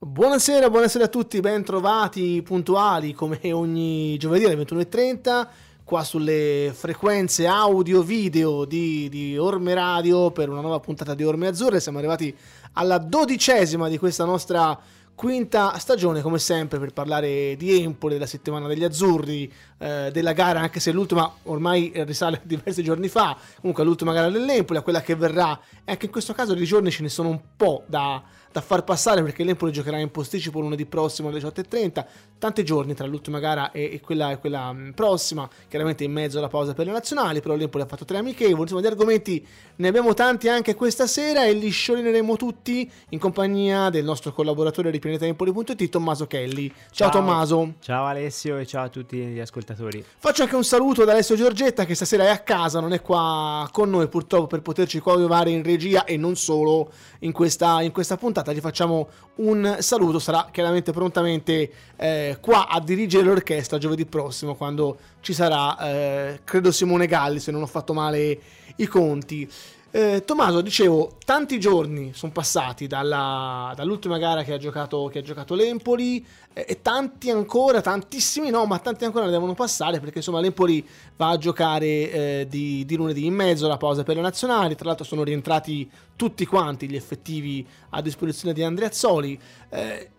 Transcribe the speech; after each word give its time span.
Buonasera, 0.00 0.70
buonasera 0.70 1.06
a 1.06 1.08
tutti, 1.08 1.40
ben 1.40 1.64
trovati 1.64 2.40
puntuali 2.42 3.12
come 3.12 3.40
ogni 3.50 4.16
giovedì 4.16 4.44
alle 4.44 4.54
21.30 4.54 5.48
qua 5.82 6.04
sulle 6.04 6.70
frequenze 6.72 7.48
audio 7.48 8.02
video 8.02 8.64
di, 8.64 9.08
di, 9.08 9.36
Orme 9.36 9.74
Radio 9.74 10.30
per 10.30 10.50
una 10.50 10.60
nuova 10.60 10.78
puntata 10.78 11.16
di 11.16 11.24
Orme 11.24 11.48
Azzurre. 11.48 11.80
Siamo 11.80 11.98
arrivati 11.98 12.32
alla 12.74 12.98
dodicesima 12.98 13.88
di 13.88 13.98
questa 13.98 14.24
nostra 14.24 14.78
quinta 15.18 15.76
stagione 15.78 16.22
come 16.22 16.38
sempre 16.38 16.78
per 16.78 16.92
parlare 16.92 17.56
di 17.56 17.82
Empoli, 17.82 18.12
della 18.12 18.26
settimana 18.26 18.68
degli 18.68 18.84
azzurri, 18.84 19.52
eh, 19.78 20.10
della 20.12 20.32
gara 20.32 20.60
anche 20.60 20.78
se 20.78 20.92
l'ultima 20.92 21.28
ormai 21.42 21.90
risale 22.04 22.40
diversi 22.46 22.84
giorni 22.84 23.08
fa, 23.08 23.36
comunque 23.60 23.82
l'ultima 23.82 24.12
gara 24.12 24.30
dell'Empoli, 24.30 24.78
a 24.78 24.82
quella 24.82 25.00
che 25.00 25.16
verrà 25.16 25.58
e 25.84 25.90
anche 25.90 26.06
in 26.06 26.12
questo 26.12 26.34
caso 26.34 26.54
di 26.54 26.64
giorni 26.64 26.92
ce 26.92 27.02
ne 27.02 27.08
sono 27.08 27.30
un 27.30 27.40
po' 27.56 27.82
da, 27.88 28.22
da 28.50 28.60
far 28.60 28.84
passare 28.84 29.22
perché 29.22 29.44
l'Empoli 29.44 29.72
giocherà 29.72 29.98
in 29.98 30.10
posticipo 30.10 30.60
lunedì 30.60 30.86
prossimo 30.86 31.28
alle 31.28 31.40
18.30, 31.40 32.04
tanti 32.38 32.64
giorni 32.64 32.94
tra 32.94 33.06
l'ultima 33.06 33.38
gara 33.38 33.70
e, 33.70 33.90
e, 33.92 34.00
quella, 34.00 34.30
e 34.30 34.38
quella 34.38 34.72
mm, 34.72 34.90
prossima, 34.90 35.48
chiaramente 35.68 36.04
in 36.04 36.12
mezzo 36.12 36.38
alla 36.38 36.48
pausa 36.48 36.74
per 36.74 36.86
le 36.86 36.92
nazionali, 36.92 37.40
però 37.40 37.54
l'Empoli 37.54 37.84
ha 37.84 37.86
fatto 37.86 38.04
tre 38.04 38.18
amichevoli, 38.18 38.62
insomma 38.62 38.80
di 38.80 38.86
argomenti 38.86 39.46
ne 39.76 39.88
abbiamo 39.88 40.14
tanti 40.14 40.48
anche 40.48 40.74
questa 40.74 41.06
sera 41.06 41.44
e 41.44 41.52
li 41.52 41.68
sciolineremo 41.68 42.36
tutti 42.36 42.90
in 43.10 43.18
compagnia 43.18 43.90
del 43.90 44.04
nostro 44.04 44.32
collaboratore 44.32 44.90
di 44.90 44.98
pianetaempoli.it 44.98 45.88
Tommaso 45.88 46.26
Kelly. 46.26 46.68
Ciao, 46.68 47.10
ciao 47.10 47.10
Tommaso. 47.10 47.74
Ciao 47.80 48.06
Alessio 48.06 48.58
e 48.58 48.66
ciao 48.66 48.84
a 48.84 48.88
tutti 48.88 49.16
gli 49.18 49.40
ascoltatori. 49.40 50.04
Faccio 50.18 50.42
anche 50.42 50.56
un 50.56 50.64
saluto 50.64 51.02
ad 51.02 51.08
Alessio 51.08 51.36
Giorgetta 51.36 51.84
che 51.84 51.94
stasera 51.94 52.24
è 52.24 52.28
a 52.28 52.38
casa, 52.38 52.80
non 52.80 52.92
è 52.92 53.00
qua 53.00 53.68
con 53.72 53.90
noi 53.90 54.08
purtroppo 54.08 54.46
per 54.46 54.62
poterci 54.62 55.00
coadiuvare 55.00 55.50
in 55.50 55.62
regia 55.62 56.04
e 56.04 56.16
non 56.16 56.36
solo 56.36 56.90
in 57.20 57.32
questa, 57.32 57.82
in 57.82 57.92
questa 57.92 58.16
puntata. 58.16 58.37
Gli 58.46 58.60
facciamo 58.60 59.08
un 59.36 59.76
saluto, 59.80 60.18
sarà 60.18 60.48
chiaramente 60.50 60.92
prontamente 60.92 61.70
eh, 61.96 62.38
qua 62.40 62.68
a 62.68 62.80
dirigere 62.80 63.24
l'orchestra 63.24 63.78
giovedì 63.78 64.06
prossimo 64.06 64.54
quando 64.54 64.98
ci 65.20 65.32
sarà, 65.32 65.78
eh, 65.78 66.40
credo 66.44 66.70
Simone 66.70 67.06
Galli 67.06 67.40
se 67.40 67.50
non 67.50 67.62
ho 67.62 67.66
fatto 67.66 67.92
male 67.92 68.40
i 68.76 68.86
conti. 68.86 69.48
Eh, 69.90 70.22
Tommaso, 70.26 70.60
dicevo, 70.60 71.16
tanti 71.24 71.58
giorni 71.58 72.12
sono 72.12 72.30
passati 72.30 72.86
dalla, 72.86 73.72
dall'ultima 73.74 74.18
gara 74.18 74.42
che 74.42 74.52
ha 74.52 74.58
giocato, 74.58 75.08
che 75.10 75.20
ha 75.20 75.22
giocato 75.22 75.54
l'Empoli 75.54 76.24
eh, 76.52 76.66
e 76.68 76.82
tanti 76.82 77.30
ancora, 77.30 77.80
tantissimi 77.80 78.50
no, 78.50 78.66
ma 78.66 78.78
tanti 78.80 79.06
ancora 79.06 79.30
devono 79.30 79.54
passare 79.54 79.98
perché 79.98 80.18
insomma 80.18 80.40
l'Empoli 80.40 80.86
va 81.16 81.30
a 81.30 81.38
giocare 81.38 81.86
eh, 81.86 82.46
di, 82.50 82.84
di, 82.84 82.96
lunedì 82.96 83.24
in 83.24 83.32
mezzo 83.32 83.64
alla 83.64 83.78
pausa 83.78 84.02
per 84.02 84.16
le 84.16 84.20
nazionali, 84.20 84.74
tra 84.74 84.88
l'altro 84.88 85.06
sono 85.06 85.22
rientrati 85.22 85.90
tutti 86.16 86.44
quanti 86.44 86.86
gli 86.86 86.96
effettivi 86.96 87.66
a 87.90 88.02
disposizione 88.02 88.52
di 88.52 88.62
Andrea 88.62 88.88
Azzoli. 88.88 89.40
Eh, 89.70 90.10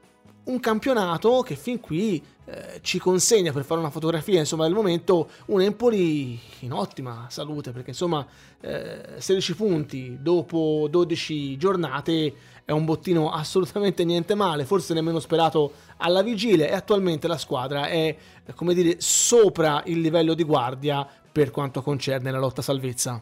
un 0.50 0.59
campionato 0.59 1.42
che 1.42 1.55
fin 1.55 1.80
qui 1.80 2.23
eh, 2.45 2.80
ci 2.81 2.97
consegna 2.97 3.52
per 3.52 3.64
fare 3.64 3.80
una 3.80 3.92
fotografia 3.92 4.39
insomma 4.39 4.64
del 4.66 4.73
momento 4.73 5.30
un 5.47 5.61
Empoli 5.61 6.39
in 6.61 6.73
ottima 6.73 7.28
salute 7.30 7.72
perché 7.72 7.91
insomma 7.91 8.25
eh, 8.59 9.16
16 9.17 9.56
punti 9.56 10.17
dopo 10.19 10.88
12 10.89 11.58
giornate 11.58 12.33
è 12.66 12.72
un 12.72 12.83
bottino 12.83 13.31
assolutamente 13.31 14.03
niente 14.03 14.33
male 14.33 14.66
forse 14.66 14.94
nemmeno 14.94 15.19
sperato 15.19 15.72
alla 15.97 16.23
vigilia 16.23 16.67
e 16.67 16.73
attualmente 16.73 17.28
la 17.28 17.38
squadra 17.38 17.88
è 17.88 18.16
come 18.56 18.73
dire 18.73 18.95
sopra 19.00 19.84
il 19.86 20.02
livello 20.02 20.34
di 20.34 20.44
guardia 20.44 21.08
per 21.31 21.52
quanto 21.52 21.84
concerne 21.84 22.31
la 22.31 22.39
lotta 22.39 22.63
salvezza. 22.63 23.22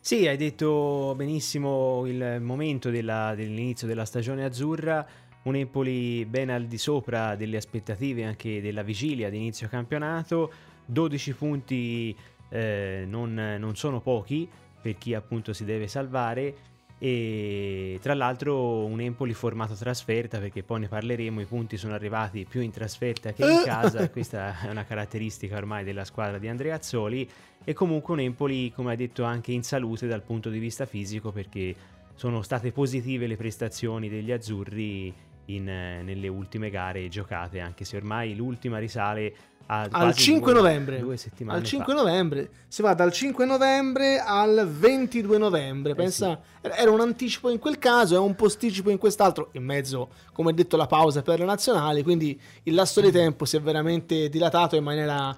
Sì, 0.00 0.26
hai 0.26 0.36
detto 0.36 1.14
benissimo 1.16 2.04
il 2.06 2.38
momento 2.40 2.90
della, 2.90 3.34
dell'inizio 3.36 3.86
della 3.86 4.04
stagione 4.04 4.44
azzurra 4.44 5.06
un 5.44 5.56
Empoli 5.56 6.24
ben 6.24 6.50
al 6.50 6.66
di 6.66 6.78
sopra 6.78 7.34
delle 7.34 7.56
aspettative 7.56 8.24
anche 8.24 8.60
della 8.60 8.82
vigilia 8.82 9.28
di 9.28 9.38
inizio 9.38 9.68
campionato, 9.68 10.52
12 10.86 11.32
punti 11.34 12.16
eh, 12.48 13.04
non, 13.06 13.56
non 13.58 13.74
sono 13.74 14.00
pochi 14.00 14.48
per 14.80 14.98
chi 14.98 15.14
appunto 15.14 15.52
si 15.52 15.64
deve 15.64 15.88
salvare. 15.88 16.70
E 16.98 17.98
tra 18.00 18.14
l'altro 18.14 18.84
un 18.84 19.00
Empoli 19.00 19.34
formato 19.34 19.74
trasferta 19.74 20.38
perché 20.38 20.62
poi 20.62 20.80
ne 20.80 20.88
parleremo 20.88 21.40
i 21.40 21.46
punti 21.46 21.76
sono 21.76 21.94
arrivati 21.94 22.46
più 22.48 22.60
in 22.60 22.70
trasferta 22.70 23.32
che 23.32 23.44
in 23.44 23.62
casa. 23.66 24.08
Questa 24.08 24.60
è 24.60 24.70
una 24.70 24.84
caratteristica 24.84 25.56
ormai 25.56 25.82
della 25.82 26.04
squadra 26.04 26.38
di 26.38 26.46
Andrea 26.46 26.76
Azzoli. 26.76 27.28
E 27.64 27.72
comunque 27.72 28.14
un 28.14 28.20
Empoli 28.20 28.70
come 28.70 28.92
ha 28.92 28.96
detto 28.96 29.24
anche 29.24 29.50
in 29.50 29.64
salute 29.64 30.06
dal 30.06 30.22
punto 30.22 30.48
di 30.48 30.60
vista 30.60 30.86
fisico 30.86 31.32
perché 31.32 31.74
sono 32.14 32.42
state 32.42 32.70
positive 32.70 33.26
le 33.26 33.36
prestazioni 33.36 34.08
degli 34.08 34.30
azzurri 34.30 35.12
in, 35.46 35.68
eh, 35.68 36.02
nelle 36.02 36.28
ultime 36.28 36.70
gare 36.70 37.08
giocate, 37.08 37.60
anche 37.60 37.84
se 37.84 37.96
ormai 37.96 38.34
l'ultima 38.34 38.78
risale 38.78 39.34
al 39.66 40.14
5 40.14 40.52
due, 40.52 40.60
novembre. 40.60 40.98
Due 40.98 41.16
settimane 41.16 41.58
al 41.58 41.64
5 41.64 41.94
fa. 41.94 42.00
novembre. 42.00 42.50
Si 42.68 42.82
va 42.82 42.94
dal 42.94 43.12
5 43.12 43.44
novembre 43.46 44.18
al 44.18 44.68
22 44.70 45.38
novembre. 45.38 45.94
Pensa, 45.94 46.38
eh 46.60 46.70
sì. 46.70 46.80
era 46.80 46.90
un 46.90 47.00
anticipo 47.00 47.48
in 47.48 47.58
quel 47.58 47.78
caso, 47.78 48.14
è 48.14 48.18
un 48.18 48.34
posticipo 48.34 48.90
in 48.90 48.98
quest'altro. 48.98 49.50
In 49.52 49.64
mezzo, 49.64 50.10
come 50.32 50.52
detto, 50.52 50.76
la 50.76 50.86
pausa 50.86 51.22
per 51.22 51.38
le 51.38 51.44
nazionali. 51.44 52.02
Quindi 52.02 52.38
il 52.64 52.74
lasso 52.74 53.00
di 53.00 53.10
tempo 53.10 53.44
si 53.44 53.56
è 53.56 53.60
veramente 53.60 54.28
dilatato 54.28 54.76
in 54.76 54.84
maniera 54.84 55.36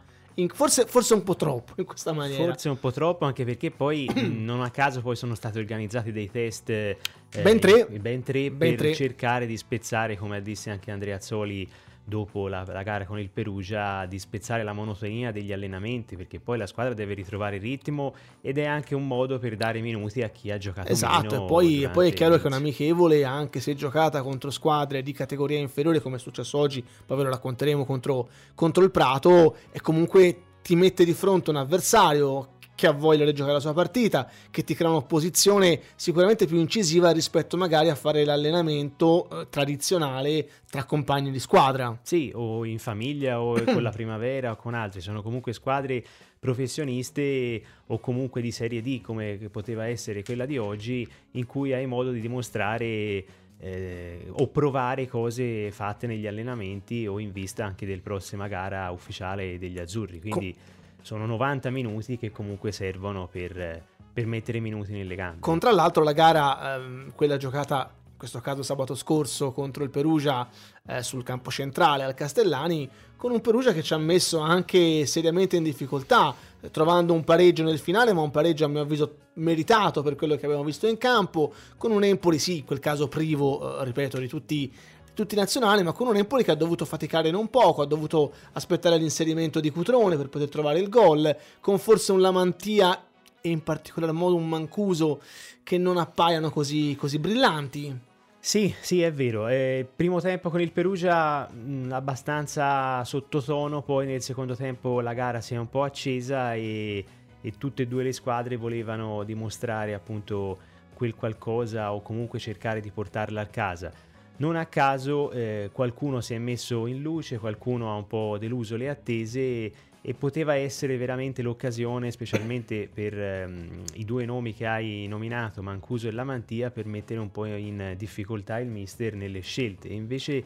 forse, 0.53 0.87
forse, 0.87 1.15
un 1.15 1.22
po' 1.22 1.37
troppo 1.37 1.72
in 1.77 1.84
questa 1.84 2.12
maniera. 2.12 2.45
Forse 2.45 2.69
un 2.69 2.78
po' 2.78 2.91
troppo, 2.91 3.25
anche 3.25 3.45
perché 3.45 3.71
poi 3.71 4.09
non 4.31 4.62
a 4.62 4.71
caso 4.71 5.00
poi 5.00 5.17
sono 5.17 5.34
stati 5.34 5.59
organizzati 5.59 6.12
dei 6.12 6.31
test. 6.31 6.71
Eh, 6.71 6.99
ben 7.41 7.61
tre. 7.61 7.87
Ben 7.87 8.22
tre 8.22 8.50
ben 8.50 8.71
per 8.71 8.78
tre. 8.78 8.95
cercare 8.95 9.47
di 9.47 9.56
spezzare, 9.56 10.17
come 10.17 10.43
disse 10.43 10.71
anche 10.71 10.91
Andrea 10.91 11.21
Zoli 11.21 11.69
dopo 12.04 12.48
la, 12.48 12.65
la, 12.66 12.82
gara 12.82 13.06
con 13.06 13.19
il 13.19 13.31
Perugia 13.31 14.04
di 14.04 14.19
spezzare 14.19 14.62
la 14.62 14.75
monotonia 14.75 15.32
degli 15.32 15.53
allenamenti 15.53 16.16
perché 16.16 16.38
poi 16.38 16.59
la 16.59 16.66
squadra 16.66 16.92
deve 16.92 17.15
ritrovare 17.15 17.56
il 17.56 17.62
ritmo 17.62 18.15
ed 18.42 18.59
è 18.59 18.66
anche 18.66 18.94
un 18.94 19.06
modo 19.06 19.38
per 19.38 19.56
dare 19.56 19.81
minuti 19.81 20.20
a 20.22 20.28
chi 20.28 20.50
ha 20.50 20.59
giocato 20.59 20.88
esatto 20.88 21.34
e 21.34 21.47
poi, 21.47 21.88
poi, 21.91 22.10
è 22.10 22.12
chiaro 22.12 22.37
che 22.37 22.42
è 22.42 22.47
un'amichevole 22.47 23.25
anche 23.25 23.60
se 23.60 23.75
giocata 23.75 24.20
contro 24.22 24.50
squadre 24.50 25.03
di 25.03 25.12
categoria 25.12 25.59
inferiore 25.59 26.00
come 26.00 26.16
è 26.16 26.19
successo 26.19 26.59
oggi 26.59 26.84
poi 27.06 27.16
ve 27.16 27.22
lo 27.22 27.31
racconteremo 27.31 27.87
contro, 27.87 28.28
contro 28.54 28.84
il 28.84 28.91
Prato 28.91 29.56
e 29.71 29.81
comunque 29.81 30.42
ti 30.65 30.76
mette 30.76 31.04
di 31.04 31.12
fronte 31.12 31.50
un 31.50 31.56
avversario 31.56 32.53
che 32.75 32.87
ha 32.87 32.93
voglia 32.93 33.25
di 33.25 33.33
giocare 33.33 33.55
la 33.55 33.61
sua 33.61 33.73
partita, 33.73 34.29
che 34.51 34.65
ti 34.65 34.75
crea 34.75 34.91
un'opposizione 34.91 35.81
sicuramente 35.95 36.47
più 36.47 36.59
incisiva 36.59 37.11
rispetto 37.11 37.57
magari 37.57 37.89
a 37.89 37.95
fare 37.95 38.25
l'allenamento 38.25 39.29
eh, 39.31 39.47
tradizionale 39.49 40.49
tra 40.69 40.84
compagni 40.84 41.31
di 41.31 41.39
squadra. 41.39 41.97
Sì, 42.03 42.33
o 42.34 42.65
in 42.65 42.79
famiglia 42.79 43.41
o 43.41 43.63
con 43.63 43.83
la 43.83 43.91
primavera 43.91 44.51
o 44.51 44.57
con 44.57 44.75
altri, 44.75 45.01
sono 45.01 45.23
comunque 45.23 45.53
squadre 45.53 46.05
professioniste 46.39 47.63
o 47.87 47.99
comunque 48.01 48.43
di 48.43 48.51
serie 48.51 48.83
D 48.83 49.01
come 49.01 49.39
poteva 49.51 49.87
essere 49.87 50.23
quella 50.23 50.45
di 50.45 50.59
oggi 50.59 51.09
in 51.33 51.47
cui 51.47 51.73
hai 51.73 51.87
modo 51.87 52.11
di 52.11 52.21
dimostrare 52.21 53.25
eh, 53.61 54.27
o 54.31 54.49
provare 54.49 55.07
cose 55.07 55.71
fatte 55.71 56.07
negli 56.07 56.27
allenamenti 56.27 57.07
o 57.07 57.19
in 57.19 57.33
vista 57.33 57.65
anche 57.65 57.87
del 57.87 58.01
prossima 58.01 58.47
gara 58.47 58.91
ufficiale 58.91 59.59
degli 59.59 59.79
azzurri. 59.79 60.21
Quindi 60.21 60.53
Com- 60.53 60.74
sono 61.04 61.26
90 61.26 61.69
minuti 61.69 62.16
che 62.16 62.31
comunque 62.31 62.72
servono 62.72 63.28
per, 63.31 63.84
per 64.10 64.26
mettere 64.26 64.59
minuti 64.59 64.92
nelle 64.92 65.15
gambe. 65.15 65.41
Con 65.41 65.59
tra 65.59 65.70
l'altro 65.70 66.03
la 66.03 66.12
gara, 66.12 66.76
ehm, 66.76 67.12
quella 67.15 67.37
giocata 67.37 67.91
in 67.92 68.16
questo 68.16 68.41
caso 68.41 68.62
sabato 68.62 68.94
scorso 68.94 69.53
contro 69.53 69.84
il 69.84 69.91
Perugia 69.91 70.48
eh, 70.87 71.03
sul 71.03 71.22
campo 71.22 71.50
centrale 71.50 72.04
al 72.04 72.15
Castellani, 72.15 72.88
con 73.19 73.32
un 73.32 73.42
Perugia 73.42 73.75
che 73.75 73.82
ci 73.82 73.92
ha 73.92 73.98
messo 73.98 74.38
anche 74.38 75.04
seriamente 75.04 75.56
in 75.56 75.62
difficoltà, 75.62 76.34
trovando 76.70 77.12
un 77.12 77.22
pareggio 77.22 77.65
nel 77.65 77.78
finale, 77.78 78.15
ma 78.15 78.22
un 78.22 78.31
pareggio 78.31 78.65
a 78.65 78.69
mio 78.69 78.81
avviso 78.81 79.16
meritato 79.34 80.03
per 80.03 80.16
quello 80.16 80.36
che 80.36 80.47
abbiamo 80.47 80.65
visto 80.65 80.86
in 80.86 80.97
campo, 80.97 81.53
con 81.76 81.91
un 81.91 82.03
Empoli 82.03 82.38
sì, 82.38 82.59
in 82.59 82.65
quel 82.65 82.78
caso 82.78 83.09
privo, 83.09 83.78
eh, 83.78 83.84
ripeto, 83.84 84.19
di 84.19 84.28
tutti 84.28 84.72
tutti 85.15 85.34
nazionali, 85.37 85.83
ma 85.83 85.93
con 85.93 86.09
un 86.09 86.16
Empoli 86.16 86.45
che 86.45 86.51
ha 86.51 86.57
dovuto 86.57 86.84
faticare 86.84 87.31
non 87.31 87.49
poco, 87.49 87.83
ha 87.83 87.87
dovuto 87.87 88.33
aspettare 88.53 88.99
l'inserimento 88.99 89.61
di 89.61 89.71
Cutrone 89.71 90.16
per 90.16 90.28
poter 90.28 90.49
trovare 90.49 90.81
il 90.81 90.89
gol, 90.89 91.34
con 91.61 91.78
forse 91.78 92.13
un 92.13 92.21
Lamantia 92.21 93.07
e 93.41 93.49
in 93.49 93.63
particolar 93.63 94.13
modo 94.13 94.34
un 94.34 94.49
Mancuso 94.49 95.22
che 95.63 95.78
non 95.78 95.97
appaiano 95.97 96.51
così, 96.51 96.95
così 96.97 97.19
brillanti. 97.19 98.13
Sì, 98.39 98.75
sì, 98.78 99.01
è 99.01 99.11
vero. 99.11 99.49
Eh, 99.49 99.89
primo 99.97 100.21
tempo 100.21 100.51
con 100.51 100.61
il 100.61 100.71
Perugia 100.71 101.49
mh, 101.49 101.93
abbastanza 101.93 103.03
sottotono, 103.03 103.81
poi 103.81 104.05
nel 104.07 104.21
secondo 104.21 104.55
tempo 104.55 105.01
la 105.01 105.15
gara 105.15 105.41
si 105.41 105.55
è 105.55 105.57
un 105.57 105.71
po' 105.71 105.83
accesa 105.83 106.55
e, 106.55 107.03
e 107.41 107.53
tutte 107.57 107.84
e 107.84 107.87
due 107.87 108.03
le 108.03 108.13
squadre 108.13 108.57
volevano 108.57 109.25
dimostrare 109.25 109.95
appunto 109.95 110.59
quel 110.93 111.15
qualcosa 111.15 111.95
o 111.95 112.03
comunque 112.03 112.39
cercare 112.39 112.81
di 112.81 112.91
portarla 112.91 113.41
a 113.41 113.47
casa. 113.47 113.93
Non 114.36 114.57
a 114.57 114.66
caso 114.66 115.31
eh, 115.31 115.71
qualcuno 115.72 116.21
si 116.21 116.34
è 116.34 116.39
messo 116.39 116.86
in 116.86 117.01
luce, 117.03 117.39
qualcuno 117.39 117.92
ha 117.92 117.95
un 117.95 118.09
po' 118.09 118.36
deluso 118.36 118.77
le 118.77 118.89
attese 118.89 119.72
e 120.01 120.15
poteva 120.19 120.54
essere 120.54 120.97
veramente 120.97 121.41
l'occasione, 121.41 122.10
specialmente 122.10 122.91
per 122.92 123.19
ehm, 123.19 123.84
i 123.95 124.04
due 124.04 124.25
nomi 124.25 124.53
che 124.53 124.66
hai 124.66 125.07
nominato, 125.07 125.63
Mancuso 125.63 126.09
e 126.09 126.10
Lamantia, 126.10 126.71
per 126.71 126.84
mettere 126.86 127.21
un 127.21 127.31
po' 127.31 127.47
in 127.47 127.95
difficoltà 127.97 128.59
il 128.59 128.69
mister 128.69 129.15
nelle 129.15 129.41
scelte. 129.41 129.89
E 129.89 129.95
invece 129.95 130.45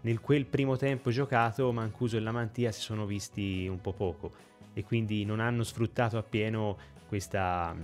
nel 0.00 0.20
quel 0.20 0.44
primo 0.44 0.76
tempo 0.76 1.10
giocato 1.10 1.72
Mancuso 1.72 2.16
e 2.16 2.20
Lamantia 2.20 2.72
si 2.72 2.80
sono 2.80 3.06
visti 3.06 3.68
un 3.68 3.80
po' 3.80 3.92
poco 3.92 4.32
e 4.74 4.84
quindi 4.84 5.24
non 5.24 5.40
hanno 5.40 5.62
sfruttato 5.62 6.18
appieno 6.18 6.76
questa 7.08 7.74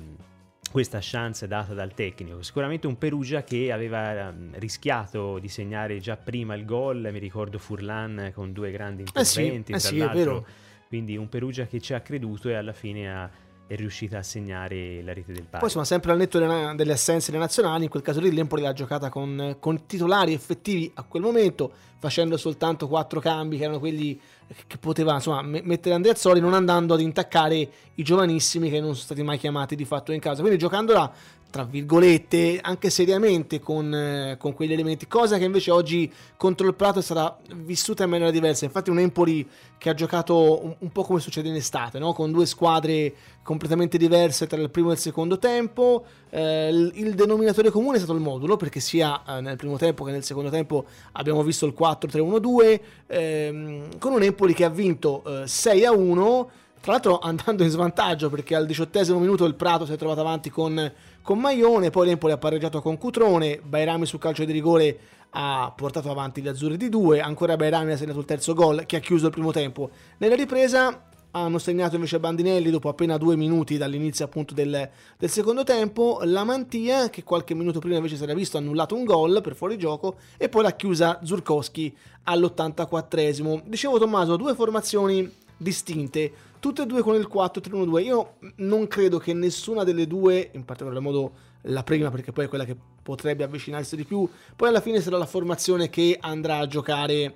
questa 0.75 0.99
chance 1.01 1.47
data 1.47 1.73
dal 1.73 1.95
tecnico. 1.95 2.43
Sicuramente 2.43 2.89
un 2.89 2.99
Perugia 2.99 3.45
che 3.45 3.71
aveva 3.71 4.31
ehm, 4.31 4.59
rischiato 4.59 5.39
di 5.39 5.47
segnare 5.47 6.01
già 6.01 6.17
prima 6.17 6.57
il 6.57 6.65
gol, 6.65 7.11
mi 7.13 7.21
ricordo 7.21 7.61
Furlan 7.61 8.33
con 8.35 8.53
due 8.53 8.73
grandi 8.73 9.03
interventi, 9.03 9.71
eh 9.71 9.79
sì, 9.79 9.99
eh 9.99 10.11
sì, 10.13 10.43
quindi 10.89 11.17
un 11.17 11.29
Perugia 11.29 11.67
che 11.67 11.81
ci 11.81 11.95
ha 11.95 12.01
creduto 12.01 12.49
e 12.49 12.55
alla 12.55 12.73
fine 12.73 13.09
ha, 13.09 13.31
è 13.69 13.77
riuscita 13.77 14.19
a 14.19 14.25
segnare 14.25 15.01
la 15.05 15.13
rete 15.13 15.33
del 15.33 15.45
pari. 15.45 15.59
Poi 15.59 15.63
insomma 15.63 15.85
sempre 15.85 16.11
al 16.11 16.19
netto 16.19 16.41
delle, 16.41 16.73
delle 16.75 16.93
assenze 16.93 17.31
delle 17.31 17.45
nazionali, 17.45 17.85
in 17.85 17.91
quel 17.91 18.03
caso 18.03 18.19
lì 18.19 18.33
l'Empoli 18.33 18.63
l'ha 18.63 18.73
giocata 18.73 19.11
con, 19.11 19.59
con, 19.61 19.87
titolari 19.87 20.33
effettivi 20.33 20.91
a 20.95 21.05
quel 21.05 21.23
momento, 21.23 21.71
facendo 22.01 22.37
soltanto 22.37 22.89
quattro 22.89 23.21
cambi 23.21 23.59
che 23.59 23.63
erano 23.63 23.79
quelli 23.79 24.21
che 24.67 24.79
poteva 24.79 25.15
insomma, 25.15 25.43
mettere 25.43 25.95
Andrea 25.95 26.15
Zoli, 26.15 26.41
non 26.41 26.55
andando 26.55 26.95
ad 26.95 27.01
intaccare 27.01 27.69
i 27.95 28.03
giovanissimi 28.03 28.71
che 28.71 28.81
non 28.81 28.93
sono 28.93 29.05
stati 29.05 29.23
mai 29.23 29.39
chiamati 29.39 29.77
di 29.77 29.85
fatto 29.85 30.13
in 30.13 30.21
casa. 30.21 30.41
Quindi 30.41 30.59
giocandola 30.59 31.13
tra 31.55 31.63
virgolette, 31.63 32.59
anche 32.61 32.91
seriamente 32.91 33.61
con, 33.61 33.95
eh, 33.95 34.37
con, 34.41 34.55
quegli 34.55 34.73
elementi, 34.73 35.07
cosa 35.07 35.39
che 35.39 35.45
invece 35.45 35.71
oggi 35.71 36.13
contro 36.37 36.67
il 36.67 36.75
Prato 36.75 37.01
stata 37.01 37.39
vissuta 37.59 38.03
in 38.03 38.11
maniera 38.11 38.33
diversa. 38.33 38.65
Infatti 38.65 38.91
un 38.91 38.99
Empoli 38.99 39.49
che 39.79 39.89
ha 39.89 39.95
giocato 39.95 40.65
un, 40.65 40.75
un 40.77 40.91
po' 40.91 41.05
come 41.05 41.21
succede 41.21 41.49
in 41.49 41.55
estate, 41.55 42.01
no? 42.01 42.13
con 42.13 42.33
due 42.33 42.47
squadre 42.47 43.15
completamente 43.45 43.99
diverse 43.99 44.49
tra 44.49 44.61
il 44.61 44.69
primo 44.69 44.91
e 44.91 44.95
il 44.95 44.99
secondo 44.99 45.39
tempo. 45.39 46.05
Eh, 46.29 46.71
il, 46.71 46.91
il, 46.97 47.15
denominatore 47.15 47.71
comune 47.71 47.99
è 47.99 48.01
stato 48.01 48.15
il 48.15 48.21
modulo, 48.21 48.57
perché 48.57 48.81
sia 48.81 49.23
eh, 49.25 49.41
nel 49.41 49.57
primo 49.57 49.77
tempo 49.77 50.03
che 50.03 50.11
nel 50.11 50.25
secondo 50.25 50.51
tempo 50.51 50.87
abbiamo 51.13 51.45
visto 51.45 51.67
il 51.67 51.75
4-3-1-2, 51.79 52.81
ehm, 53.07 53.99
con 54.01 54.13
un 54.13 54.23
Empoli 54.25 54.55
che 54.55 54.65
ha 54.65 54.71
vinto 54.71 55.23
6-1 55.25 56.47
eh, 56.47 56.63
tra 56.85 56.93
l'altro 56.93 57.19
andando 57.19 57.63
in 57.63 57.71
svantaggio 57.71 58.29
perché 58.29 58.55
al 58.55 58.67
diciottesimo 58.67 59.19
minuto 59.19 59.47
il 59.47 59.55
Prato 59.55 59.87
si 59.87 59.95
è 59.95 59.97
trovato 59.97 60.21
avanti 60.21 60.51
con, 60.51 60.93
con 61.23 61.39
Maione, 61.39 61.89
poi 61.89 62.09
l'Empoli 62.09 62.35
ha 62.35 62.37
pareggiato 62.37 62.83
con 62.83 62.99
Cutrone, 62.99 63.59
Bairami 63.65 64.05
sul 64.05 64.19
calcio 64.19 64.45
di 64.45 64.53
rigore 64.53 64.99
ha 65.31 65.73
portato 65.75 66.11
avanti 66.11 66.43
gli 66.43 66.47
azzurri 66.49 66.77
di 66.77 66.91
due, 66.91 67.23
ancora 67.23 67.57
Bairami 67.57 67.93
ha 67.93 67.97
segnato 67.97 68.19
il 68.19 68.27
terzo 68.27 68.53
gol 68.53 68.85
che 68.85 68.97
ha 68.97 68.99
chiuso 68.99 69.25
il 69.25 69.33
primo 69.33 69.51
tempo. 69.51 69.89
Nella 70.19 70.35
ripresa 70.35 71.07
hanno 71.31 71.57
segnato 71.57 71.95
invece 71.95 72.21
Bandinelli 72.21 72.69
dopo 72.69 72.91
appena 72.91 73.17
due 73.17 73.35
minuti 73.35 73.79
dall'inizio 73.79 74.27
appunto 74.27 74.53
del, 74.53 74.91
del, 75.17 75.31
secondo 75.31 75.65
tempo, 75.65 76.21
la 76.25 76.45
Mantia 76.45 77.09
che 77.09 77.23
qualche 77.23 77.55
minuto 77.55 77.79
prima 77.79 77.97
invece 77.97 78.17
si 78.17 78.25
era 78.25 78.35
visto 78.35 78.59
annullato 78.59 78.95
un 78.95 79.05
gol 79.05 79.41
per 79.41 79.57
fuorigioco 79.57 80.17
e 80.37 80.51
poi 80.51 80.63
l'ha 80.63 80.77
chiusa 80.77 81.21
Zurkowski 81.23 81.97
all'84esimo. 82.25 83.63
Dicevo 83.65 83.99
Tommaso, 83.99 84.37
due 84.37 84.55
formazioni 84.55 85.43
distinte, 85.57 86.33
tutte 86.65 86.85
e 86.85 86.87
due 86.87 87.03
con 87.03 87.15
il 87.15 87.29
4-3-1-2. 87.31 88.03
Io 88.05 88.37
non 88.57 88.89
credo 88.89 89.19
che 89.19 89.35
nessuna 89.35 89.85
delle 89.85 90.07
due, 90.07 90.49
in 90.55 90.65
particolar 90.65 90.99
modo 90.99 91.33
la 91.65 91.83
prima 91.83 92.11
perché 92.11 92.33
poi 92.33 92.47
è 92.47 92.49
quella 92.49 92.65
che 92.65 92.75
potrebbe 93.03 93.45
avvicinarsi 93.45 93.97
di 93.97 94.05
più, 94.05 94.27
poi 94.57 94.69
alla 94.69 94.81
fine 94.81 95.03
sarà 95.03 95.19
la 95.19 95.27
formazione 95.27 95.91
che 95.91 96.17
andrà 96.19 96.57
a 96.57 96.67
giocare 96.67 97.21
eh, 97.21 97.35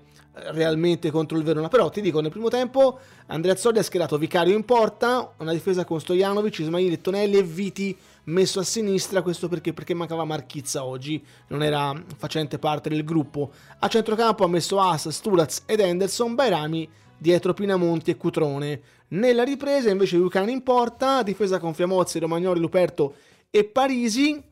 realmente 0.52 1.10
contro 1.10 1.36
il 1.36 1.44
Verona. 1.44 1.68
Però 1.68 1.90
ti 1.90 2.00
dico, 2.00 2.22
nel 2.22 2.30
primo 2.30 2.48
tempo 2.48 3.00
Andrea 3.26 3.54
Zolli 3.54 3.80
ha 3.80 3.82
schierato 3.82 4.16
Vicario 4.16 4.56
in 4.56 4.64
porta, 4.64 5.34
una 5.36 5.52
difesa 5.52 5.84
con 5.84 6.00
Stojanovic, 6.00 6.60
Ismaili, 6.60 6.98
Tonelli 6.98 7.36
e 7.36 7.42
Viti 7.42 7.94
messo 8.24 8.60
a 8.60 8.62
sinistra, 8.62 9.20
questo 9.20 9.46
perché, 9.46 9.74
perché 9.74 9.92
mancava 9.92 10.24
Marchizza 10.24 10.86
oggi, 10.86 11.22
non 11.48 11.62
era 11.62 11.92
facente 12.16 12.58
parte 12.58 12.88
del 12.88 13.04
gruppo. 13.04 13.50
A 13.78 13.88
centrocampo 13.88 14.44
ha 14.44 14.48
messo 14.48 14.80
As, 14.80 15.06
Sturaz 15.08 15.64
ed 15.66 15.80
Henderson, 15.80 16.34
Bairami 16.34 16.88
dietro 17.18 17.52
Pinamonti 17.52 18.12
e 18.12 18.16
Cutrone. 18.16 18.80
Nella 19.08 19.42
ripresa 19.42 19.90
invece 19.90 20.16
Lucani 20.16 20.52
in 20.52 20.62
porta, 20.62 21.22
difesa 21.22 21.58
con 21.58 21.72
Fiamozzi, 21.72 22.18
Romagnoli, 22.18 22.60
Luperto 22.60 23.14
e 23.50 23.64
Parisi. 23.64 24.42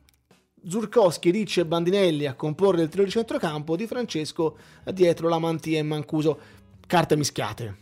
Zurkowski, 0.67 1.29
Ricci 1.29 1.59
e 1.61 1.65
Bandinelli 1.65 2.25
a 2.25 2.33
comporre 2.33 2.81
il 2.81 2.89
trio 2.89 3.05
di 3.05 3.11
centrocampo 3.11 3.77
di 3.77 3.87
Francesco 3.87 4.57
dietro 4.91 5.29
la 5.29 5.39
Mantia 5.39 5.77
e 5.77 5.83
Mancuso. 5.83 6.39
Carte 6.85 7.15
mischiate. 7.15 7.75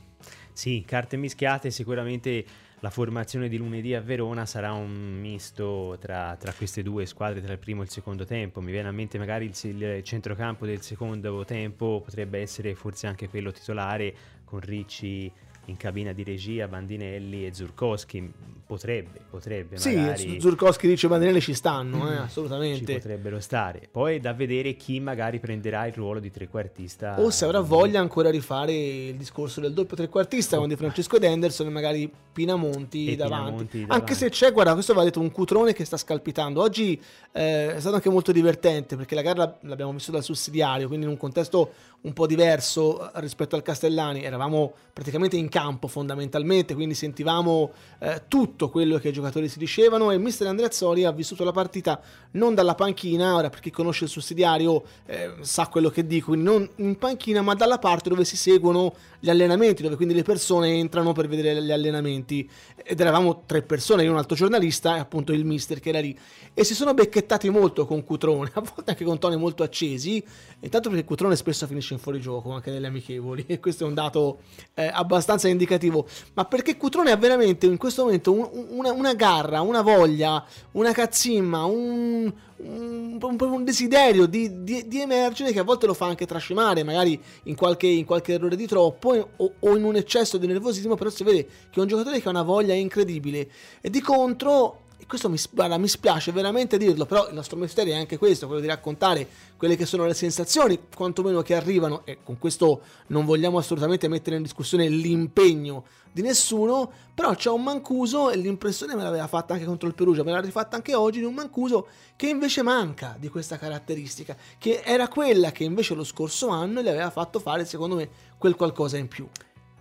Sì, 0.52 0.84
carte 0.86 1.18
mischiate, 1.18 1.72
sicuramente 1.72 2.46
la 2.82 2.90
formazione 2.90 3.50
di 3.50 3.58
lunedì 3.58 3.96
a 3.96 4.02
Verona 4.02 4.46
sarà 4.46 4.74
un 4.74 5.18
misto 5.20 5.98
tra, 6.00 6.36
tra, 6.40 6.54
queste 6.54 6.84
due 6.84 7.06
squadre, 7.06 7.42
tra 7.42 7.54
il 7.54 7.60
primo 7.60 7.82
e 7.82 7.86
il 7.86 7.90
secondo 7.90 8.26
tempo. 8.26 8.62
Mi 8.62 8.72
viene 8.72 8.90
a 8.90 8.92
mente 8.92 9.18
magari 9.18 9.46
il, 9.46 9.82
il 9.82 10.04
centrocampo 10.04 10.66
del 10.66 10.82
secondo 10.82 11.44
tempo 11.46 12.02
potrebbe 12.04 12.40
essere 12.40 12.76
forse 12.76 13.08
anche 13.08 13.28
quello 13.30 13.52
titolare 13.52 14.14
con 14.44 14.60
Ricci 14.60 15.32
in 15.66 15.78
cabina 15.78 16.14
di 16.14 16.24
regia 16.24 16.68
Bandinelli 16.68 17.46
e 17.46 17.54
Zurkowski 17.54 18.32
potrebbe, 18.66 19.20
potrebbe 19.30 19.78
sì, 19.78 19.96
magari... 19.96 20.40
Zurkowski 20.40 20.88
dice 20.88 21.08
Bandinelli 21.08 21.40
ci 21.42 21.54
stanno, 21.54 22.12
eh, 22.12 22.16
assolutamente. 22.18 22.94
Ci 22.94 23.00
potrebbero 23.00 23.40
stare. 23.40 23.88
Poi 23.90 24.16
è 24.16 24.20
da 24.20 24.34
vedere 24.34 24.76
chi 24.76 25.00
magari 25.00 25.40
prenderà 25.40 25.86
il 25.86 25.94
ruolo 25.94 26.20
di 26.20 26.32
trequartista. 26.32 27.20
O 27.20 27.30
se 27.30 27.46
avrà 27.46 27.60
voglia 27.60 28.00
ancora 28.00 28.30
rifare 28.30 28.74
il 28.74 29.16
discorso 29.16 29.62
del 29.62 29.74
doppio 29.74 29.96
trequartista 29.96 30.56
oh. 30.56 30.60
con 30.60 30.70
Di 30.70 30.76
Francesco 30.76 31.18
ed 31.18 31.24
Henderson 31.24 31.68
e 31.68 31.70
magari 31.70 32.12
Pinamonti, 32.36 33.12
e 33.12 33.16
davanti. 33.16 33.46
Pinamonti 33.46 33.78
Anche 33.82 33.88
davanti. 33.88 34.14
se 34.16 34.30
c'è, 34.30 34.52
guarda, 34.52 34.74
questo 34.74 34.94
va 34.94 35.04
detto 35.04 35.20
un 35.20 35.32
cutrone 35.32 35.74
che 35.74 35.86
sta 35.86 35.98
scalpitando. 35.98 36.62
Oggi 36.62 37.00
eh, 37.32 37.76
è 37.76 37.80
stato 37.80 37.96
anche 37.96 38.10
molto 38.10 38.32
divertente 38.32 38.96
perché 38.96 39.16
la 39.16 39.22
gara 39.22 39.58
l'abbiamo 39.62 39.92
visto 39.92 40.12
dal 40.12 40.24
sussidiario, 40.24 40.88
quindi 40.88 41.06
in 41.06 41.12
un 41.12 41.18
contesto 41.18 41.72
un 42.02 42.14
po' 42.14 42.28
diverso 42.28 43.10
rispetto 43.16 43.56
al 43.56 43.62
Castellani. 43.62 44.24
Eravamo 44.24 44.74
praticamente 44.92 45.38
in 45.38 45.50
campo 45.56 45.88
fondamentalmente, 45.88 46.74
quindi 46.74 46.96
sentivamo 46.96 47.72
eh, 48.00 48.24
tutto 48.28 48.68
quello 48.68 48.98
che 48.98 49.08
i 49.08 49.14
giocatori 49.14 49.48
si 49.48 49.58
dicevano 49.58 50.12
e 50.12 50.18
mister 50.18 50.48
Andrea 50.48 50.70
Zoli 50.70 51.06
ha 51.06 51.12
vissuto 51.12 51.46
la 51.46 51.54
partita 51.54 52.02
non 52.32 52.54
dalla 52.54 52.76
panchina, 52.76 53.36
ora 53.36 53.50
per 53.50 53.62
chi 53.62 53.72
conosce 53.72 54.04
il 54.04 54.10
sussidiario 54.10 54.84
eh, 55.06 55.36
sa 55.40 55.68
quello 55.68 55.90
che 55.90 56.06
dico, 56.06 56.32
quindi 56.32 56.44
non 56.44 56.70
in 56.76 56.98
panchina 56.98 57.42
ma 57.42 57.54
dalla 57.54 57.80
parte 57.80 58.10
dove 58.10 58.26
si 58.26 58.36
seguono 58.36 58.94
gli 59.26 59.30
allenamenti, 59.32 59.82
dove 59.82 59.96
quindi 59.96 60.14
le 60.14 60.22
persone 60.22 60.76
entrano 60.76 61.12
per 61.12 61.28
vedere 61.28 61.60
gli 61.64 61.72
allenamenti. 61.72 62.48
Ed 62.76 63.00
eravamo 63.00 63.42
tre 63.48 63.64
persone, 63.64 64.04
io 64.04 64.12
un 64.12 64.18
altro 64.18 64.36
giornalista 64.36 64.98
e 64.98 65.00
appunto 65.00 65.34
il 65.34 65.44
mister 65.44 65.80
che 65.80 65.90
era 65.90 66.00
lì. 66.00 66.16
E 66.54 66.64
si 66.64 66.76
sono 66.76 66.94
becchettati 66.94 67.50
molto 67.50 67.88
con 67.88 68.04
Cutrone, 68.04 68.52
a 68.54 68.62
volte 68.62 68.92
anche 68.92 69.04
con 69.04 69.18
toni 69.18 69.36
molto 69.36 69.64
accesi, 69.64 70.24
intanto 70.60 70.90
perché 70.90 71.06
Cutrone 71.06 71.36
spesso 71.36 71.66
finisce 71.66 71.96
in 71.96 72.00
fuorigioco 72.00 72.52
anche 72.52 72.70
nelle 72.70 72.88
amichevoli. 72.88 73.46
E 73.56 73.60
questo 73.60 73.86
è 73.86 73.88
un 73.88 73.94
dato 73.94 74.40
eh, 74.74 74.90
abbastanza 74.92 75.48
indicativo, 75.48 76.06
ma 76.34 76.46
perché 76.46 76.76
Cutrone 76.76 77.12
ha 77.12 77.16
veramente 77.16 77.66
in 77.66 77.78
questo 77.78 78.04
momento 78.04 78.34
un, 78.34 78.68
una, 78.70 78.92
una, 78.92 79.14
garra, 79.14 79.62
una 79.62 79.82
voglia, 79.82 80.44
una 80.72 80.92
cazzimma, 80.92 81.64
un, 81.64 82.34
un, 82.68 83.18
un 83.40 83.64
desiderio 83.64 84.26
di, 84.26 84.64
di, 84.64 84.88
di, 84.88 85.02
emergere 85.02 85.52
che 85.52 85.60
a 85.60 85.64
volte 85.64 85.86
lo 85.86 85.94
fa 85.94 86.06
anche 86.06 86.26
trascimare, 86.26 86.84
magari 86.84 87.20
in 87.44 87.56
qualche, 87.56 87.88
in 87.88 88.06
qualche 88.06 88.34
errore 88.34 88.56
di 88.56 88.68
troppo 88.68 89.30
o, 89.36 89.54
o 89.60 89.78
in 89.78 89.84
un 89.84 89.96
eccesso 89.96 90.38
di 90.38 90.48
nervosismo, 90.48 90.96
però 90.96 91.10
si 91.10 91.24
vede 91.24 91.46
che 91.46 91.78
è 91.78 91.80
un 91.80 91.88
giocatore 91.88 92.20
che 92.20 92.28
ha 92.28 92.32
una 92.32 92.44
voglia 92.44 92.74
incredibile. 92.74 93.50
E 93.82 93.90
di 93.90 94.02
contro 94.02 94.82
questo 95.08 95.30
mi, 95.30 95.38
guarda, 95.52 95.78
mi 95.78 95.88
spiace 95.88 96.32
veramente 96.32 96.78
dirlo, 96.78 97.06
però 97.06 97.28
il 97.28 97.36
nostro 97.36 97.58
mestiere 97.58 97.92
è 97.92 97.96
anche 97.96 98.18
questo, 98.18 98.48
quello 98.48 98.62
di 98.62 98.68
raccontare 98.68 99.28
quelle 99.58 99.76
che 99.76 99.86
sono 99.86 100.06
le 100.06 100.14
sensazioni, 100.14 100.80
quantomeno 100.96 101.42
che 101.42 101.56
arrivano, 101.56 102.02
e 102.06 102.20
con 102.24 102.38
questo 102.38 102.82
non 103.08 103.26
vogliamo 103.26 103.58
assolutamente 103.58 104.08
mettere 104.08 104.36
in 104.36 104.42
discussione 104.42 104.88
l'impegno 104.88 105.86
di 106.12 106.22
nessuno, 106.22 106.92
però 107.14 107.36
c'è 107.36 107.50
un 107.50 107.64
Mancuso 107.64 108.32
e 108.32 108.38
l'impressione 108.38 108.96
me 108.96 109.04
l'aveva 109.04 109.28
fatta 109.28 109.54
anche 109.54 109.66
contro 109.66 109.88
il 109.88 109.96
Perugia, 109.96 110.24
me 110.24 110.32
l'ha 110.32 110.40
rifatta 110.40 110.78
anche 110.78 110.96
oggi 110.96 111.20
di 111.20 111.26
un 111.26 111.34
Mancuso 111.34 111.88
che 112.16 112.28
invece 112.28 112.62
manca 112.62 113.16
di 113.20 113.30
questa 113.30 113.58
caratteristica, 113.58 114.36
che 114.58 114.82
era 114.84 115.08
quella 115.08 115.52
che 115.52 115.64
invece 115.64 115.94
lo 115.94 116.04
scorso 116.04 116.48
anno 116.48 116.82
gli 116.82 116.88
aveva 116.88 117.10
fatto 117.10 117.40
fare, 117.40 117.66
secondo 117.66 117.96
me, 117.96 118.10
quel 118.38 118.56
qualcosa 118.56 118.98
in 118.98 119.08
più. 119.08 119.28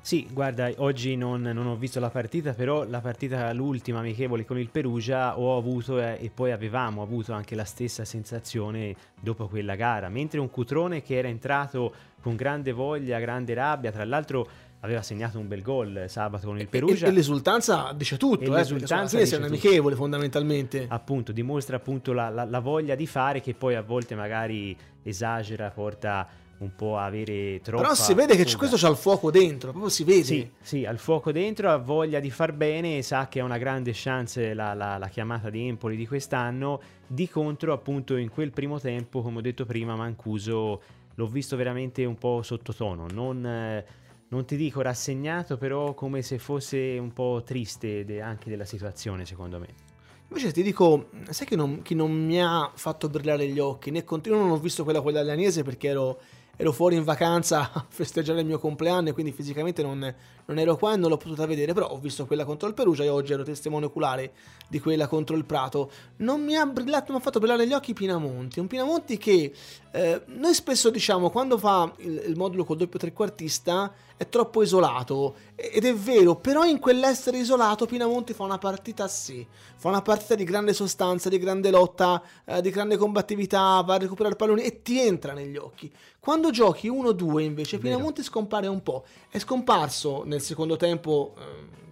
Sì, 0.05 0.29
guarda, 0.31 0.71
oggi 0.77 1.17
non, 1.17 1.41
non, 1.41 1.67
ho 1.67 1.77
visto 1.77 1.99
la 1.99 2.11
partita, 2.11 2.53
però 2.53 2.85
la 2.85 3.01
partita, 3.01 3.51
l'ultima 3.55 4.01
amichevole 4.01 4.45
con 4.45 4.59
il 4.59 4.69
Perugia, 4.69 5.39
ho 5.39 5.57
avuto 5.57 5.99
eh, 5.99 6.19
e 6.21 6.29
poi 6.29 6.53
avevamo 6.53 7.01
avuto 7.01 7.33
anche 7.33 7.55
la 7.55 7.65
stessa 7.65 8.05
sensazione 8.05 8.95
dopo 9.19 9.49
quella 9.49 9.77
gara, 9.77 10.11
mentre 10.11 10.41
un 10.41 10.51
Cutrone 10.51 11.01
che 11.01 11.17
era 11.17 11.29
entrato 11.29 11.95
con 12.21 12.37
grande 12.37 12.73
voglia, 12.73 13.19
grande 13.19 13.55
rabbia, 13.55 13.91
tra 13.91 14.05
l'altro 14.05 14.47
aveva 14.81 15.01
segnato 15.01 15.39
un 15.39 15.49
bel 15.49 15.63
gol 15.63 16.05
sabato 16.09 16.49
con 16.49 16.61
il 16.61 16.69
Perugia. 16.69 17.07
E, 17.07 17.09
e, 17.09 17.13
l'esultanza 17.13 17.91
dice 17.97 18.19
tutto, 18.19 18.43
e 18.43 18.49
eh, 18.49 18.51
l'esultanza 18.51 19.19
è 19.19 19.37
un 19.37 19.45
amichevole 19.45 19.95
fondamentalmente. 19.95 20.85
Appunto, 20.87 21.33
dimostra 21.33 21.77
appunto 21.77 22.13
la, 22.13 22.29
la, 22.29 22.45
la, 22.45 22.61
voglia 22.61 22.95
di 22.95 23.07
fare 23.07 23.41
che 23.41 23.55
poi 23.55 23.75
a 23.75 23.81
volte 23.81 24.15
magari 24.15 24.77
esagera, 25.03 25.71
porta 25.71 26.29
un 26.59 26.75
po' 26.75 26.97
avere 26.99 27.61
troppo. 27.63 27.83
Però 27.83 27.95
si 27.95 28.15
vede 28.15 28.37
che 28.37 28.57
questo 28.57 28.77
c'ha 28.77 28.89
il 28.89 28.97
fuoco 28.97 29.31
dentro, 29.31 29.71
proprio 29.71 29.91
si 29.91 30.05
vede. 30.05 30.23
Sì, 30.23 30.51
sì, 30.61 30.85
ha 30.85 30.91
il 30.91 30.99
fuoco 30.99 31.33
dentro, 31.33 31.71
ha 31.71 31.77
voglia 31.77 32.21
di 32.21 32.31
far 32.31 32.53
bene, 32.53 33.03
sa 33.03 33.29
che 33.29 33.41
è 33.41 33.43
una 33.43 33.59
grande 33.59 33.93
chance 33.95 34.55
la, 34.55 34.75
la, 34.75 34.99
la, 34.99 35.09
chiamata 35.09 35.51
di 35.51 35.67
Empoli 35.67 35.97
di 35.97 36.07
quest'anno. 36.07 36.81
Di 37.07 37.29
contro, 37.29 37.73
appunto, 37.73 38.17
in 38.17 38.31
quel 38.31 38.51
primo 38.51 38.81
tempo, 38.81 39.23
come 39.23 39.39
ho 39.39 39.43
detto 39.43 39.67
prima, 39.67 39.95
Mancuso 39.95 40.83
l'ho 41.15 41.27
visto 41.27 41.57
veramente 41.57 42.05
un 42.05 42.17
po' 42.17 42.43
sottotono. 42.43 43.07
Non, 43.13 43.85
non 44.29 44.45
ti 44.45 44.57
dico 44.57 44.81
rassegnato, 44.81 45.57
però 45.57 45.95
come 45.95 46.23
se 46.23 46.39
fosse 46.39 46.97
un 46.99 47.13
po' 47.13 47.43
triste 47.45 48.05
de- 48.05 48.21
anche 48.21 48.49
della 48.49 48.65
situazione, 48.65 49.25
secondo 49.25 49.59
me. 49.59 49.93
Invece 50.29 50.53
ti 50.53 50.63
dico, 50.63 51.11
sai 51.29 51.47
che 51.47 51.55
non, 51.55 51.83
chi 51.83 51.95
non 51.95 52.11
mi 52.11 52.43
ha 52.43 52.71
fatto 52.75 53.09
brillare 53.09 53.47
gli 53.47 53.59
occhi, 53.59 53.91
né 53.91 54.05
continuo 54.05 54.39
non 54.41 54.51
ho 54.51 54.59
visto 54.59 54.83
quella 54.83 55.01
con 55.01 55.13
l'Allianese 55.13 55.63
perché 55.63 55.89
ero 55.89 56.21
ero 56.57 56.73
fuori 56.73 56.97
in 56.97 57.05
vacanza 57.05 57.71
a 57.73 57.85
festeggiare 57.89 58.41
il 58.41 58.47
mio 58.47 58.59
compleanno 58.59 59.09
e 59.09 59.13
quindi 59.13 59.33
fisicamente 59.33 59.83
non, 59.83 60.15
non, 60.47 60.59
ero 60.59 60.77
qua 60.77 60.93
e 60.93 60.97
non 60.97 61.11
l'ho 61.11 61.17
potuta 61.17 61.47
vedere, 61.47 61.73
però 61.73 61.89
ho 61.89 61.99
visto 61.99 62.27
quella 62.27 62.45
contro 62.45 62.69
il 62.69 62.75
Perugia 62.75 63.05
e 63.05 63.09
oggi 63.09 63.33
ero 63.33 63.43
testimone 63.43 63.87
oculare 63.87 64.33
di 64.69 64.81
quella 64.81 65.07
contro 65.07 65.37
il 65.37 65.45
Prato. 65.45 65.91
Non 66.17 66.43
mi 66.43 66.57
ha, 66.57 66.67
brillato, 66.67 67.13
mi 67.13 67.19
ha 67.19 67.21
fatto 67.21 67.39
brillare 67.39 67.67
gli 67.67 67.73
occhi 67.73 67.93
Pinamonti, 67.93 68.61
un 68.61 68.67
Pinamonti 68.67 69.17
che 69.19 69.53
eh, 69.93 70.23
noi 70.27 70.55
spesso 70.55 70.91
diciamo 70.91 71.31
quando 71.31 71.57
fa 71.57 71.93
il, 71.99 72.25
il 72.27 72.37
modulo 72.37 72.65
col 72.65 72.77
doppio 72.77 72.99
trequartista 72.99 73.93
è 74.17 74.29
troppo 74.29 74.63
isolato 74.63 75.35
ed 75.57 75.85
è 75.85 75.95
vero, 75.95 76.37
però 76.37 76.65
in 76.65 76.79
quell'essere 76.79 77.39
isolato 77.39 77.87
Pinamonti 77.87 78.33
fa 78.33 78.45
una 78.45 78.59
partita 78.59 79.05
a 79.05 79.09
sé, 79.09 79.47
fa 79.77 79.89
una 79.89 80.03
partita 80.03 80.35
di 80.35 80.45
grande 80.45 80.73
sostanza, 80.73 81.29
di 81.29 81.39
grande 81.39 81.71
lotta, 81.71 82.23
eh, 82.45 82.61
di 82.61 82.71
grande 82.71 82.97
combattività, 82.97 83.81
va 83.83 83.95
a 83.95 83.99
recuperare 83.99 84.37
palloni 84.37 84.63
e 84.63 84.83
ti 84.83 85.01
entra 85.01 85.33
negli 85.33 85.57
occhi. 85.57 85.93
Quando 86.21 86.51
giochi 86.51 86.89
1-2 86.89 87.41
invece 87.41 87.79
Pinamonti 87.79 88.23
scompare 88.23 88.67
un 88.67 88.83
po', 88.83 89.05
è 89.29 89.39
scomparso 89.39 90.23
nel 90.35 90.43
secondo 90.43 90.77
tempo 90.77 91.35
eh, 91.39 91.43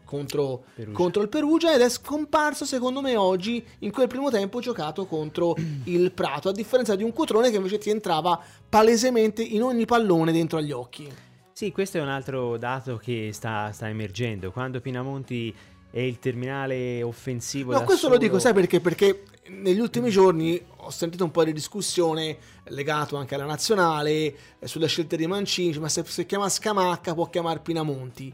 contro, 0.04 0.64
contro, 0.92 1.22
il 1.22 1.28
Perugia 1.28 1.74
ed 1.74 1.80
è 1.80 1.88
scomparso 1.88 2.64
secondo 2.64 3.00
me 3.00 3.16
oggi 3.16 3.64
in 3.80 3.90
quel 3.90 4.08
primo 4.08 4.30
tempo 4.30 4.60
giocato 4.60 5.06
contro 5.06 5.54
il 5.84 6.12
Prato, 6.12 6.48
a 6.48 6.52
differenza 6.52 6.94
di 6.94 7.02
un 7.02 7.12
Cutrone 7.12 7.50
che 7.50 7.56
invece 7.56 7.78
ti 7.78 7.90
entrava 7.90 8.38
palesemente 8.68 9.42
in 9.42 9.62
ogni 9.62 9.86
pallone 9.86 10.32
dentro 10.32 10.58
agli 10.58 10.72
occhi. 10.72 11.10
Sì, 11.52 11.70
questo 11.70 11.98
è 11.98 12.00
un 12.00 12.08
altro 12.08 12.56
dato 12.56 12.96
che 12.96 13.30
sta, 13.32 13.70
sta 13.72 13.88
emergendo. 13.88 14.50
Quando 14.50 14.80
Pinamonti 14.80 15.54
è 15.90 16.00
il 16.00 16.18
terminale 16.18 17.02
offensivo. 17.02 17.72
No, 17.72 17.84
questo 17.84 18.06
solo... 18.06 18.14
lo 18.14 18.18
dico, 18.18 18.38
sai 18.38 18.54
perché? 18.54 18.80
Perché 18.80 19.24
negli 19.48 19.80
ultimi 19.80 20.10
giorni 20.10 20.60
ho 20.76 20.90
sentito 20.90 21.24
un 21.24 21.30
po' 21.30 21.44
di 21.44 21.52
discussione 21.52 22.36
legato 22.64 23.16
anche 23.16 23.34
alla 23.34 23.44
nazionale 23.44 24.10
eh, 24.10 24.34
sulle 24.66 24.86
scelte 24.86 25.16
di 25.16 25.26
Mancini, 25.26 25.78
ma 25.78 25.88
se, 25.88 26.04
se 26.04 26.26
chiama 26.26 26.48
Scamacca 26.48 27.14
può 27.14 27.28
chiamare 27.28 27.58
Pinamonti. 27.58 28.32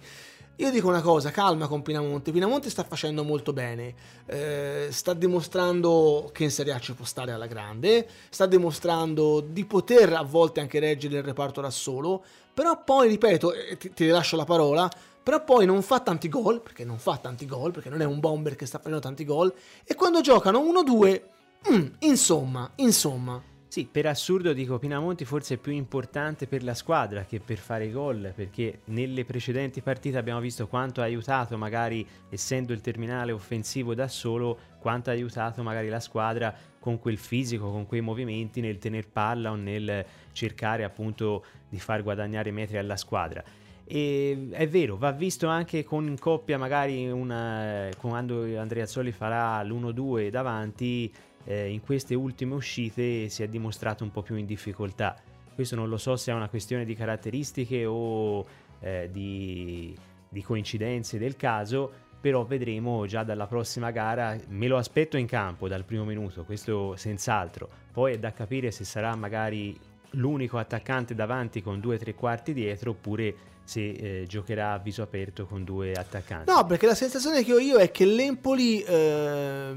Io 0.56 0.70
dico 0.72 0.88
una 0.88 1.00
cosa, 1.00 1.30
calma 1.30 1.68
con 1.68 1.82
Pinamonti. 1.82 2.32
Pinamonti 2.32 2.68
sta 2.68 2.82
facendo 2.82 3.22
molto 3.22 3.52
bene, 3.52 3.94
eh, 4.26 4.88
sta 4.90 5.14
dimostrando 5.14 6.30
che 6.32 6.44
in 6.44 6.50
Serie 6.50 6.72
A 6.72 6.80
ci 6.80 6.94
può 6.94 7.04
stare 7.04 7.30
alla 7.30 7.46
grande, 7.46 8.08
sta 8.28 8.44
dimostrando 8.44 9.40
di 9.40 9.64
poter 9.64 10.12
a 10.14 10.22
volte 10.22 10.60
anche 10.60 10.80
reggere 10.80 11.18
il 11.18 11.22
reparto 11.22 11.60
da 11.60 11.70
solo, 11.70 12.24
però 12.52 12.82
poi, 12.82 13.08
ripeto, 13.08 13.52
ti, 13.78 13.92
ti 13.92 14.08
lascio 14.08 14.34
la 14.34 14.44
parola, 14.44 14.90
però 15.28 15.44
poi 15.44 15.66
non 15.66 15.82
fa 15.82 16.00
tanti 16.00 16.26
gol, 16.30 16.62
perché 16.62 16.86
non 16.86 16.96
fa 16.96 17.18
tanti 17.18 17.44
gol, 17.44 17.70
perché 17.70 17.90
non 17.90 18.00
è 18.00 18.06
un 18.06 18.18
bomber 18.18 18.56
che 18.56 18.64
sta 18.64 18.78
facendo 18.78 18.98
tanti 18.98 19.26
gol, 19.26 19.52
e 19.84 19.94
quando 19.94 20.22
giocano 20.22 20.58
1-2, 20.58 21.22
mm, 21.70 21.86
insomma, 21.98 22.70
insomma. 22.76 23.38
Sì, 23.68 23.84
per 23.84 24.06
assurdo 24.06 24.54
dico 24.54 24.78
Pinamonti 24.78 25.26
forse 25.26 25.56
è 25.56 25.58
più 25.58 25.72
importante 25.72 26.46
per 26.46 26.64
la 26.64 26.72
squadra 26.72 27.26
che 27.26 27.40
per 27.40 27.58
fare 27.58 27.90
gol, 27.90 28.32
perché 28.34 28.80
nelle 28.84 29.26
precedenti 29.26 29.82
partite 29.82 30.16
abbiamo 30.16 30.40
visto 30.40 30.66
quanto 30.66 31.02
ha 31.02 31.04
aiutato, 31.04 31.58
magari 31.58 32.08
essendo 32.30 32.72
il 32.72 32.80
terminale 32.80 33.30
offensivo 33.30 33.94
da 33.94 34.08
solo, 34.08 34.58
quanto 34.78 35.10
ha 35.10 35.12
aiutato 35.12 35.62
magari 35.62 35.90
la 35.90 36.00
squadra 36.00 36.54
con 36.78 36.98
quel 36.98 37.18
fisico, 37.18 37.70
con 37.70 37.84
quei 37.84 38.00
movimenti 38.00 38.62
nel 38.62 38.78
tener 38.78 39.06
palla 39.06 39.50
o 39.50 39.56
nel 39.56 40.06
cercare 40.32 40.84
appunto 40.84 41.44
di 41.68 41.78
far 41.78 42.02
guadagnare 42.02 42.50
metri 42.50 42.78
alla 42.78 42.96
squadra. 42.96 43.44
E 43.90 44.48
è 44.50 44.68
vero, 44.68 44.98
va 44.98 45.12
visto 45.12 45.46
anche 45.46 45.82
con 45.82 46.14
coppia, 46.20 46.58
magari 46.58 47.10
una, 47.10 47.88
quando 47.98 48.42
Andrea 48.58 48.84
Zolli 48.84 49.12
farà 49.12 49.62
l'1-2 49.62 50.28
davanti, 50.28 51.10
eh, 51.44 51.70
in 51.70 51.80
queste 51.80 52.14
ultime 52.14 52.54
uscite 52.54 53.30
si 53.30 53.42
è 53.42 53.48
dimostrato 53.48 54.04
un 54.04 54.10
po' 54.10 54.20
più 54.20 54.36
in 54.36 54.44
difficoltà. 54.44 55.16
Questo 55.54 55.74
non 55.74 55.88
lo 55.88 55.96
so 55.96 56.16
se 56.16 56.30
è 56.30 56.34
una 56.34 56.50
questione 56.50 56.84
di 56.84 56.94
caratteristiche 56.94 57.86
o 57.86 58.44
eh, 58.80 59.08
di, 59.10 59.96
di 60.28 60.42
coincidenze 60.42 61.16
del 61.16 61.36
caso, 61.36 61.90
però 62.20 62.44
vedremo 62.44 63.06
già 63.06 63.22
dalla 63.22 63.46
prossima 63.46 63.90
gara, 63.90 64.36
me 64.48 64.66
lo 64.66 64.76
aspetto 64.76 65.16
in 65.16 65.26
campo 65.26 65.66
dal 65.66 65.84
primo 65.84 66.04
minuto, 66.04 66.44
questo 66.44 66.94
senz'altro, 66.94 67.70
poi 67.90 68.14
è 68.14 68.18
da 68.18 68.32
capire 68.32 68.70
se 68.70 68.84
sarà 68.84 69.16
magari 69.16 69.74
l'unico 70.12 70.58
attaccante 70.58 71.14
davanti 71.14 71.62
con 71.62 71.80
due 71.80 71.94
o 71.94 71.98
tre 71.98 72.14
quarti 72.14 72.52
dietro 72.52 72.90
oppure 72.90 73.56
se 73.68 73.90
eh, 73.90 74.24
giocherà 74.26 74.72
a 74.72 74.78
viso 74.78 75.02
aperto 75.02 75.44
con 75.44 75.62
due 75.62 75.92
attaccanti. 75.92 76.50
No, 76.50 76.64
perché 76.64 76.86
la 76.86 76.94
sensazione 76.94 77.44
che 77.44 77.52
ho 77.52 77.58
io 77.58 77.76
è 77.76 77.90
che 77.90 78.06
l'Empoli 78.06 78.80
eh, 78.80 79.76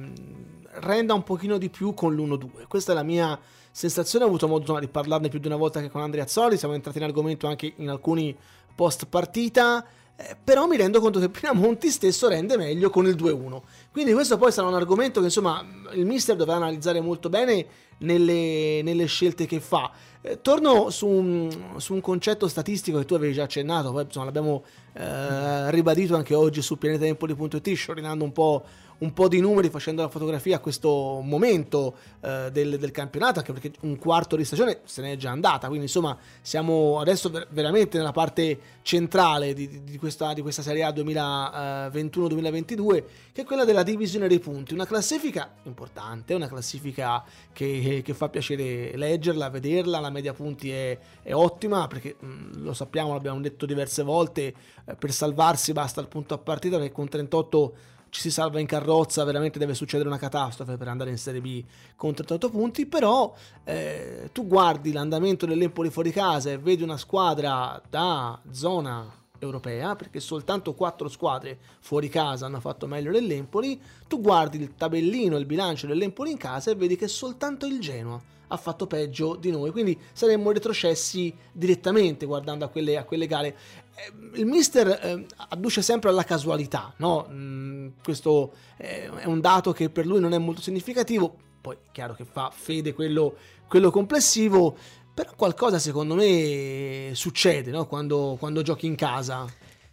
renda 0.75 1.13
un 1.13 1.23
pochino 1.23 1.57
di 1.57 1.69
più 1.69 1.93
con 1.93 2.15
l'1-2. 2.15 2.67
Questa 2.69 2.93
è 2.93 2.95
la 2.95 3.03
mia 3.03 3.37
sensazione, 3.69 4.23
ho 4.23 4.29
avuto 4.29 4.47
modo 4.47 4.79
di 4.79 4.87
parlarne 4.87 5.27
più 5.27 5.39
di 5.39 5.47
una 5.47 5.57
volta 5.57 5.81
che 5.81 5.89
con 5.89 5.99
Andrea 5.99 6.25
Zoli, 6.25 6.57
siamo 6.57 6.73
entrati 6.73 6.99
in 6.99 7.03
argomento 7.03 7.47
anche 7.47 7.73
in 7.75 7.89
alcuni 7.89 8.33
post 8.73 9.07
partita. 9.07 9.85
Eh, 10.15 10.37
però 10.41 10.67
mi 10.67 10.77
rendo 10.77 11.01
conto 11.01 11.19
che 11.19 11.27
Pinamonti 11.27 11.89
stesso 11.89 12.29
rende 12.29 12.55
meglio 12.55 12.89
con 12.89 13.05
il 13.07 13.15
2-1. 13.15 13.61
Quindi 13.91 14.13
questo 14.13 14.37
poi 14.37 14.53
sarà 14.53 14.69
un 14.69 14.75
argomento 14.75 15.19
che 15.19 15.25
insomma 15.25 15.61
il 15.91 16.05
mister 16.05 16.37
dovrà 16.37 16.55
analizzare 16.55 17.01
molto 17.01 17.27
bene 17.27 17.65
nelle, 17.97 18.81
nelle 18.83 19.05
scelte 19.05 19.45
che 19.45 19.59
fa. 19.59 19.91
Eh, 20.23 20.39
torno 20.41 20.91
su 20.91 21.07
un, 21.07 21.49
su 21.77 21.93
un, 21.95 22.01
concetto 22.01 22.47
statistico 22.47 22.99
che 22.99 23.05
tu 23.05 23.15
avevi 23.15 23.33
già 23.33 23.43
accennato, 23.43 23.91
poi 23.91 24.03
insomma, 24.03 24.25
l'abbiamo 24.25 24.63
eh, 24.93 25.71
ribadito 25.71 26.15
anche 26.15 26.35
oggi 26.35 26.61
su 26.61 26.77
pianetempoli.it, 26.77 27.73
sciorinando 27.73 28.23
un 28.23 28.31
po' 28.31 28.63
un 29.01 29.13
po' 29.13 29.27
di 29.27 29.39
numeri 29.39 29.69
facendo 29.69 30.03
la 30.03 30.09
fotografia 30.09 30.57
a 30.57 30.59
questo 30.59 31.21
momento 31.23 31.95
eh, 32.21 32.49
del, 32.51 32.77
del, 32.77 32.91
campionato, 32.91 33.39
anche 33.39 33.51
perché 33.51 33.71
un 33.81 33.97
quarto 33.97 34.35
di 34.35 34.45
stagione 34.45 34.81
se 34.83 35.01
n'è 35.01 35.17
già 35.17 35.31
andata, 35.31 35.65
quindi 35.67 35.85
insomma 35.85 36.15
siamo 36.41 36.99
adesso 36.99 37.31
ver- 37.31 37.47
veramente 37.49 37.97
nella 37.97 38.11
parte 38.11 38.59
centrale 38.83 39.53
di, 39.53 39.83
di, 39.83 39.97
questa, 39.97 40.33
di 40.33 40.41
questa 40.41 40.61
Serie 40.61 40.83
A 40.83 40.91
2021-2022, 40.91 43.03
che 43.31 43.41
è 43.41 43.43
quella 43.43 43.65
della 43.65 43.81
divisione 43.83 44.27
dei 44.27 44.39
punti, 44.39 44.73
una 44.73 44.85
classifica 44.85 45.51
importante, 45.63 46.35
una 46.35 46.47
classifica 46.47 47.23
che, 47.51 48.01
che 48.03 48.13
fa 48.13 48.29
piacere 48.29 48.95
leggerla, 48.95 49.49
vederla, 49.49 49.99
la 49.99 50.11
media 50.11 50.33
punti 50.33 50.71
è, 50.71 50.95
è 51.23 51.33
ottima, 51.33 51.87
perché 51.87 52.17
mh, 52.19 52.27
mm, 52.27 52.63
lo 52.63 52.73
sappiamo, 52.73 53.13
l'abbiamo 53.13 53.41
detto 53.41 53.65
diverse 53.65 54.03
volte, 54.03 54.53
eh, 54.85 54.95
per 54.95 55.11
salvarsi 55.11 55.73
basta 55.73 55.99
il 56.01 56.07
punto 56.07 56.35
a 56.35 56.37
partita, 56.37 56.77
che 56.77 56.91
con 56.91 57.09
38 57.09 57.73
ci 58.11 58.19
si 58.19 58.29
salva 58.29 58.59
in 58.59 58.67
carrozza, 58.67 59.23
veramente 59.23 59.57
deve 59.57 59.73
succedere 59.73 60.09
una 60.09 60.17
catastrofe 60.17 60.75
per 60.75 60.89
andare 60.89 61.09
in 61.09 61.17
Serie 61.17 61.39
B 61.39 61.63
con 61.95 62.13
38 62.13 62.49
punti, 62.49 62.85
però 62.85 63.33
eh, 63.63 64.29
tu 64.33 64.45
guardi 64.45 64.91
l'andamento 64.91 65.45
dell'Empoli 65.45 65.89
fuori 65.89 66.11
casa 66.11 66.51
e 66.51 66.57
vedi 66.57 66.83
una 66.83 66.97
squadra 66.97 67.81
da 67.89 68.39
zona 68.51 69.20
europea, 69.41 69.95
perché 69.95 70.19
soltanto 70.19 70.73
4 70.73 71.09
squadre 71.09 71.57
fuori 71.79 72.09
casa 72.09 72.45
hanno 72.45 72.59
fatto 72.59 72.87
meglio 72.87 73.11
dell'Empoli, 73.11 73.79
tu 74.07 74.21
guardi 74.21 74.57
il 74.57 74.75
tabellino, 74.75 75.37
il 75.37 75.45
bilancio 75.45 75.87
dell'Empoli 75.87 76.31
in 76.31 76.37
casa 76.37 76.71
e 76.71 76.75
vedi 76.75 76.95
che 76.95 77.07
soltanto 77.07 77.65
il 77.65 77.79
Genoa 77.79 78.21
ha 78.47 78.57
fatto 78.57 78.85
peggio 78.85 79.35
di 79.35 79.49
noi, 79.49 79.71
quindi 79.71 79.97
saremmo 80.11 80.51
retrocessi 80.51 81.33
direttamente 81.51 82.25
guardando 82.25 82.65
a 82.65 82.67
quelle, 82.67 82.97
a 82.97 83.05
quelle 83.05 83.25
gare. 83.25 83.55
Eh, 83.95 84.39
il 84.39 84.45
mister 84.45 84.87
eh, 84.87 85.25
adduce 85.49 85.81
sempre 85.81 86.09
alla 86.09 86.23
casualità, 86.23 86.93
no? 86.97 87.27
mm, 87.29 87.87
questo 88.03 88.53
eh, 88.77 89.09
è 89.09 89.25
un 89.25 89.39
dato 89.39 89.71
che 89.71 89.89
per 89.89 90.05
lui 90.05 90.19
non 90.19 90.33
è 90.33 90.37
molto 90.37 90.61
significativo, 90.61 91.33
poi 91.61 91.77
chiaro 91.91 92.13
che 92.13 92.25
fa 92.25 92.51
fede 92.53 92.93
quello, 92.93 93.35
quello 93.67 93.89
complessivo, 93.89 94.75
però 95.13 95.31
qualcosa 95.35 95.79
secondo 95.79 96.15
me 96.15 97.11
succede 97.13 97.71
no? 97.71 97.85
quando, 97.87 98.37
quando 98.39 98.61
giochi 98.61 98.85
in 98.85 98.95
casa. 98.95 99.45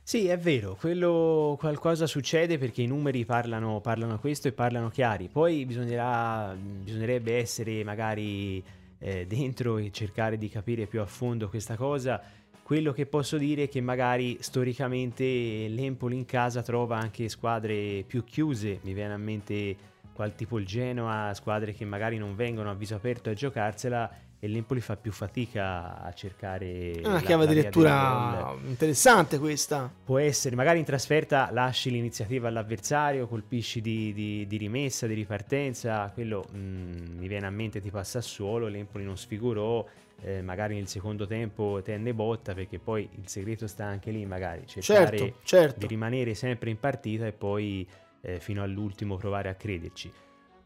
Sì, 0.08 0.26
è 0.26 0.38
vero, 0.38 0.74
quello 0.74 1.54
qualcosa 1.58 2.06
succede 2.06 2.56
perché 2.56 2.80
i 2.80 2.86
numeri 2.86 3.26
parlano, 3.26 3.80
parlano 3.82 4.18
questo 4.18 4.48
e 4.48 4.52
parlano 4.52 4.88
chiari. 4.88 5.28
Poi 5.28 5.66
bisognerebbe 5.66 7.36
essere 7.36 7.84
magari 7.84 8.64
eh, 9.00 9.26
dentro 9.26 9.76
e 9.76 9.90
cercare 9.90 10.38
di 10.38 10.48
capire 10.48 10.86
più 10.86 11.02
a 11.02 11.06
fondo 11.06 11.50
questa 11.50 11.76
cosa. 11.76 12.22
Quello 12.62 12.92
che 12.92 13.04
posso 13.04 13.36
dire 13.36 13.64
è 13.64 13.68
che 13.68 13.82
magari 13.82 14.38
storicamente 14.40 15.24
l'Empoli 15.24 16.16
in 16.16 16.24
casa 16.24 16.62
trova 16.62 16.96
anche 16.96 17.28
squadre 17.28 18.02
più 18.06 18.24
chiuse, 18.24 18.80
mi 18.84 18.94
viene 18.94 19.12
a 19.12 19.18
mente 19.18 19.76
qual 20.14 20.34
tipo 20.34 20.58
il 20.58 20.66
Genoa, 20.66 21.32
squadre 21.34 21.74
che 21.74 21.84
magari 21.84 22.16
non 22.18 22.34
vengono 22.34 22.70
a 22.70 22.74
viso 22.74 22.94
aperto 22.94 23.30
a 23.30 23.34
giocarsela 23.34 24.10
e 24.40 24.46
l'Empoli 24.46 24.80
fa 24.80 24.96
più 24.96 25.10
fatica 25.10 26.00
a 26.00 26.12
cercare 26.12 26.92
è 26.92 27.06
una 27.06 27.20
chiave 27.20 27.46
di 27.48 27.54
lettura 27.54 28.54
interessante 28.64 29.38
questa. 29.38 29.92
Può 30.04 30.18
essere 30.18 30.54
magari 30.54 30.78
in 30.78 30.84
trasferta 30.84 31.50
lasci 31.50 31.90
l'iniziativa 31.90 32.46
all'avversario 32.46 33.26
colpisci 33.26 33.80
di, 33.80 34.12
di, 34.12 34.46
di 34.46 34.56
rimessa 34.56 35.06
di 35.06 35.14
ripartenza 35.14 36.08
quello 36.14 36.46
mh, 36.50 36.56
mm, 36.56 37.18
mi 37.18 37.26
viene 37.26 37.46
a 37.46 37.50
mente 37.50 37.80
ti 37.80 37.90
passa 37.90 38.20
suolo 38.20 38.68
l'Empoli 38.68 39.04
non 39.04 39.16
sfigurò 39.16 39.84
eh, 40.22 40.42
magari 40.42 40.74
nel 40.74 40.88
secondo 40.88 41.26
tempo 41.26 41.80
tenne 41.82 42.14
botta 42.14 42.54
perché 42.54 42.78
poi 42.78 43.08
il 43.16 43.28
segreto 43.28 43.66
sta 43.66 43.84
anche 43.86 44.10
lì 44.10 44.24
magari 44.24 44.66
cercare 44.66 45.18
certo, 45.18 45.38
certo. 45.42 45.78
di 45.80 45.86
rimanere 45.86 46.34
sempre 46.34 46.70
in 46.70 46.78
partita 46.78 47.26
e 47.26 47.32
poi 47.32 47.86
eh, 48.20 48.38
fino 48.40 48.62
all'ultimo 48.62 49.16
provare 49.16 49.48
a 49.48 49.54
crederci 49.54 50.10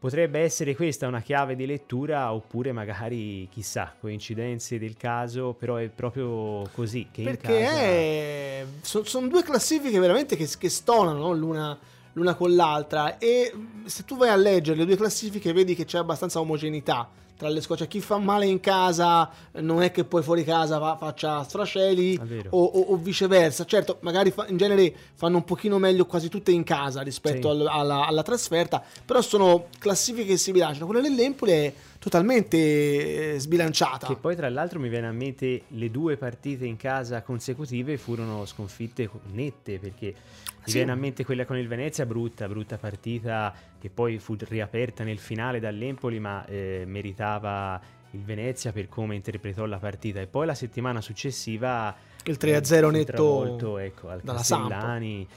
Potrebbe 0.03 0.39
essere 0.41 0.75
questa 0.75 1.07
una 1.07 1.21
chiave 1.21 1.55
di 1.55 1.65
lettura 1.65 2.33
oppure 2.33 2.73
magari 2.73 3.47
chissà, 3.49 3.95
coincidenze 3.97 4.77
del 4.77 4.97
caso, 4.97 5.55
però 5.57 5.77
è 5.77 5.87
proprio 5.87 6.67
così 6.73 7.07
che 7.09 7.23
Perché 7.23 7.61
casa... 7.61 7.79
è... 7.79 8.65
sono 8.81 9.05
son 9.05 9.29
due 9.29 9.43
classifiche 9.43 9.97
veramente 9.99 10.35
che, 10.35 10.45
che 10.59 10.67
stonano 10.67 11.31
l'una, 11.31 11.79
l'una 12.11 12.35
con 12.35 12.53
l'altra 12.53 13.17
e 13.17 13.53
se 13.85 14.03
tu 14.03 14.17
vai 14.17 14.27
a 14.27 14.35
leggere 14.35 14.79
le 14.79 14.85
due 14.85 14.97
classifiche 14.97 15.53
vedi 15.53 15.73
che 15.73 15.85
c'è 15.85 15.99
abbastanza 15.99 16.41
omogeneità 16.41 17.09
tra 17.37 17.49
le 17.49 17.61
squadre. 17.61 17.85
Cioè, 17.85 17.93
chi 17.93 18.01
fa 18.01 18.17
male 18.17 18.45
in 18.45 18.59
casa 18.59 19.29
non 19.53 19.81
è 19.81 19.91
che 19.91 20.03
poi 20.03 20.23
fuori 20.23 20.43
casa 20.43 20.79
fa, 20.79 20.97
faccia 20.97 21.43
strasceli 21.43 22.19
o, 22.49 22.63
o, 22.63 22.79
o, 22.79 22.95
viceversa. 22.97 23.65
Certo, 23.65 23.97
magari 24.01 24.31
fa, 24.31 24.45
in 24.47 24.57
genere 24.57 24.93
fanno 25.13 25.37
un 25.37 25.43
pochino 25.43 25.77
meglio 25.77 26.05
quasi 26.05 26.29
tutte 26.29 26.51
in 26.51 26.63
casa 26.63 27.01
rispetto 27.01 27.53
sì. 27.53 27.61
al, 27.61 27.67
alla, 27.67 28.05
alla, 28.05 28.23
trasferta, 28.23 28.83
però 29.05 29.21
sono 29.21 29.67
classifiche 29.79 30.29
che 30.29 30.37
si 30.37 30.51
bilanciano. 30.51 30.85
Quella 30.85 31.01
dell'Empoli 31.01 31.51
è 31.51 31.73
totalmente 31.99 33.35
eh, 33.35 33.39
sbilanciata. 33.39 34.07
Che 34.07 34.15
poi 34.15 34.35
tra 34.35 34.49
l'altro 34.49 34.79
mi 34.79 34.89
viene 34.89 35.07
a 35.07 35.11
mente 35.11 35.63
le 35.67 35.89
due 35.89 36.17
partite 36.17 36.65
in 36.65 36.77
casa 36.77 37.21
consecutive 37.21 37.97
furono 37.97 38.45
sconfitte 38.45 39.09
nette 39.31 39.79
perché 39.79 40.13
mi 40.65 40.69
sì. 40.71 40.77
viene 40.77 40.91
a 40.91 40.95
mente 40.95 41.25
quella 41.25 41.45
con 41.45 41.57
il 41.57 41.67
Venezia, 41.67 42.05
brutta, 42.05 42.47
brutta 42.47 42.77
partita 42.77 43.53
che 43.77 43.89
poi 43.89 44.17
fu 44.17 44.35
riaperta 44.39 45.03
nel 45.03 45.19
finale 45.19 45.59
dall'Empoli 45.59 46.19
ma 46.19 46.45
eh, 46.45 46.83
meritava 46.85 47.81
il 48.11 48.23
Venezia 48.23 48.71
per 48.71 48.87
come 48.87 49.15
interpretò 49.15 49.65
la 49.65 49.77
partita. 49.77 50.21
E 50.21 50.27
poi 50.27 50.45
la 50.45 50.53
settimana 50.53 51.01
successiva 51.01 51.93
il 52.23 52.37
3-0 52.39 52.87
eh, 52.87 52.91
netto 52.91 53.77
ecco, 53.77 54.09
al 54.09 54.21
Castellani. 54.23 55.27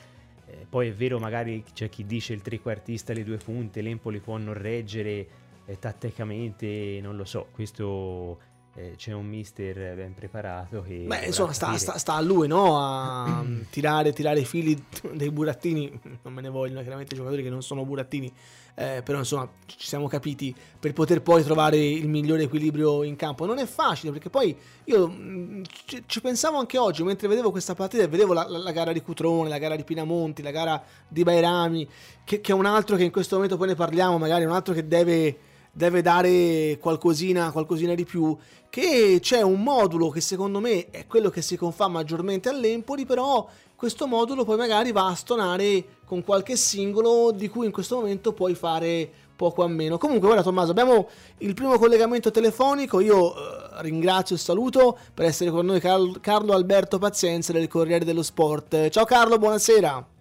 Eh, 0.47 0.66
poi 0.68 0.88
è 0.88 0.92
vero 0.92 1.18
magari 1.18 1.64
c'è 1.73 1.88
chi 1.88 2.06
dice 2.06 2.33
il 2.33 2.40
trequartista 2.40 3.12
le 3.12 3.25
due 3.25 3.38
punte 3.38 3.80
l'Empoli 3.80 4.21
può 4.21 4.37
non 4.37 4.54
reggere 4.54 5.26
eh, 5.64 5.78
tatticamente 5.80 7.00
non 7.02 7.16
lo 7.16 7.25
so, 7.25 7.49
questo 7.50 8.38
eh, 8.76 8.95
c'è 8.97 9.12
un 9.12 9.26
mister 9.26 9.95
ben 9.95 10.12
preparato 10.12 10.83
che... 10.83 11.04
Beh, 11.06 11.26
insomma, 11.26 11.52
sta, 11.52 11.76
sta, 11.78 11.97
sta, 11.97 12.14
a 12.14 12.21
lui, 12.21 12.47
no? 12.47 12.78
A 12.78 13.42
tirare, 13.71 14.12
tirare 14.12 14.40
i 14.40 14.45
fili 14.45 14.80
dei 15.14 15.30
burattini, 15.30 15.99
non 16.23 16.35
me 16.35 16.42
ne 16.42 16.50
vogliono 16.50 16.83
chiaramente 16.83 17.14
i 17.14 17.16
giocatori 17.16 17.42
che 17.42 17.49
non 17.49 17.62
sono 17.62 17.87
burattini, 17.87 18.30
eh, 18.75 19.00
però 19.02 19.18
insomma 19.18 19.49
ci 19.64 19.87
siamo 19.87 20.09
capiti 20.09 20.54
per 20.78 20.92
poter 20.92 21.23
poi 21.23 21.42
trovare 21.42 21.78
il 21.78 22.06
migliore 22.06 22.42
equilibrio 22.42 23.02
in 23.02 23.16
campo. 23.16 23.47
Non 23.47 23.59
è 23.59 23.64
facile 23.64 24.12
perché 24.12 24.28
poi 24.28 24.54
io 24.85 25.09
mm, 25.09 25.62
ci, 25.87 26.02
ci 26.04 26.21
pensavo 26.21 26.59
anche 26.59 26.76
oggi 26.76 27.02
mentre 27.02 27.28
vedevo 27.28 27.50
questa 27.50 27.75
partita 27.75 28.02
e 28.02 28.09
vedevo 28.09 28.35
la, 28.35 28.47
la, 28.47 28.59
la, 28.59 28.73
gara 28.73 28.92
di 28.92 29.00
Cutrone, 29.00 29.49
la 29.49 29.59
gara 29.59 29.75
di 29.75 29.85
Pinamonti, 29.85 30.42
la 30.42 30.50
gara 30.50 30.83
di 31.09 31.23
Bairami, 31.23 31.88
che, 32.25 32.42
che 32.42 32.52
è 32.52 32.54
un 32.54 32.66
altro 32.66 32.97
che 32.97 33.04
in 33.04 33.11
questo 33.11 33.37
momento 33.37 33.56
poi 33.56 33.68
ne 33.68 33.75
parliamo, 33.75 34.18
magari 34.18 34.45
un 34.45 34.52
altro 34.52 34.75
che 34.75 34.87
deve 34.87 35.38
deve 35.76 36.00
dare 36.00 36.78
qualcosina, 36.80 37.52
qualcosina 37.52 37.95
di 37.95 38.06
più, 38.06 38.35
che 38.71 39.18
c'è 39.21 39.42
un 39.42 39.62
modulo 39.62 40.09
che 40.09 40.23
secondo 40.23 40.59
me 40.59 40.88
è 40.88 41.06
quello 41.06 41.28
che 41.28 41.42
si 41.42 41.59
confà 41.59 41.87
maggiormente 41.87 42.49
all'Empoli, 42.49 43.04
però 43.04 43.47
questo 43.76 44.06
modulo 44.06 44.45
poi 44.45 44.56
magari 44.56 44.90
va 44.90 45.09
a 45.09 45.14
stonare 45.14 45.85
con 46.06 46.25
qualche 46.25 46.56
singolo 46.56 47.30
di 47.30 47.49
cui 47.49 47.66
in 47.66 47.73
questo 47.73 47.97
momento 47.97 48.33
puoi 48.33 48.54
fare 48.54 49.06
poco 49.37 49.62
a 49.62 49.68
meno. 49.68 49.99
Comunque, 49.99 50.26
guarda 50.28 50.42
Tommaso, 50.42 50.71
abbiamo 50.71 51.09
il 51.38 51.52
primo 51.52 51.76
collegamento 51.76 52.30
telefonico. 52.30 53.00
Io 53.00 53.35
eh, 53.35 53.83
ringrazio 53.83 54.35
e 54.35 54.38
saluto 54.38 54.97
per 55.12 55.26
essere 55.26 55.50
con 55.50 55.66
noi 55.66 55.78
Carlo, 55.80 56.54
Alberto 56.54 56.97
Pazienza 56.99 57.52
del 57.52 57.68
Corriere 57.68 58.06
dello 58.06 58.23
Sport. 58.23 58.89
Ciao 58.89 59.04
Carlo, 59.04 59.36
buonasera. 59.36 60.15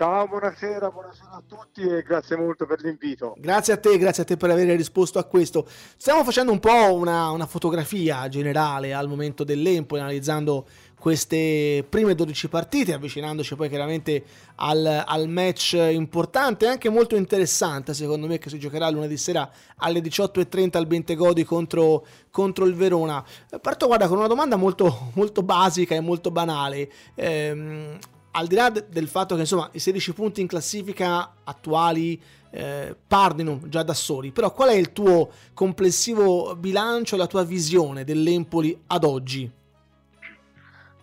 Ciao, 0.00 0.26
buonasera, 0.26 0.90
buonasera 0.90 1.30
a 1.30 1.42
tutti 1.46 1.82
e 1.82 2.00
grazie 2.00 2.34
molto 2.34 2.64
per 2.64 2.80
l'invito. 2.80 3.34
Grazie 3.36 3.74
a 3.74 3.76
te, 3.76 3.98
grazie 3.98 4.22
a 4.22 4.26
te 4.26 4.38
per 4.38 4.48
aver 4.48 4.74
risposto 4.74 5.18
a 5.18 5.24
questo. 5.24 5.66
Stiamo 5.68 6.24
facendo 6.24 6.52
un 6.52 6.58
po' 6.58 6.94
una, 6.94 7.28
una 7.28 7.44
fotografia 7.44 8.26
generale 8.30 8.94
al 8.94 9.08
momento 9.08 9.44
dell'Empoli, 9.44 10.00
analizzando 10.00 10.66
queste 10.98 11.84
prime 11.86 12.14
12 12.14 12.48
partite, 12.48 12.94
avvicinandoci 12.94 13.54
poi 13.56 13.68
chiaramente 13.68 14.24
al, 14.54 15.04
al, 15.06 15.28
match 15.28 15.74
importante 15.74 16.64
e 16.64 16.68
anche 16.68 16.88
molto 16.88 17.14
interessante, 17.14 17.92
secondo 17.92 18.26
me, 18.26 18.38
che 18.38 18.48
si 18.48 18.58
giocherà 18.58 18.88
lunedì 18.88 19.18
sera 19.18 19.50
alle 19.76 20.00
18.30 20.00 20.78
al 20.78 20.86
Bentegodi 20.86 21.44
contro, 21.44 22.06
contro 22.30 22.64
il 22.64 22.74
Verona. 22.74 23.22
Parto, 23.60 23.86
guarda, 23.86 24.08
con 24.08 24.16
una 24.16 24.28
domanda 24.28 24.56
molto, 24.56 25.10
molto 25.12 25.42
basica 25.42 25.94
e 25.94 26.00
molto 26.00 26.30
banale. 26.30 26.90
Ehm, 27.16 27.98
al 28.32 28.46
di 28.46 28.54
là 28.54 28.70
del 28.70 29.08
fatto 29.08 29.34
che 29.34 29.40
insomma 29.40 29.68
i 29.72 29.78
16 29.78 30.12
punti 30.12 30.40
in 30.40 30.46
classifica 30.46 31.34
attuali 31.44 32.20
eh, 32.50 32.96
parlino 33.06 33.60
già 33.66 33.82
da 33.82 33.94
soli, 33.94 34.32
però 34.32 34.52
qual 34.52 34.70
è 34.70 34.74
il 34.74 34.92
tuo 34.92 35.30
complessivo 35.54 36.54
bilancio, 36.56 37.16
la 37.16 37.26
tua 37.26 37.44
visione 37.44 38.04
dell'Empoli 38.04 38.84
ad 38.88 39.04
oggi? 39.04 39.50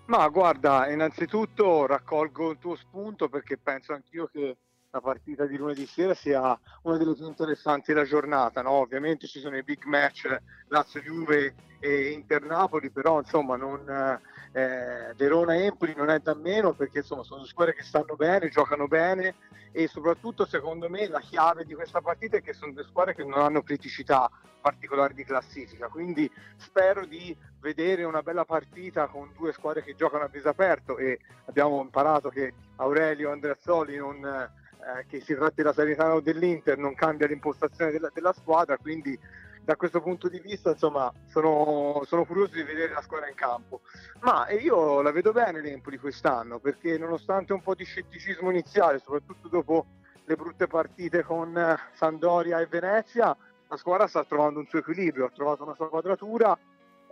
Ma 0.06 0.28
guarda, 0.30 0.90
innanzitutto 0.90 1.86
raccolgo 1.86 2.52
il 2.52 2.58
tuo 2.60 2.76
spunto 2.76 3.28
perché 3.28 3.58
penso 3.58 3.92
anch'io 3.94 4.30
che 4.32 4.56
la 4.90 5.02
partita 5.02 5.46
di 5.46 5.58
lunedì 5.58 5.86
sera 5.86 6.14
sia 6.14 6.58
una 6.84 6.98
delle 6.98 7.14
più 7.14 7.28
interessanti 7.28 7.94
della 7.94 8.06
giornata. 8.06 8.62
No? 8.62 8.72
Ovviamente 8.72 9.28
ci 9.28 9.40
sono 9.40 9.58
i 9.58 9.64
big 9.64 9.84
match 9.84 10.34
Lazio-Juve 10.70 11.56
e 11.80 12.12
Inter-Napoli, 12.12 12.90
però 12.90 13.20
insomma 13.20 13.58
non, 13.58 13.88
eh, 13.88 14.20
Verona-Empoli 14.52 15.94
non 15.96 16.10
è 16.10 16.20
da 16.20 16.34
meno 16.34 16.74
perché 16.74 17.00
insomma 17.00 17.24
sono 17.24 17.46
squadre 17.46 17.76
che 17.76 17.84
stanno 17.84 18.16
bene, 18.16 18.50
giocano 18.50 18.88
bene 18.88 19.36
e 19.72 19.88
soprattutto 19.88 20.46
secondo 20.46 20.90
me 20.90 21.08
la 21.08 21.20
chiave 21.20 21.66
di 21.66 21.74
questa 21.74 22.02
partita 22.02 22.38
è 22.38 22.42
che 22.42 22.54
sono 22.54 22.72
due 22.72 22.84
squadre 22.84 23.14
che 23.14 23.24
non 23.24 23.40
hanno 23.40 23.62
criticità 23.62 24.30
particolari 24.60 25.14
di 25.14 25.24
classifica, 25.24 25.88
quindi 25.88 26.30
spero 26.58 27.06
di 27.06 27.36
vedere 27.60 28.04
una 28.04 28.22
bella 28.22 28.44
partita 28.44 29.08
con 29.08 29.32
due 29.38 29.54
squadre 29.54 29.84
che 29.84 29.96
giocano 29.96 30.24
a 30.24 30.28
viso 30.28 30.50
aperto 30.50 30.98
e 30.98 31.20
abbiamo 31.46 31.82
imparato 31.82 32.30
che 32.30 32.54
Aurelio 32.78 33.32
Andreazzoli 33.32 33.96
non, 33.96 34.26
eh, 34.26 35.06
che 35.08 35.22
si 35.22 35.36
tratti 35.36 35.56
della 35.58 35.74
Salernitana 35.74 36.16
o 36.16 36.22
dell'Inter 36.22 36.78
non 36.78 36.96
cambia 36.96 37.28
l'impostazione 37.28 37.92
della, 37.92 38.12
della 38.14 38.34
squadra, 38.34 38.78
quindi 38.78 39.18
da 39.68 39.76
questo 39.76 40.00
punto 40.00 40.30
di 40.30 40.40
vista 40.40 40.70
insomma 40.70 41.12
sono, 41.26 42.02
sono, 42.06 42.24
curioso 42.24 42.54
di 42.54 42.64
vedere 42.64 42.94
la 42.94 43.02
squadra 43.02 43.28
in 43.28 43.36
campo. 43.36 43.82
Ma 44.22 44.50
io 44.50 45.02
la 45.02 45.12
vedo 45.12 45.34
bene 45.34 45.60
l'Empoli 45.60 45.98
quest'anno 45.98 46.58
perché 46.58 46.98
nonostante 46.98 47.52
un 47.52 47.62
po' 47.62 47.76
di 47.76 47.84
scetticismo 47.84 48.50
iniziale 48.50 49.00
soprattutto 49.00 49.50
dopo 49.50 49.86
le 50.24 50.36
brutte 50.38 50.68
partite 50.68 51.22
con 51.22 51.58
eh, 51.58 51.76
Sandoria 51.96 52.62
e 52.62 52.68
Venezia 52.68 53.36
la 53.68 53.76
squadra 53.76 54.08
sta 54.08 54.24
trovando 54.24 54.60
un 54.60 54.68
suo 54.68 54.80
equilibrio 54.80 55.26
ha 55.26 55.32
trovato 55.32 55.64
una 55.64 55.76
sua 55.76 55.90
quadratura 55.90 56.58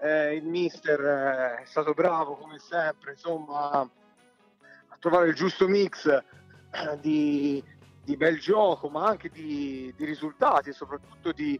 eh, 0.01 0.35
il 0.35 0.45
mister 0.45 0.99
eh, 1.01 1.61
è 1.61 1.65
stato 1.65 1.91
bravo 1.91 2.37
come 2.37 2.57
sempre 2.59 3.11
insomma 3.11 3.69
a 3.81 3.89
trovare 4.99 5.27
il 5.27 5.35
giusto 5.35 5.67
mix 5.67 6.07
eh, 6.07 6.23
di, 7.01 7.61
di 8.01 8.15
bel 8.15 8.39
gioco 8.39 8.87
ma 8.87 9.07
anche 9.07 9.29
di, 9.29 9.93
di 9.97 10.05
risultati 10.05 10.69
e 10.69 10.73
soprattutto 10.73 11.33
di 11.33 11.59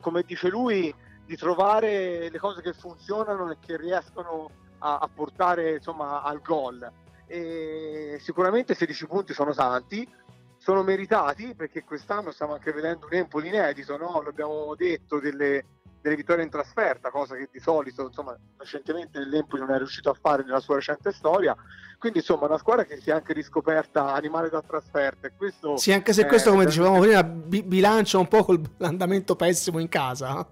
come 0.00 0.22
dice 0.22 0.48
lui, 0.48 0.94
di 1.26 1.36
trovare 1.36 2.28
le 2.28 2.38
cose 2.38 2.60
che 2.60 2.72
funzionano 2.72 3.50
e 3.50 3.56
che 3.58 3.76
riescono 3.76 4.50
a, 4.78 4.98
a 4.98 5.08
portare 5.12 5.76
insomma, 5.76 6.22
al 6.22 6.40
gol. 6.40 6.90
E 7.26 8.18
sicuramente 8.20 8.74
16 8.74 9.06
punti 9.06 9.32
sono 9.32 9.54
tanti, 9.54 10.06
sono 10.58 10.82
meritati 10.82 11.54
perché 11.54 11.84
quest'anno 11.84 12.30
stiamo 12.30 12.54
anche 12.54 12.72
vedendo 12.72 13.06
un 13.06 13.14
Empoli 13.14 13.48
inedito, 13.48 13.96
no? 13.96 14.22
l'abbiamo 14.22 14.74
detto, 14.74 15.18
delle, 15.18 15.64
delle 16.04 16.16
vittorie 16.16 16.44
in 16.44 16.50
trasferta, 16.50 17.10
cosa 17.10 17.34
che 17.34 17.48
di 17.50 17.58
solito 17.58 18.02
insomma, 18.02 18.36
recentemente 18.58 19.24
l'Empoli 19.24 19.62
non 19.62 19.70
è 19.70 19.78
riuscito 19.78 20.10
a 20.10 20.14
fare 20.20 20.44
nella 20.44 20.60
sua 20.60 20.74
recente 20.74 21.10
storia. 21.12 21.56
Quindi 21.98 22.18
insomma 22.18 22.44
una 22.44 22.58
squadra 22.58 22.84
che 22.84 23.00
si 23.00 23.08
è 23.08 23.14
anche 23.14 23.32
riscoperta 23.32 24.12
animale 24.12 24.50
da 24.50 24.60
trasferta. 24.60 25.30
Questo 25.30 25.78
sì, 25.78 25.92
anche 25.92 26.12
se 26.12 26.26
questo, 26.26 26.50
come 26.50 26.66
dicevamo 26.66 27.00
prima, 27.00 27.24
bi- 27.24 27.62
bilancia 27.62 28.18
un 28.18 28.28
po' 28.28 28.44
con 28.44 28.62
l'andamento 28.76 29.34
pessimo 29.34 29.78
in 29.78 29.88
casa. 29.88 30.46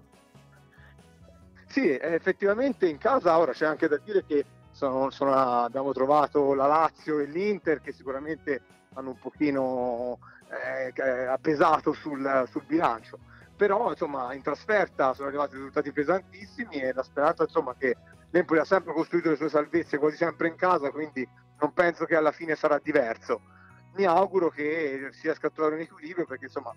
Sì, 1.67 1.95
effettivamente 2.01 2.87
in 2.87 2.97
casa 2.97 3.37
ora 3.37 3.51
c'è 3.51 3.67
anche 3.67 3.87
da 3.87 3.99
dire 4.03 4.25
che 4.25 4.43
sono, 4.71 5.11
sono, 5.11 5.33
abbiamo 5.33 5.93
trovato 5.93 6.55
la 6.55 6.65
Lazio 6.65 7.19
e 7.19 7.25
l'Inter 7.25 7.79
che 7.79 7.91
sicuramente 7.91 8.61
hanno 8.95 9.09
un 9.09 9.19
pochino 9.19 10.17
eh, 10.49 11.27
appesato 11.27 11.93
sul, 11.93 12.47
sul 12.49 12.63
bilancio 12.65 13.19
però 13.55 13.89
insomma 13.89 14.33
in 14.33 14.41
trasferta 14.41 15.13
sono 15.13 15.27
arrivati 15.27 15.55
risultati 15.55 15.91
pesantissimi 15.91 16.81
e 16.81 16.93
la 16.93 17.03
speranza 17.03 17.43
insomma 17.43 17.75
che 17.75 17.95
l'Empoli 18.31 18.59
ha 18.59 18.65
sempre 18.65 18.93
costruito 18.93 19.29
le 19.29 19.35
sue 19.35 19.49
salvezze 19.49 19.97
quasi 19.97 20.17
sempre 20.17 20.47
in 20.47 20.55
casa, 20.55 20.91
quindi 20.91 21.27
non 21.59 21.71
penso 21.73 22.05
che 22.05 22.15
alla 22.15 22.31
fine 22.31 22.55
sarà 22.55 22.79
diverso. 22.81 23.41
Mi 23.95 24.05
auguro 24.05 24.49
che 24.49 25.09
si 25.11 25.21
riesca 25.23 25.47
a 25.47 25.49
trovare 25.51 25.75
un 25.75 25.81
equilibrio 25.81 26.25
perché 26.25 26.45
insomma 26.45 26.73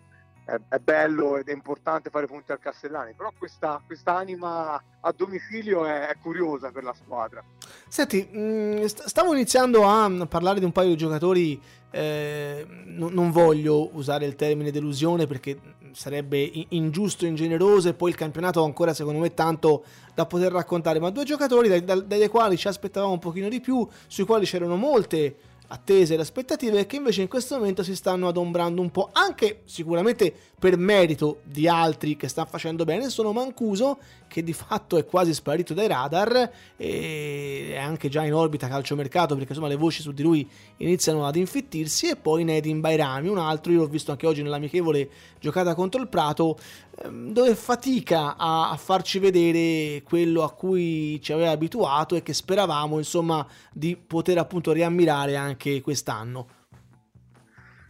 è, 0.46 0.58
è 0.68 0.78
bello 0.78 1.36
ed 1.36 1.48
è 1.48 1.52
importante 1.52 2.08
fare 2.08 2.26
punti 2.26 2.52
al 2.52 2.60
Castellani, 2.60 3.12
però 3.14 3.32
questa 3.36 3.82
anima 4.04 4.80
a 5.00 5.12
domicilio 5.14 5.84
è, 5.84 6.06
è, 6.06 6.16
curiosa 6.22 6.70
per 6.70 6.84
la 6.84 6.94
squadra. 6.94 7.44
Senti, 7.88 8.28
mm, 8.32 8.84
stavo 8.84 9.34
iniziando 9.34 9.86
a 9.86 10.08
parlare 10.26 10.60
di 10.60 10.64
un 10.64 10.72
paio 10.72 10.90
di 10.90 10.96
giocatori, 10.96 11.60
eh, 11.90 12.64
non 12.84 13.30
voglio 13.30 13.94
usare 13.96 14.24
il 14.24 14.36
termine 14.36 14.70
delusione 14.70 15.26
perché 15.26 15.58
sarebbe 15.92 16.50
ingiusto, 16.68 17.24
ingeneroso 17.24 17.88
e 17.88 17.94
poi 17.94 18.10
il 18.10 18.16
campionato 18.16 18.60
ha 18.60 18.64
ancora 18.66 18.92
secondo 18.92 19.18
me 19.18 19.32
tanto 19.32 19.82
da 20.14 20.26
poter 20.26 20.52
raccontare, 20.52 21.00
ma 21.00 21.10
due 21.10 21.24
giocatori 21.24 21.68
dai, 21.68 21.84
dai, 21.84 22.06
dai 22.06 22.28
quali 22.28 22.56
ci 22.56 22.68
aspettavamo 22.68 23.12
un 23.12 23.18
pochino 23.18 23.48
di 23.48 23.60
più, 23.60 23.86
sui 24.06 24.24
quali 24.24 24.44
c'erano 24.44 24.76
molte 24.76 25.36
attese 25.68 26.14
e 26.14 26.16
le 26.16 26.22
aspettative 26.22 26.86
che 26.86 26.96
invece 26.96 27.22
in 27.22 27.28
questo 27.28 27.56
momento 27.56 27.82
si 27.82 27.96
stanno 27.96 28.28
adombrando 28.28 28.80
un 28.80 28.90
po', 28.90 29.10
anche 29.12 29.62
sicuramente 29.64 30.32
per 30.58 30.76
merito 30.76 31.40
di 31.44 31.68
altri 31.68 32.16
che 32.16 32.28
stanno 32.28 32.48
facendo 32.50 32.84
bene, 32.84 33.10
sono 33.10 33.32
Mancuso 33.32 33.98
che 34.28 34.42
di 34.42 34.52
fatto 34.52 34.96
è 34.96 35.04
quasi 35.04 35.32
sparito 35.32 35.74
dai 35.74 35.86
radar 35.86 36.50
e 36.76 37.70
è 37.72 37.78
anche 37.78 38.08
già 38.08 38.24
in 38.24 38.34
orbita 38.34 38.68
calciomercato 38.68 39.34
perché 39.34 39.50
insomma 39.50 39.68
le 39.68 39.76
voci 39.76 40.02
su 40.02 40.12
di 40.12 40.22
lui 40.22 40.48
iniziano 40.78 41.26
ad 41.26 41.36
infittirsi. 41.36 42.08
E 42.08 42.16
poi 42.16 42.44
Nedim 42.44 42.80
Bairami, 42.80 43.28
un 43.28 43.38
altro, 43.38 43.72
io 43.72 43.80
l'ho 43.80 43.86
visto 43.86 44.10
anche 44.10 44.26
oggi 44.26 44.42
nell'amichevole 44.42 45.08
giocata 45.40 45.74
contro 45.74 46.00
il 46.00 46.08
Prato, 46.08 46.58
ehm, 47.02 47.32
dove 47.32 47.54
fatica 47.54 48.36
a, 48.36 48.70
a 48.70 48.76
farci 48.76 49.18
vedere 49.18 50.02
quello 50.02 50.42
a 50.42 50.50
cui 50.50 51.20
ci 51.22 51.32
aveva 51.32 51.50
abituato 51.50 52.16
e 52.16 52.22
che 52.22 52.32
speravamo 52.32 52.98
insomma 52.98 53.46
di 53.72 53.96
poter 53.96 54.38
appunto 54.38 54.72
riammirare 54.72 55.36
anche 55.36 55.55
quest'anno. 55.82 56.48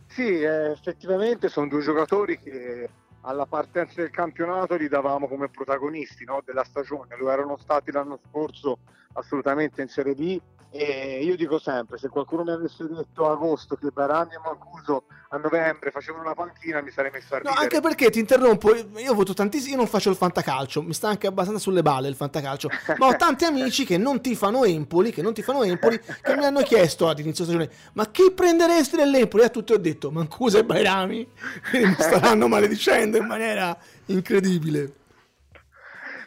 Sì, 0.07 0.41
eh, 0.41 0.71
effettivamente 0.71 1.49
sono 1.49 1.69
due 1.69 1.83
giocatori 1.83 2.39
che 2.39 2.89
alla 3.23 3.47
partenza 3.47 4.01
del 4.01 4.11
campionato 4.11 4.77
li 4.77 4.89
davamo 4.89 5.27
come 5.27 5.49
protagonisti 5.49 6.25
no, 6.25 6.43
della 6.45 6.65
stagione, 6.65 7.17
lo 7.17 7.31
erano 7.31 7.57
stati 7.57 7.91
l'anno 7.91 8.19
scorso 8.29 8.79
assolutamente 9.15 9.83
in 9.83 9.89
Serie 9.89 10.15
B 10.15 10.41
e 10.71 11.21
io 11.23 11.37
dico 11.37 11.59
sempre, 11.59 11.99
se 11.99 12.09
qualcuno 12.09 12.43
mi 12.43 12.51
avesse 12.51 12.87
detto 12.87 13.27
a 13.27 13.33
agosto 13.33 13.77
che 13.77 13.89
Barani 13.91 14.35
e 14.35 14.41
Mancuso 14.45 15.05
a 15.31 15.37
novembre 15.39 15.91
facevano 15.91 16.25
una 16.25 16.35
panchina, 16.35 16.81
mi 16.83 16.91
sarei 16.91 17.11
messo 17.11 17.35
a 17.35 17.39
ridere. 17.39 17.55
No, 17.55 17.61
anche 17.61 17.81
perché 17.81 18.11
ti 18.11 18.19
interrompo, 18.19 18.75
io 18.75 19.09
ho 19.09 19.13
avuto 19.13 19.35
tantissimi, 19.35 19.73
io 19.73 19.77
non 19.77 19.87
faccio 19.87 20.11
il 20.11 20.17
fantacalcio, 20.17 20.83
mi 20.83 20.93
sta 20.93 21.09
anche 21.09 21.27
abbastanza 21.27 21.61
sulle 21.61 21.83
balle 21.83 22.09
il 22.09 22.15
fantacalcio, 22.15 22.69
ma 22.99 23.07
ho 23.07 23.17
tanti 23.17 23.45
amici 23.45 23.85
che 23.85 23.99
non 23.99 24.21
tifano 24.21 24.65
Empoli, 24.65 25.13
che 25.13 25.23
non 25.23 25.33
tifano 25.33 25.63
Empoli, 25.63 25.99
che 25.99 26.37
mi 26.37 26.45
hanno 26.45 26.63
chiesto 26.63 27.09
ad 27.09 27.19
inizio 27.19 27.45
stagione, 27.45 27.71
ma 27.95 28.07
chi 28.11 28.31
prenderesti 28.33 28.97
nell'Empoli? 28.97 29.43
E 29.43 29.47
a 29.47 29.51
tutti 29.51 29.73
ho 29.73 29.79
detto, 29.79 30.11
Mancuso 30.11 30.59
e 30.59 30.65
Bairami, 30.65 31.27
mi 31.73 31.97
staranno 31.99 32.47
maledicendo 32.49 33.17
in 33.17 33.27
maniera 33.27 33.77
incredibile. 34.07 35.05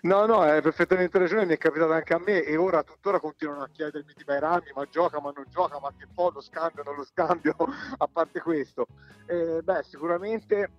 No, 0.02 0.26
no, 0.26 0.40
hai 0.40 0.62
perfettamente 0.62 1.18
ragione, 1.18 1.46
mi 1.46 1.56
è 1.56 1.58
capitato 1.58 1.92
anche 1.92 2.14
a 2.14 2.20
me 2.20 2.44
e 2.44 2.56
ora 2.56 2.84
tuttora 2.84 3.20
continuano 3.20 3.64
a 3.64 3.70
chiedermi 3.70 4.14
di 4.16 4.24
Bairami, 4.24 4.72
ma 4.74 4.86
gioca, 4.90 5.20
ma 5.20 5.34
non 5.36 5.44
gioca, 5.50 5.78
ma 5.78 5.92
che 5.98 6.08
po' 6.14 6.32
lo 6.34 6.40
scambio, 6.40 6.84
non 6.84 6.96
lo 6.96 7.04
scambio, 7.04 7.54
a 7.98 8.08
parte 8.08 8.40
questo. 8.40 8.88
Eh, 9.26 9.60
beh, 9.62 9.84
sicuramente 9.84 10.70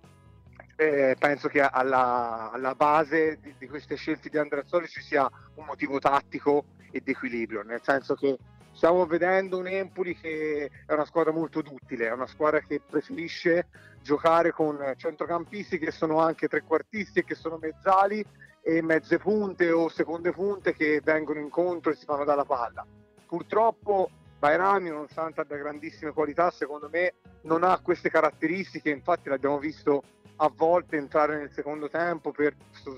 eh, 0.75 1.15
penso 1.19 1.49
che 1.49 1.61
alla, 1.61 2.49
alla 2.51 2.73
base 2.73 3.37
di, 3.39 3.53
di, 3.59 3.67
queste 3.67 3.95
scelte 3.95 4.27
di 4.29 4.39
Andreazzoli 4.39 4.87
ci 4.87 5.01
sia 5.01 5.29
un 5.53 5.65
motivo 5.65 5.99
tattico 5.99 6.65
e 6.89 7.01
di 7.03 7.11
equilibrio, 7.11 7.61
nel 7.61 7.81
senso 7.83 8.15
che 8.15 8.39
stiamo 8.71 9.05
vedendo 9.05 9.59
un 9.59 9.67
Empoli 9.67 10.15
che 10.15 10.71
è 10.87 10.93
una 10.93 11.05
squadra 11.05 11.31
molto 11.31 11.61
duttile, 11.61 12.07
è 12.07 12.11
una 12.11 12.25
squadra 12.25 12.59
che 12.61 12.81
preferisce 12.83 13.67
giocare 14.01 14.51
con 14.51 14.79
centrocampisti 14.97 15.77
che 15.77 15.91
sono 15.91 16.17
anche 16.19 16.47
trequartisti 16.47 17.19
e 17.19 17.23
che 17.23 17.35
sono 17.35 17.59
mezzali 17.61 18.25
e 18.61 18.81
mezze 18.81 19.17
punte 19.17 19.71
o 19.71 19.89
seconde 19.89 20.31
punte 20.31 20.73
che 20.73 21.01
vengono 21.03 21.39
incontro 21.39 21.91
e 21.91 21.95
si 21.95 22.05
fanno 22.05 22.23
dalla 22.23 22.45
palla. 22.45 22.85
Purtroppo 23.25 24.09
Bairami, 24.37 24.89
nonostante 24.89 25.41
abbia 25.41 25.57
grandissime 25.57 26.11
qualità, 26.11 26.49
secondo 26.51 26.89
me 26.91 27.13
non 27.41 27.63
ha 27.63 27.79
queste 27.79 28.09
caratteristiche, 28.09 28.89
infatti 28.89 29.29
l'abbiamo 29.29 29.59
visto 29.59 30.03
a 30.37 30.51
volte 30.55 30.97
entrare 30.97 31.37
nel 31.37 31.51
secondo 31.51 31.89
tempo 31.89 32.31
per 32.31 32.55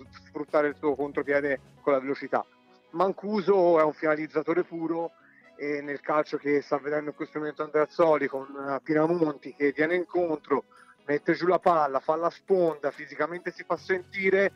sfruttare 0.09 0.69
il 0.69 0.75
suo 0.77 0.95
contropiede 0.95 1.59
con 1.81 1.93
la 1.93 1.99
velocità. 1.99 2.45
Mancuso 2.91 3.79
è 3.79 3.83
un 3.83 3.91
finalizzatore 3.91 4.63
puro 4.63 5.11
e 5.57 5.81
nel 5.81 5.99
calcio 5.99 6.37
che 6.37 6.61
sta 6.61 6.77
vedendo 6.77 7.09
in 7.09 7.15
questo 7.15 7.39
momento 7.39 7.63
Andrea 7.63 7.87
Zoli 7.89 8.27
con 8.27 8.47
eh, 8.47 8.79
Pinamonti 8.81 9.53
che 9.53 9.73
viene 9.75 9.95
incontro, 9.95 10.63
mette 11.05 11.33
giù 11.33 11.47
la 11.47 11.59
palla, 11.59 11.99
fa 11.99 12.15
la 12.15 12.29
sponda, 12.29 12.91
fisicamente 12.91 13.51
si 13.51 13.63
fa 13.63 13.75
sentire, 13.75 14.53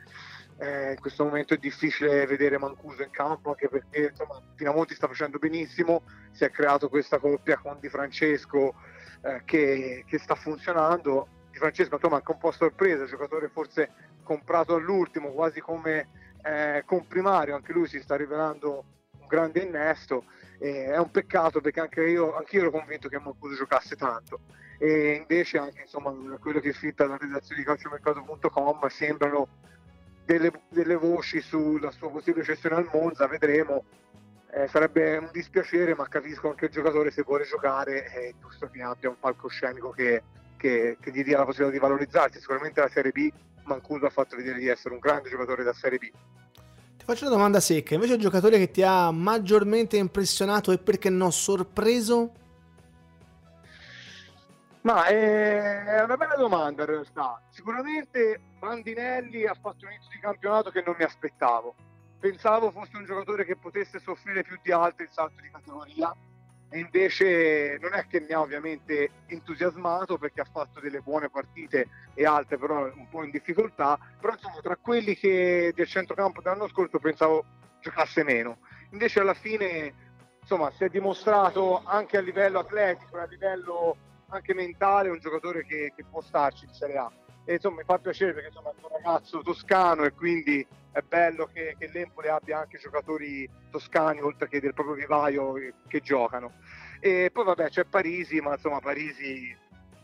eh, 0.59 0.91
in 0.91 0.99
questo 0.99 1.23
momento 1.23 1.53
è 1.53 1.57
difficile 1.57 2.25
vedere 2.25 2.57
Mancuso 2.57 3.03
in 3.03 3.11
campo 3.11 3.49
anche 3.49 3.69
perché 3.69 4.07
insomma, 4.09 4.41
Pinamonti 4.55 4.95
sta 4.95 5.07
facendo 5.07 5.37
benissimo, 5.37 6.01
si 6.31 6.43
è 6.43 6.51
creato 6.51 6.89
questa 6.89 7.19
coppia 7.19 7.57
con 7.57 7.77
Di 7.79 7.89
Francesco 7.89 8.73
eh, 9.21 9.41
che, 9.45 10.03
che, 10.07 10.17
sta 10.17 10.35
funzionando. 10.35 11.27
Di 11.51 11.57
Francesco 11.57 11.95
insomma 11.95 12.15
anche 12.17 12.31
un 12.31 12.39
po' 12.39 12.51
sorpresa, 12.51 13.05
giocatore 13.05 13.49
forse 13.49 13.91
comprato 14.23 14.75
all'ultimo, 14.75 15.31
quasi 15.31 15.59
come 15.59 16.09
eh, 16.43 16.83
comprimario, 16.85 17.55
anche 17.55 17.71
lui 17.73 17.87
si 17.87 18.01
sta 18.01 18.15
rivelando 18.15 18.83
un 19.19 19.27
grande 19.27 19.61
innesto. 19.61 20.25
è 20.59 20.97
un 20.97 21.11
peccato 21.11 21.61
perché 21.61 21.81
anche 21.81 22.03
io, 22.03 22.35
anche 22.35 22.55
io 22.55 22.61
ero 22.63 22.71
convinto 22.71 23.09
che 23.09 23.19
Mancuso 23.19 23.55
giocasse 23.55 23.95
tanto 23.95 24.39
e 24.79 25.13
invece 25.13 25.57
anche 25.57 25.81
insomma 25.81 26.11
quello 26.39 26.59
che 26.59 26.71
fitta 26.71 27.07
la 27.07 27.17
redazione 27.17 27.61
di 27.61 27.67
calciomercato.com 27.67 28.87
sembrano 28.87 29.47
delle, 30.27 30.51
delle 30.67 30.95
voci 30.95 31.39
sulla 31.39 31.89
sua 31.91 32.11
possibile 32.11 32.43
cessione 32.43 32.75
al 32.75 32.89
Monza, 32.91 33.25
vedremo. 33.27 33.85
Eh, 34.51 34.67
sarebbe 34.67 35.17
un 35.17 35.29
dispiacere, 35.31 35.95
ma 35.95 36.07
capisco 36.07 36.49
anche 36.49 36.65
il 36.65 36.71
giocatore 36.71 37.11
se 37.11 37.23
vuole 37.23 37.45
giocare 37.45 38.03
è 38.05 38.33
giusto 38.39 38.69
che 38.69 38.81
abbia 38.81 39.09
un 39.09 39.19
palcoscenico 39.19 39.91
che, 39.91 40.23
che, 40.57 40.97
che 40.99 41.11
gli 41.11 41.23
dia 41.23 41.37
la 41.37 41.45
possibilità 41.45 41.77
di 41.77 41.81
valorizzarsi. 41.81 42.39
Sicuramente 42.39 42.81
la 42.81 42.89
Serie 42.89 43.11
B 43.11 43.31
Mancuso 43.63 44.05
ha 44.05 44.09
fatto 44.09 44.35
vedere 44.35 44.59
di 44.59 44.67
essere 44.67 44.93
un 44.93 44.99
grande 44.99 45.29
giocatore 45.29 45.63
da 45.63 45.73
Serie 45.73 45.97
B. 45.97 46.09
Ti 46.97 47.05
faccio 47.05 47.25
una 47.25 47.35
domanda 47.35 47.59
secca, 47.61 47.93
invece 47.93 48.15
il 48.15 48.21
giocatore 48.21 48.57
che 48.57 48.71
ti 48.71 48.83
ha 48.83 49.11
maggiormente 49.11 49.95
impressionato 49.95 50.71
e 50.73 50.77
perché 50.77 51.09
no 51.09 51.29
sorpreso? 51.29 52.31
Ma 54.87 55.05
eh, 55.07 55.83
è 55.83 56.01
una 56.01 56.15
bella 56.15 56.37
domanda 56.37 56.83
in 56.83 56.87
realtà. 56.87 57.41
Sicuramente 57.49 58.39
Bandinelli 58.57 59.45
ha 59.45 59.53
fatto 59.53 59.85
un 59.85 59.91
inizio 59.91 60.11
di 60.13 60.19
campionato 60.19 60.71
che 60.71 60.81
non 60.85 60.95
mi 60.97 61.03
aspettavo. 61.03 61.75
Pensavo 62.17 62.71
fosse 62.71 62.95
un 62.95 63.03
giocatore 63.03 63.43
che 63.43 63.57
potesse 63.57 63.99
soffrire 63.99 64.43
più 64.43 64.57
di 64.63 64.71
altri 64.71 65.03
il 65.03 65.11
salto 65.11 65.41
di 65.41 65.49
categoria 65.51 66.15
e 66.69 66.79
invece 66.79 67.77
non 67.81 67.95
è 67.95 68.07
che 68.07 68.21
mi 68.21 68.31
ha 68.31 68.39
ovviamente 68.39 69.09
entusiasmato 69.25 70.17
perché 70.17 70.39
ha 70.39 70.47
fatto 70.49 70.79
delle 70.79 71.01
buone 71.01 71.29
partite 71.29 71.89
e 72.13 72.25
altre 72.25 72.57
però 72.57 72.85
un 72.85 73.09
po' 73.09 73.25
in 73.25 73.31
difficoltà, 73.31 73.99
però 74.21 74.31
insomma 74.31 74.61
tra 74.61 74.77
quelli 74.77 75.17
che 75.17 75.73
del 75.75 75.87
centrocampo 75.87 76.39
dell'anno 76.39 76.69
scorso 76.69 76.97
pensavo 76.97 77.43
giocasse 77.81 78.23
meno. 78.23 78.59
Invece 78.91 79.19
alla 79.19 79.33
fine 79.33 79.93
insomma 80.39 80.71
si 80.71 80.85
è 80.85 80.87
dimostrato 80.87 81.81
anche 81.83 82.15
a 82.15 82.21
livello 82.21 82.59
atletico, 82.59 83.17
a 83.17 83.25
livello 83.25 83.97
anche 84.29 84.53
mentale, 84.53 85.09
un 85.09 85.19
giocatore 85.19 85.65
che, 85.65 85.93
che 85.95 86.03
può 86.09 86.21
starci 86.21 86.65
in 86.65 86.73
Serie 86.73 86.97
A. 86.97 87.11
E 87.45 87.53
insomma 87.53 87.77
mi 87.77 87.83
fa 87.85 87.97
piacere 87.97 88.33
perché 88.33 88.47
insomma, 88.47 88.71
è 88.71 88.73
un 88.81 88.89
ragazzo 88.91 89.41
toscano 89.41 90.03
e 90.03 90.13
quindi 90.13 90.65
è 90.91 90.99
bello 91.01 91.49
che, 91.53 91.75
che 91.79 91.89
l'Empoli 91.93 92.27
abbia 92.27 92.59
anche 92.59 92.77
giocatori 92.77 93.49
toscani 93.69 94.19
oltre 94.21 94.49
che 94.49 94.59
del 94.59 94.73
proprio 94.73 94.95
vivaio 94.95 95.53
che 95.87 96.01
giocano. 96.01 96.53
E 96.99 97.29
poi 97.31 97.45
vabbè 97.45 97.69
c'è 97.69 97.85
Parisi, 97.85 98.41
ma 98.41 98.53
insomma 98.53 98.79
Parisi 98.79 99.55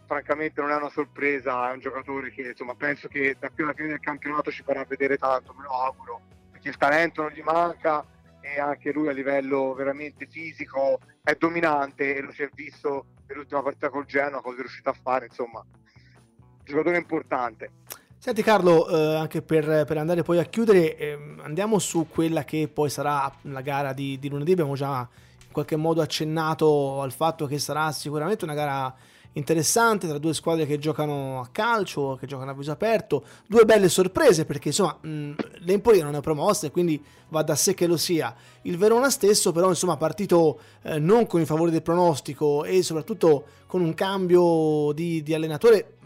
francamente 0.05 0.61
non 0.61 0.71
è 0.71 0.75
una 0.75 0.89
sorpresa, 0.89 1.69
è 1.69 1.73
un 1.73 1.79
giocatore 1.79 2.31
che 2.31 2.49
insomma 2.49 2.75
penso 2.75 3.07
che 3.07 3.35
da 3.39 3.49
qui 3.49 3.63
alla 3.63 3.73
fine 3.73 3.89
del 3.89 3.99
campionato 3.99 4.51
ci 4.51 4.63
farà 4.63 4.85
vedere 4.85 5.17
tanto, 5.17 5.53
me 5.57 5.63
lo 5.63 5.71
auguro, 5.71 6.21
perché 6.51 6.69
il 6.69 6.77
talento 6.77 7.23
non 7.23 7.31
gli 7.31 7.41
manca 7.41 8.05
e 8.39 8.59
anche 8.59 8.91
lui 8.91 9.07
a 9.07 9.11
livello 9.11 9.73
veramente 9.73 10.27
fisico 10.27 10.99
è 11.23 11.35
dominante 11.35 12.15
e 12.15 12.21
lo 12.21 12.31
si 12.31 12.43
è 12.43 12.49
visto 12.53 13.05
nell'ultima 13.33 13.61
partita 13.61 13.89
col 13.89 14.05
Genoa, 14.05 14.41
cosa 14.41 14.57
è 14.57 14.59
riuscito 14.61 14.89
a 14.89 14.95
fare, 14.99 15.25
insomma, 15.25 15.63
giocatore 16.63 16.97
importante. 16.97 17.71
Senti 18.17 18.41
Carlo, 18.41 18.87
eh, 18.87 19.15
anche 19.15 19.41
per, 19.41 19.83
per, 19.85 19.97
andare 19.97 20.23
poi 20.23 20.39
a 20.39 20.43
chiudere, 20.43 20.95
eh, 20.95 21.35
andiamo 21.41 21.77
su 21.77 22.07
quella 22.07 22.45
che 22.45 22.69
poi 22.71 22.89
sarà 22.89 23.29
la 23.41 23.61
gara 23.61 23.91
di, 23.91 24.17
di 24.17 24.29
lunedì, 24.29 24.53
abbiamo 24.53 24.75
già 24.75 25.07
in 25.45 25.51
qualche 25.51 25.75
modo 25.75 26.01
accennato 26.01 27.01
al 27.01 27.11
fatto 27.11 27.45
che 27.47 27.59
sarà 27.59 27.91
sicuramente 27.91 28.45
una 28.45 28.53
gara 28.53 28.95
interessante 29.33 30.07
tra 30.07 30.17
due 30.17 30.33
squadre 30.33 30.65
che 30.65 30.77
giocano 30.77 31.39
a 31.39 31.49
calcio, 31.51 32.17
che 32.19 32.27
giocano 32.27 32.51
a 32.51 32.53
viso 32.53 32.71
aperto, 32.71 33.23
due 33.47 33.65
belle 33.65 33.89
sorprese 33.89 34.45
perché 34.45 34.69
insomma 34.69 34.97
mh, 34.99 35.33
l'Empoli 35.59 36.01
non 36.01 36.15
è 36.15 36.21
promossa 36.21 36.67
e 36.67 36.71
quindi 36.71 37.01
va 37.29 37.41
da 37.41 37.55
sé 37.55 37.73
che 37.73 37.87
lo 37.87 37.97
sia. 37.97 38.33
Il 38.63 38.77
Verona 38.77 39.09
stesso 39.09 39.51
però 39.51 39.69
insomma 39.69 39.97
partito 39.97 40.59
eh, 40.83 40.99
non 40.99 41.25
con 41.27 41.41
i 41.41 41.45
favori 41.45 41.71
del 41.71 41.81
pronostico 41.81 42.63
e 42.63 42.81
soprattutto 42.83 43.45
con 43.65 43.81
un 43.81 43.93
cambio 43.93 44.91
di, 44.93 45.23
di 45.23 45.33
allenatore 45.33 45.97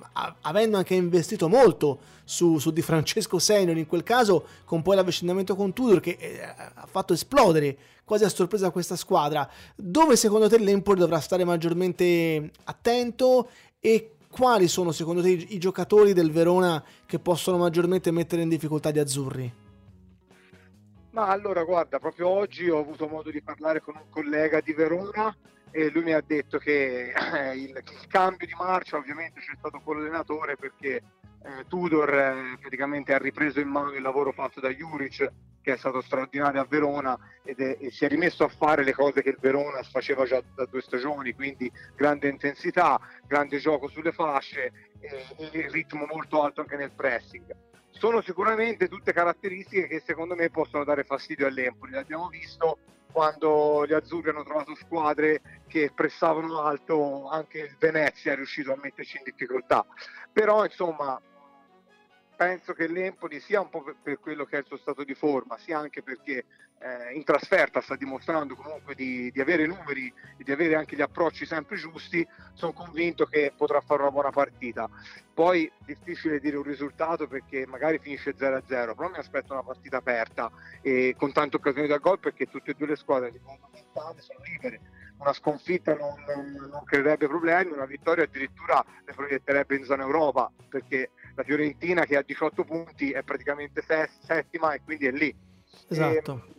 avendo 0.42 0.78
anche 0.78 0.96
investito 0.96 1.48
molto 1.48 2.00
su, 2.24 2.58
su, 2.58 2.72
Di 2.72 2.82
Francesco 2.82 3.40
Senior 3.40 3.78
in 3.78 3.88
quel 3.88 4.04
caso 4.04 4.46
con 4.66 4.82
poi 4.82 4.96
l'avvicinamento 4.96 5.56
con 5.56 5.74
Tudor 5.74 6.00
che 6.00 6.18
eh, 6.20 6.42
ha 6.44 6.88
fatto 6.90 7.14
esplodere 7.14 7.78
quasi 8.04 8.24
a 8.24 8.30
sorpresa 8.30 8.70
questa 8.70 8.96
squadra 8.96 9.50
dove 9.76 10.16
secondo 10.16 10.48
te 10.50 10.58
l'Empoli 10.58 11.00
dovrà 11.00 11.20
stare 11.20 11.44
maggiormente 11.44 12.52
attento 12.66 13.50
e 13.80 14.14
quali 14.30 14.68
sono 14.68 14.92
secondo 14.92 15.22
te 15.22 15.30
i, 15.30 15.56
i 15.56 15.58
giocatori 15.58 16.14
del 16.14 16.32
Verona 16.32 16.84
che 17.06 17.20
possono 17.20 17.58
maggiormente 17.58 18.12
mettere 18.12 18.42
in 18.42 18.50
difficoltà 18.50 18.92
gli 18.92 19.00
azzurri? 19.00 19.66
Ma 21.12 21.30
allora 21.30 21.64
guarda, 21.64 21.98
proprio 21.98 22.28
oggi 22.28 22.70
ho 22.70 22.78
avuto 22.78 23.08
modo 23.08 23.32
di 23.32 23.42
parlare 23.42 23.82
con 23.82 23.96
un 23.96 24.10
collega 24.10 24.62
di 24.62 24.74
Verona 24.74 25.36
e 25.78 25.92
lui 25.92 26.02
mi 26.02 26.14
ha 26.14 26.24
detto 26.26 26.58
che 26.58 27.14
eh, 27.14 27.56
il, 27.56 27.70
il, 27.70 28.08
cambio 28.08 28.48
di 28.48 28.56
marcia 28.58 28.98
ovviamente 28.98 29.42
c'è 29.42 29.54
stato 29.60 29.80
con 29.80 29.98
l'allenatore 29.98 30.56
perché 30.56 30.96
eh, 30.96 31.66
Tudor 31.68 32.12
eh, 32.12 32.58
praticamente 32.60 33.14
ha 33.14 33.20
ripreso 33.20 33.60
in 33.60 33.68
mano 33.68 33.94
il 33.94 34.02
lavoro 34.02 34.32
fatto 34.32 34.60
da 34.60 34.70
Juric 34.70 35.32
che 35.62 35.74
è 35.74 35.78
stato 35.78 36.02
straordinario 36.02 36.62
a 36.62 36.66
Verona 36.68 37.16
ed 37.44 37.60
è, 37.60 37.78
e 37.80 37.92
si 37.92 38.06
è 38.06 38.08
rimesso 38.08 38.44
a 38.44 38.48
fare 38.48 38.84
le 38.84 38.94
cose 38.94 39.22
che 39.22 39.30
il 39.30 39.38
Verona 39.40 39.84
faceva 39.84 40.26
già 40.26 40.42
da 40.56 40.66
due 40.66 40.82
stagioni, 40.82 41.34
quindi 41.34 41.72
grande 41.96 42.28
intensità, 42.28 43.00
grande 43.28 43.60
gioco 43.60 43.88
sulle 43.88 44.14
fasce 44.14 44.72
e, 45.00 45.26
e 45.52 45.70
ritmo 45.70 46.08
molto 46.08 46.42
alto 46.42 46.62
anche 46.62 46.76
nel 46.76 46.92
pressing 46.92 47.56
sono 47.98 48.22
sicuramente 48.22 48.88
tutte 48.88 49.12
caratteristiche 49.12 49.88
che 49.88 50.04
secondo 50.06 50.36
me 50.36 50.50
possono 50.50 50.84
dare 50.84 51.04
fastidio 51.04 51.48
all'Empoli. 51.48 51.92
L'abbiamo 51.92 52.28
visto 52.28 52.78
quando 53.12 53.86
gli 53.88 53.94
azzurri 53.94 54.30
hanno 54.30 54.44
trovato 54.44 54.76
squadre 54.76 55.42
che 55.68 55.92
pressavano 55.94 56.62
alto, 56.62 57.28
anche 57.30 57.60
il 57.60 57.76
Venezia 57.80 58.34
è 58.34 58.36
riuscito 58.36 58.72
a 58.72 58.80
metterci 58.82 59.18
in 59.18 59.24
difficoltà. 59.24 59.86
Però 60.32 60.64
insomma 60.64 61.20
penso 62.38 62.74
che 62.74 62.88
l'Empoli 62.88 63.40
sia 63.40 63.60
un 63.60 63.70
po' 63.70 63.84
per, 64.02 64.20
quello 64.20 64.46
che 64.46 64.58
è 64.58 64.60
il 64.60 64.66
suo 64.68 64.78
stato 64.78 65.04
di 65.04 65.16
forma, 65.16 65.58
sia 65.58 65.80
anche 65.80 66.04
perché 66.04 66.46
eh, 66.80 67.14
in 67.14 67.24
trasferta 67.24 67.82
sta 67.82 67.96
dimostrando 67.96 68.56
comunque 68.56 68.94
di, 68.94 69.32
di 69.32 69.42
avere 69.42 69.66
numeri 69.66 70.14
e 70.38 70.44
di 70.44 70.52
avere 70.52 70.76
anche 70.76 70.96
gli 70.96 71.02
approcci 71.02 71.48
sempre 71.48 71.78
giusti, 71.78 72.26
sono 72.54 72.74
convinto 72.74 73.26
che 73.26 73.52
potrà 73.58 73.82
fare 73.82 74.04
una 74.04 74.12
buona 74.12 74.30
partita. 74.30 74.88
Poi 75.34 75.70
difficile 75.84 76.40
dire 76.40 76.58
un 76.58 76.64
risultato 76.64 77.28
perché 77.28 77.66
magari 77.66 77.98
finisce 77.98 78.36
0-0, 78.36 78.64
però 78.68 79.10
mi 79.10 79.18
aspetto 79.18 79.54
una 79.54 79.64
partita 79.64 79.98
aperta 79.98 80.52
e 80.82 81.16
con 81.18 81.32
tante 81.32 81.56
occasioni 81.56 81.88
da 81.88 81.98
gol 81.98 82.20
perché 82.20 82.46
tutte 82.46 82.72
e 82.72 82.74
due 82.76 82.88
le 82.88 82.96
squadre 82.96 83.32
modo 83.44 83.70
mentale 83.74 84.22
sono 84.22 84.40
libere. 84.44 84.80
Una 85.18 85.34
sconfitta 85.34 85.96
non, 85.96 86.14
non, 86.28 86.70
non 86.70 86.84
creerebbe 86.84 87.28
problemi, 87.28 87.72
una 87.72 87.86
vittoria 87.86 88.26
addirittura 88.26 88.86
le 89.04 89.14
proietterebbe 89.14 89.76
in 89.76 89.84
zona 89.84 90.04
Europa 90.04 90.52
perché 90.70 91.10
la 91.38 91.44
Fiorentina 91.44 92.04
che 92.06 92.18
ha 92.18 92.24
18 92.24 92.64
punti 92.64 93.12
è 93.12 93.22
praticamente 93.22 93.84
settima 94.26 94.74
e 94.74 94.82
quindi 94.84 95.06
è 95.06 95.12
lì. 95.12 95.34
Esatto. 95.88 96.44
E, 96.50 96.56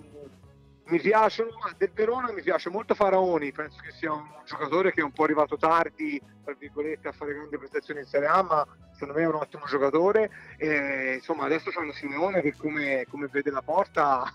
mi 0.91 1.01
piacciono, 1.01 1.51
del 1.77 1.91
Verona 1.93 2.33
mi 2.33 2.41
piace 2.41 2.71
molto 2.71 2.95
Faraoni, 2.95 3.51
penso 3.53 3.79
che 3.83 3.91
sia 3.91 4.13
un 4.13 4.25
giocatore 4.47 4.93
che 4.93 5.01
è 5.01 5.05
un 5.05 5.11
po' 5.13 5.25
arrivato 5.25 5.57
tardi, 5.57 6.23
tra 6.45 6.55
virgolette, 6.57 7.09
a 7.09 7.13
fare 7.13 7.35
grandi 7.35 7.59
prestazioni 7.59 8.01
in 8.01 8.07
Serie 8.07 8.29
A, 8.29 8.43
ma 8.43 8.67
secondo 8.93 9.15
me 9.15 9.23
è 9.23 9.27
un 9.27 9.35
ottimo 9.35 9.65
giocatore. 9.67 10.31
E, 10.57 11.15
insomma, 11.17 11.45
adesso 11.45 11.71
c'è 11.71 11.81
Simeone 11.81 11.93
Simeone 11.93 12.41
che 12.41 12.55
come, 12.57 13.05
come, 13.11 13.27
vede 13.27 13.51
la 13.51 13.63
porta... 13.63 14.33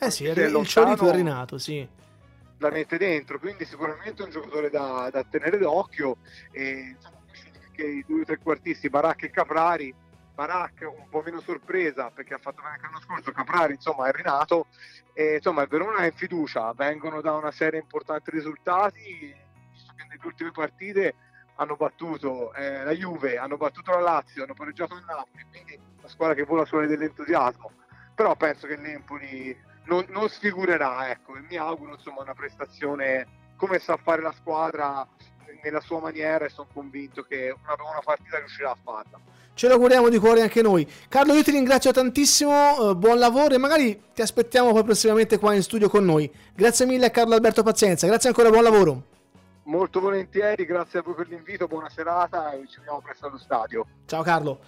eh 0.00 0.10
sì, 0.10 0.26
è 0.26 0.32
il 0.32 0.66
solito 0.66 1.08
è 1.08 1.14
rinato, 1.14 1.56
sì. 1.56 1.88
La 2.58 2.70
mette 2.70 2.98
dentro, 2.98 3.38
quindi 3.38 3.64
sicuramente 3.64 4.22
è 4.22 4.26
un 4.26 4.32
giocatore 4.32 4.70
da, 4.70 5.08
da 5.10 5.24
tenere 5.24 5.56
d'occhio. 5.56 6.16
E, 6.50 6.96
insomma, 6.96 7.21
che 7.72 7.84
i 7.84 8.04
due 8.06 8.24
trequartisti 8.24 8.88
Baracca 8.88 9.26
e 9.26 9.30
Caprari. 9.30 9.94
Barak 10.34 10.80
un 10.80 11.08
po' 11.10 11.22
meno 11.22 11.40
sorpresa 11.40 12.10
perché 12.10 12.34
ha 12.34 12.38
fatto 12.38 12.62
bene 12.62 12.78
l'anno 12.80 13.00
scorso 13.00 13.32
Caprari 13.32 13.74
insomma 13.74 14.08
è 14.08 14.12
rinato. 14.12 14.66
E 15.12 15.36
insomma 15.36 15.62
il 15.62 15.68
Verona 15.68 15.98
è 15.98 16.06
in 16.06 16.12
fiducia 16.12 16.72
vengono 16.72 17.20
da 17.20 17.34
una 17.34 17.50
serie 17.50 17.80
importanti 17.80 18.30
risultati 18.30 19.34
visto 19.70 19.92
che 19.94 20.04
nelle 20.04 20.20
ultime 20.24 20.50
partite 20.50 21.14
hanno 21.56 21.76
battuto 21.76 22.54
eh, 22.54 22.82
la 22.82 22.92
Juve 22.92 23.36
hanno 23.36 23.58
battuto 23.58 23.90
la 23.90 24.00
Lazio 24.00 24.44
hanno 24.44 24.54
pareggiato 24.54 24.94
il 24.94 25.04
Napoli 25.06 25.44
quindi 25.50 25.78
una 25.98 26.08
squadra 26.08 26.34
che 26.34 26.44
vola 26.44 26.64
sulle 26.64 26.86
dell'entusiasmo. 26.86 27.70
Però 28.14 28.34
penso 28.34 28.66
che 28.66 28.76
l'Empoli 28.76 29.54
non, 29.84 30.06
non 30.08 30.28
sfigurerà 30.28 31.10
ecco 31.10 31.36
e 31.36 31.40
mi 31.40 31.56
auguro 31.56 31.92
insomma 31.92 32.22
una 32.22 32.34
prestazione 32.34 33.26
come 33.56 33.78
sa 33.78 33.96
fare 33.96 34.22
la 34.22 34.32
squadra 34.32 35.06
nella 35.62 35.80
sua 35.80 36.00
maniera 36.00 36.44
e 36.44 36.48
sono 36.48 36.68
convinto 36.72 37.22
che 37.22 37.54
una 37.64 37.74
buona 37.76 38.00
partita 38.04 38.38
riuscirà 38.38 38.70
a 38.70 38.76
farla. 38.82 39.20
Ce 39.54 39.68
lo 39.68 39.74
auguriamo 39.74 40.08
di 40.08 40.18
cuore 40.18 40.40
anche 40.40 40.62
noi. 40.62 40.90
Carlo, 41.08 41.34
io 41.34 41.42
ti 41.42 41.50
ringrazio 41.50 41.92
tantissimo, 41.92 42.90
eh, 42.90 42.94
buon 42.96 43.18
lavoro 43.18 43.54
e 43.54 43.58
magari 43.58 44.02
ti 44.14 44.22
aspettiamo 44.22 44.72
poi 44.72 44.82
prossimamente 44.82 45.38
qua 45.38 45.54
in 45.54 45.62
studio 45.62 45.88
con 45.88 46.04
noi. 46.04 46.30
Grazie 46.54 46.86
mille 46.86 47.06
a 47.06 47.10
Carlo 47.10 47.34
Alberto 47.34 47.62
Pazienza, 47.62 48.06
grazie 48.06 48.30
ancora, 48.30 48.48
buon 48.50 48.62
lavoro. 48.62 49.02
Molto 49.64 50.00
volentieri, 50.00 50.64
grazie 50.64 51.00
a 51.00 51.02
voi 51.02 51.14
per 51.14 51.28
l'invito, 51.28 51.66
buona 51.66 51.88
serata 51.90 52.52
e 52.52 52.66
ci 52.66 52.78
vediamo 52.78 53.00
presto 53.00 53.26
allo 53.26 53.38
stadio. 53.38 53.86
Ciao 54.06 54.22
Carlo. 54.22 54.60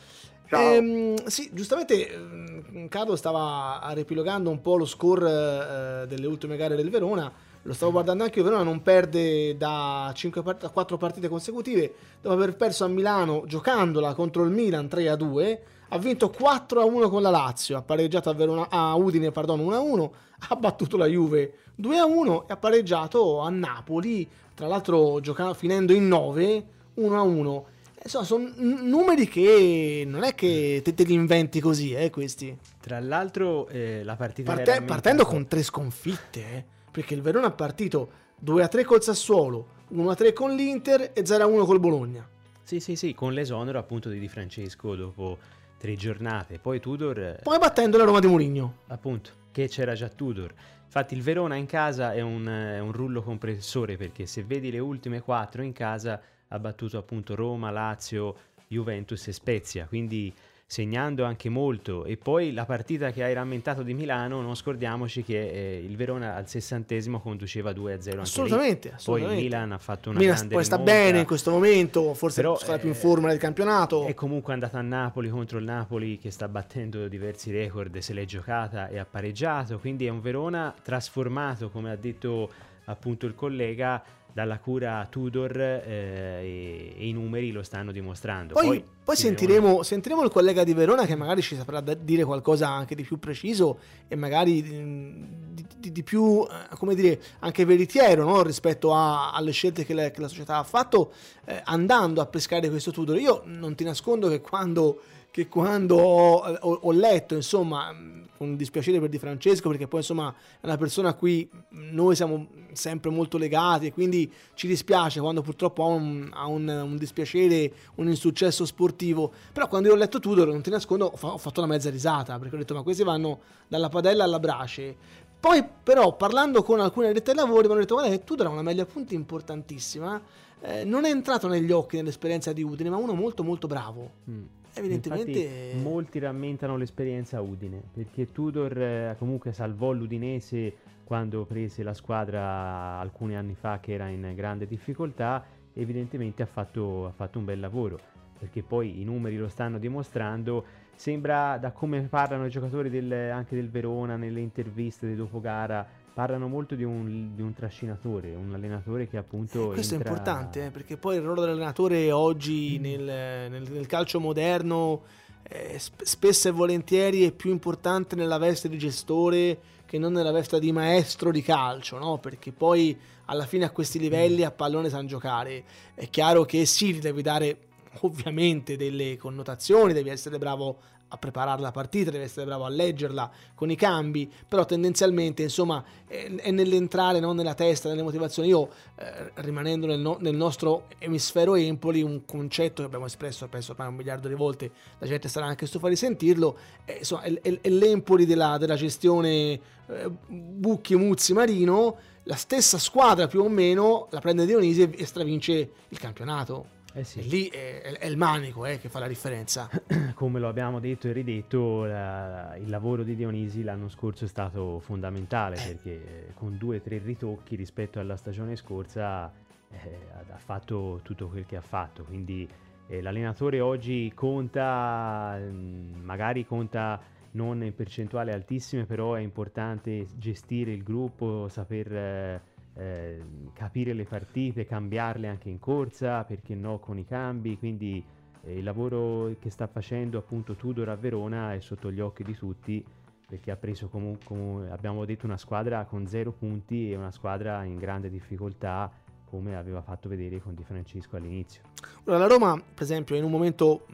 Ehm, 0.51 1.25
sì, 1.25 1.51
giustamente 1.53 2.17
mm, 2.17 2.87
Carlo 2.87 3.17
stava 3.17 3.81
riepilogando 3.93 4.51
un 4.51 4.61
po' 4.61 4.77
lo 4.77 4.85
score 4.85 6.03
eh, 6.03 6.07
delle 6.07 6.27
ultime 6.27 6.57
gare 6.57 6.77
del 6.77 6.91
Verona 6.91 7.33
lo 7.65 7.73
stavo 7.73 7.93
guardando 7.93 8.25
anche 8.25 8.39
io, 8.39 8.45
Verona 8.45 8.63
non 8.63 8.83
perde 8.83 9.57
da, 9.57 10.13
5 10.15 10.43
part- 10.43 10.71
4 10.71 10.97
partite 10.97 11.29
consecutive, 11.29 11.95
dopo 12.21 12.35
aver 12.35 12.57
perso 12.57 12.85
a 12.85 12.89
Milano 12.89 13.45
giocandola 13.47 14.13
contro 14.13 14.45
il 14.45 14.51
Milan 14.51 14.87
3-2, 14.87 15.59
ha 15.89 15.99
vinto 15.99 16.35
4-1 16.37 17.09
con 17.09 17.23
la 17.23 17.31
Lazio, 17.31 17.79
ha 17.79 17.83
pareggiato 17.83 18.29
a, 18.29 18.35
Verona, 18.35 18.69
a 18.69 18.95
Udine 18.95 19.31
pardon, 19.31 19.61
1-1, 19.61 20.11
ha 20.49 20.57
battuto 20.57 20.99
la 20.99 21.07
Juve 21.07 21.55
2-1 21.81 22.43
e 22.47 22.53
ha 22.53 22.57
pareggiato 22.57 23.41
a 23.41 23.49
Napoli, 23.49 24.29
tra 24.55 24.67
l'altro 24.67 25.21
giocando, 25.21 25.55
finendo 25.55 25.95
in 25.95 26.07
9, 26.07 26.67
1-1. 26.99 27.63
Insomma, 28.03 28.25
sono 28.27 28.51
numeri 28.57 29.27
che 29.27 30.05
non 30.07 30.25
è 30.25 30.35
che 30.35 30.83
te, 30.85 30.93
te 30.93 31.05
li 31.05 31.15
inventi 31.15 31.61
così, 31.61 31.95
eh, 31.95 32.11
questi. 32.11 32.55
Tra 32.79 33.01
l'altro, 33.01 33.67
eh, 33.69 34.05
la 34.05 34.17
partita 34.17 34.53
Parte, 34.53 34.83
partendo 34.83 35.25
con 35.25 35.49
tre 35.49 35.63
sconfitte, 35.63 36.41
eh 36.41 36.65
perché 36.95 37.15
il 37.15 37.23
Verona 37.23 37.49
ha 37.49 37.51
partito 37.51 38.09
2-3 38.45 38.85
col 38.85 39.03
Sassuolo, 39.03 39.67
1-3 39.93 40.33
con 40.33 40.55
l'Inter 40.55 41.11
e 41.13 41.23
0-1 41.23 41.65
col 41.65 41.81
Bologna. 41.81 42.25
Sì, 42.63 42.79
sì, 42.79 42.95
sì, 42.95 43.15
con 43.15 43.33
l'esonero 43.33 43.81
appunto 43.81 44.09
di 44.09 44.21
Di 44.21 44.29
Francesco 44.29 44.95
dopo 44.95 45.39
tre 45.77 45.97
giornate. 45.97 46.61
Poi 46.61 46.79
Tudor... 46.79 47.19
Eh, 47.19 47.41
Poi 47.43 47.59
battendo 47.59 47.99
la 47.99 48.05
Roma 48.05 48.21
di 48.21 48.29
Mourinho. 48.29 48.77
Appunto, 48.87 49.31
che 49.51 49.67
c'era 49.67 49.95
già 49.95 50.09
Tudor. 50.09 50.55
Infatti 50.85 51.15
il 51.15 51.23
Verona 51.23 51.57
in 51.57 51.67
casa 51.67 52.13
è 52.13 52.21
un, 52.21 52.47
è 52.47 52.79
un 52.79 52.93
rullo 52.93 53.23
compressore 53.23 53.97
perché 53.97 54.27
se 54.27 54.45
vedi 54.45 54.71
le 54.71 54.79
ultime 54.79 55.21
quattro 55.21 55.63
in 55.63 55.73
casa 55.73 56.21
ha 56.47 56.59
battuto 56.61 56.97
appunto 56.97 57.35
Roma, 57.35 57.73
Lazio, 57.73 58.37
Juventus 58.69 59.27
e 59.27 59.33
Spezia. 59.33 59.87
Quindi 59.87 60.33
segnando 60.75 61.23
anche 61.23 61.49
molto. 61.49 62.05
E 62.05 62.17
poi 62.17 62.53
la 62.53 62.65
partita 62.65 63.13
che 63.13 63.23
hai 63.23 63.33
rammentato 63.33 63.85
di 63.85 63.95
Milano, 63.95 64.41
non 64.41 64.57
scordiamoci 64.57 65.23
che 65.23 65.49
eh, 65.49 65.77
il 65.77 65.95
Verona 65.95 66.35
al 66.35 66.49
sessantesimo 66.49 67.21
conduceva 67.21 67.71
2-0 67.71 68.19
assolutamente, 68.19 68.93
assolutamente. 68.93 68.95
Poi 69.05 69.23
il 69.23 69.43
Milan 69.45 69.71
ha 69.71 69.79
fatto 69.79 70.11
una 70.11 70.19
Milan 70.19 70.35
grande 70.35 70.55
poi 70.55 70.65
sta 70.65 70.77
rimonta. 70.77 70.99
bene 70.99 71.19
in 71.21 71.27
questo 71.27 71.51
momento, 71.53 72.13
forse 72.15 72.41
Però, 72.41 72.59
sarà 72.59 72.75
eh, 72.75 72.79
più 72.81 72.89
in 72.89 72.97
forma 72.97 73.29
del 73.29 73.39
campionato. 73.39 74.07
È 74.07 74.15
comunque 74.15 74.53
andata 74.53 74.79
a 74.79 74.83
Napoli 74.83 75.29
contro 75.29 75.59
il 75.59 75.65
Napoli 75.65 76.19
che 76.19 76.33
sta 76.33 76.49
battendo 76.49 77.07
diversi 77.07 77.53
record, 77.53 77.97
se 77.99 78.13
l'è 78.13 78.25
giocata 78.25 78.89
e 78.89 78.99
ha 78.99 79.07
pareggiato, 79.09 79.79
quindi 79.79 80.07
è 80.07 80.09
un 80.09 80.21
Verona 80.21 80.75
trasformato, 80.83 81.71
come 81.71 81.93
ha 81.93 81.97
detto 81.97 82.51
appunto 82.87 83.27
il 83.27 83.37
collega, 83.37 84.03
dalla 84.35 84.59
cura 84.59 85.07
Tudor 85.09 85.57
eh, 85.61 86.93
e, 86.99 87.07
i 87.07 87.13
numeri 87.13 87.53
lo 87.53 87.63
stanno 87.63 87.93
dimostrando. 87.93 88.55
Poi, 88.55 88.67
poi, 88.67 88.85
poi 89.05 89.17
sentiremo, 89.17 89.85
sentiremo, 89.85 90.25
il 90.25 90.31
collega 90.31 90.65
di 90.65 90.75
Verona 90.75 91.07
che 91.07 91.15
magari 91.15 91.41
ci 91.41 91.55
saprà 91.55 91.81
dire 91.81 92.25
qualcosa 92.25 92.69
anche 92.69 92.97
di 92.97 93.05
più 93.05 93.21
preciso 93.21 93.79
e 94.09 94.17
magari 94.17 94.61
di, 94.61 95.65
di, 95.79 95.93
di 95.93 96.03
più, 96.03 96.45
eh, 96.51 96.75
come 96.75 96.97
dire, 96.97 97.21
anche 97.39 97.65
veritiero 97.65 98.25
no? 98.25 98.43
rispetto 98.43 98.93
a, 98.93 99.33
alle 99.33 99.53
scelte 99.53 99.85
che 99.85 99.95
la, 99.95 100.11
che 100.11 100.21
la, 100.21 100.27
società 100.27 100.57
ha 100.57 100.65
fatto 100.65 101.13
eh, 101.45 101.63
andando 101.65 102.21
a 102.21 102.27
pescare 102.27 102.69
questo 102.69 102.91
Tudor. 102.91 103.17
Io 103.17 103.43
non 103.45 103.77
ti 103.77 103.85
nascondo 103.85 104.29
che 104.29 104.41
quando 104.41 105.01
che 105.35 105.49
quando 105.49 105.97
ho, 105.97 106.37
ho, 106.37 106.79
ho 106.81 106.93
letto, 106.93 107.35
insomma, 107.35 107.93
con 108.37 108.55
dispiacere 108.55 109.01
per 109.01 109.09
Di 109.09 109.19
Francesco, 109.19 109.69
perché 109.69 109.89
poi 109.89 109.99
insomma 109.99 110.33
è 110.61 110.65
una 110.65 110.77
persona 110.77 111.09
a 111.09 111.15
cui 111.15 111.51
noi 111.71 112.15
siamo 112.15 112.47
sempre 112.71 113.11
molto 113.11 113.37
legati 113.37 113.87
e 113.87 113.93
quindi 113.93 114.33
ci 114.55 114.69
dispiace 114.69 115.19
quando 115.19 115.43
purtroppo 115.43 115.83
ha 115.83 115.89
un, 115.89 116.31
ha 116.33 116.47
un, 116.47 116.69
un 116.69 116.97
dispiacere, 116.97 117.73
un 117.97 118.07
insuccesso 118.07 118.65
sportivo. 118.65 119.33
Però 119.53 119.67
quando 119.67 119.89
io 119.89 119.95
ho 119.95 119.97
letto 119.97 120.21
Tudor, 120.21 120.47
non 120.47 120.63
ti 120.63 120.71
nascondo, 120.71 121.07
ho, 121.07 121.17
fa, 121.17 121.33
ho 121.33 121.39
fatto 121.39 121.59
una 121.59 121.69
mezza 121.69 121.91
risata, 121.91 122.39
perché 122.39 122.55
ho 122.55 122.59
detto 122.59 122.75
ma 122.75 122.83
questi 122.83 123.03
vanno 123.03 123.41
dalla 123.67 123.89
padella 123.89 124.23
alla 124.23 124.39
brace. 124.39 124.95
Poi 125.41 125.65
però 125.83 126.15
parlando 126.15 126.63
con 126.63 126.79
alcuni 126.79 127.09
addetti 127.09 127.31
ai 127.31 127.37
lavori 127.37 127.67
mi 127.67 127.73
hanno 127.73 127.81
detto 127.81 127.95
guarda 127.95 128.13
che 128.13 128.23
Tudor 128.23 128.47
ha 128.47 128.51
una 128.51 128.63
media 128.63 128.87
punti 128.87 129.17
importantissima, 129.17 130.23
eh, 130.61 130.85
non 130.85 131.05
è 131.05 131.11
entrato 131.11 131.49
negli 131.49 131.73
occhi 131.73 131.97
nell'esperienza 131.97 132.53
di 132.53 132.63
Udine, 132.63 132.89
ma 132.89 132.99
uno 132.99 133.15
molto 133.15 133.43
molto 133.43 133.67
bravo. 133.67 134.11
Mm 134.31 134.45
evidentemente 134.75 135.31
Infatti, 135.41 135.83
molti 135.83 136.19
rammentano 136.19 136.77
l'esperienza 136.77 137.41
Udine 137.41 137.83
perché 137.93 138.33
Tudor 138.33 138.77
eh, 138.79 139.17
comunque 139.19 139.53
salvò 139.53 139.93
l'Udinese 139.93 140.75
quando 141.05 141.45
prese 141.45 141.83
la 141.83 141.95
squadra 141.95 142.99
alcuni 142.99 143.37
anni 143.37 143.55
fa 143.55 143.79
che 143.81 143.93
era 143.93 144.09
in 144.09 144.33
grande 144.35 144.67
difficoltà 144.67 145.45
evidentemente 145.75 146.43
ha 146.43 146.47
fatto, 146.47 147.07
ha 147.07 147.13
fatto 147.13 147.39
un 147.39 147.45
bel 147.45 147.61
lavoro 147.61 147.99
perché 148.39 148.63
poi 148.63 149.01
i 149.01 149.05
numeri 149.05 149.37
lo 149.37 149.49
stanno 149.49 149.79
dimostrando. 149.79 150.65
Sembra 150.95 151.57
da 151.59 151.73
come 151.73 152.03
parlano 152.03 152.47
i 152.47 152.51
giocatori 152.51 152.91
del, 152.91 153.11
anche 153.13 153.55
del 153.57 153.71
Verona 153.71 154.17
nelle 154.17 154.41
interviste 154.41 155.07
di 155.07 155.17
dopo 155.17 155.41
gara 155.41 155.87
parlano 156.15 156.47
molto 156.47 156.77
di 156.77 156.85
un, 156.85 157.35
di 157.35 157.43
un, 157.43 157.53
trascinatore, 157.53 158.35
un 158.35 158.55
allenatore 158.55 159.09
che 159.09 159.17
appunto... 159.17 159.73
Eh, 159.73 159.75
questo 159.75 159.95
entra... 159.95 160.11
è 160.11 160.13
importante, 160.13 160.67
eh, 160.67 160.71
perché 160.71 160.97
poi 160.97 161.17
il 161.17 161.23
ruolo 161.23 161.41
dell'allenatore 161.41 162.13
oggi 162.13 162.77
mm. 162.79 162.83
nel, 162.83 163.03
nel, 163.51 163.69
nel, 163.69 163.87
calcio 163.87 164.21
moderno 164.21 165.03
eh, 165.43 165.77
sp- 165.77 166.05
spesso 166.05 166.49
e 166.49 166.53
volentieri 166.53 167.25
è 167.25 167.33
più 167.33 167.51
importante 167.51 168.15
nella 168.15 168.39
veste 168.39 168.69
di 168.69 168.79
gestore 168.79 169.59
che 169.85 169.99
non 169.99 170.13
nella 170.13 170.31
veste 170.31 170.61
di 170.61 170.71
maestro 170.71 171.33
di 171.33 171.43
calcio, 171.43 171.99
no? 171.99 172.19
perché 172.19 172.53
poi 172.53 172.97
alla 173.27 173.45
fine 173.45 173.65
a 173.65 173.71
questi 173.71 173.99
livelli 173.99 174.43
mm. 174.43 174.47
a 174.47 174.51
pallone 174.53 174.89
sanno 174.89 175.09
giocare. 175.09 175.65
È 175.95 176.09
chiaro 176.09 176.45
che 176.45 176.65
sì, 176.65 176.97
devi 177.01 177.23
dare 177.23 177.59
ovviamente 178.03 178.77
delle 178.77 179.17
connotazioni, 179.17 179.93
devi 179.93 180.11
essere 180.11 180.39
bravo 180.39 180.79
a 181.09 181.17
preparare 181.17 181.61
la 181.61 181.71
partita, 181.71 182.11
deve 182.11 182.25
essere 182.25 182.47
bravo 182.47 182.65
a 182.65 182.69
leggerla 182.69 183.31
con 183.55 183.71
i 183.71 183.77
cambi, 183.77 184.31
però 184.49 184.65
tendenzialmente 184.65 185.43
insomma 185.43 185.83
è, 186.07 186.33
è 186.37 186.51
nell'entrare 186.51 187.21
non 187.21 187.37
nella 187.37 187.55
testa, 187.55 187.89
nelle 187.89 188.03
motivazioni. 188.03 188.49
Io 188.49 188.69
eh, 188.97 189.31
rimanendo 189.37 189.87
nel, 189.87 190.01
no, 190.01 190.17
nel, 190.21 190.35
nostro 190.35 190.87
emisfero 190.99 191.55
Empoli, 191.55 192.03
un 192.03 192.25
concetto 192.25 192.83
che 192.83 192.87
abbiamo 192.87 193.07
espresso 193.07 193.47
penso 193.49 193.73
ormai 193.73 193.89
un 193.89 193.95
miliardo 193.95 194.29
di 194.29 194.35
volte, 194.35 194.71
la 194.99 195.07
gente 195.07 195.29
sarà 195.29 195.47
anche 195.47 195.67
stufa 195.67 195.89
di 195.89 195.97
sentirlo, 195.97 196.57
è, 196.85 196.97
insomma, 196.99 197.23
è, 197.23 197.61
è 197.61 197.69
l'Empoli 197.69 198.27
della, 198.27 198.59
della 198.59 198.77
gestione 198.77 199.61
eh, 199.87 200.11
Bucchi, 200.29 200.97
Muzzi, 200.97 201.33
Marino, 201.33 201.97
la 202.25 202.37
stessa 202.37 202.79
squadra 202.79 203.27
più 203.27 203.43
o 203.43 203.49
meno 203.49 204.09
la 204.11 204.21
prende 204.21 204.47
Dionisi 204.47 204.83
e 204.83 205.05
stravince 205.05 205.71
il 205.89 205.99
campionato. 205.99 206.83
Eh 206.97 207.03
sì. 207.03 207.29
lì 207.29 207.49
è, 207.49 207.83
è, 207.99 208.07
il 208.07 208.17
manico 208.17 208.65
eh, 208.65 208.79
che 208.79 208.89
fa 208.89 209.01
la 209.01 209.09
differenza. 209.09 209.69
Come 210.15 210.39
lo 210.39 210.49
abbiamo 210.49 210.79
detto 210.79 211.09
e 211.09 211.13
ridetto, 211.13 211.85
la, 211.85 212.55
il 212.57 212.71
lavoro 212.71 213.03
di 213.03 213.17
Dionisi 213.17 213.65
l'anno 213.65 213.89
scorso 213.89 214.27
è 214.27 214.29
stato 214.29 214.79
fondamentale 214.79 215.57
eh. 215.57 215.75
perché 215.75 216.33
con 216.35 216.57
due 216.57 216.77
o 216.77 216.81
tre 216.81 216.99
ritocchi 216.99 217.57
rispetto 217.57 217.99
alla 217.99 218.17
stagione 218.17 218.55
scorsa 218.55 219.33
eh, 219.71 219.99
ha 220.31 220.39
fatto 220.39 221.01
tutto 221.03 221.29
quel 221.29 221.45
che 221.47 221.57
ha 221.57 221.61
fatto. 221.61 222.05
Quindi 222.05 222.49
eh, 222.87 223.03
l'allenatore 223.03 223.61
oggi 223.61 224.13
conta, 224.15 225.37
mm, 225.37 226.01
magari 226.01 226.47
conta 226.47 227.01
non 227.33 227.65
in 227.65 227.75
percentuale 227.75 228.33
altissime, 228.33 228.85
però 228.85 229.15
è 229.15 229.21
importante 229.21 230.07
gestire 230.17 230.71
il 230.71 230.85
gruppo, 230.85 231.49
saper 231.49 232.41
eh, 232.77 233.23
capire 233.53 233.93
le 233.93 234.05
partite, 234.05 234.67
cambiarle 234.67 235.29
anche 235.29 235.49
in 235.49 235.59
corsa, 235.59 236.25
perché 236.25 236.55
no 236.55 236.79
con 236.79 236.99
i 236.99 237.05
cambi, 237.05 237.59
quindi 237.59 238.05
eh, 238.43 238.59
il 238.59 238.65
lavoro 238.65 239.35
che 239.39 239.51
sta 239.51 239.67
facendo 239.67 240.19
appunto 240.19 240.55
Tudor 240.55 240.89
a 240.89 240.97
Verona 240.97 241.55
è 241.55 241.61
sotto 241.61 241.91
gli 241.91 242.01
occhi 242.01 242.25
di 242.25 242.35
tutti 242.35 242.85
perché 243.27 243.51
ha 243.51 243.57
preso 243.57 243.89
comunque, 243.89 244.25
come 244.27 244.71
abbiamo 244.71 245.05
detto, 245.05 245.27
una 245.27 245.39
squadra 245.39 245.85
con 245.85 246.07
zero 246.07 246.31
punti 246.31 246.93
e 246.93 246.97
una 246.97 247.11
squadra 247.11 247.65
in 247.65 247.77
grande 247.77 248.11
difficoltà 248.11 248.91
come 249.29 249.57
aveva 249.57 249.83
fatto 249.83 250.09
vedere 250.09 250.41
con 250.41 250.55
Di 250.55 250.63
Francesco 250.63 251.17
all'inizio. 251.17 251.63
Ora, 252.05 252.19
la 252.19 252.27
Roma, 252.27 252.55
per 252.55 252.83
esempio, 252.83 253.17
in 253.17 253.25
un 253.25 253.31
momento 253.31 253.87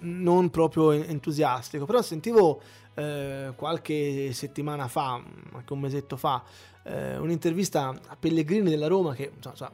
non 0.00 0.50
proprio 0.50 0.92
entusiastico, 0.92 1.86
però 1.86 2.02
sentivo 2.02 2.60
eh, 2.94 3.52
qualche 3.56 4.32
settimana 4.32 4.86
fa, 4.86 5.20
anche 5.52 5.72
un 5.72 5.80
mesetto 5.80 6.16
fa, 6.16 6.44
eh, 6.88 7.18
un'intervista 7.18 7.88
a 7.88 8.16
Pellegrini 8.18 8.70
della 8.70 8.86
Roma, 8.86 9.14
che 9.14 9.30
insomma, 9.34 9.70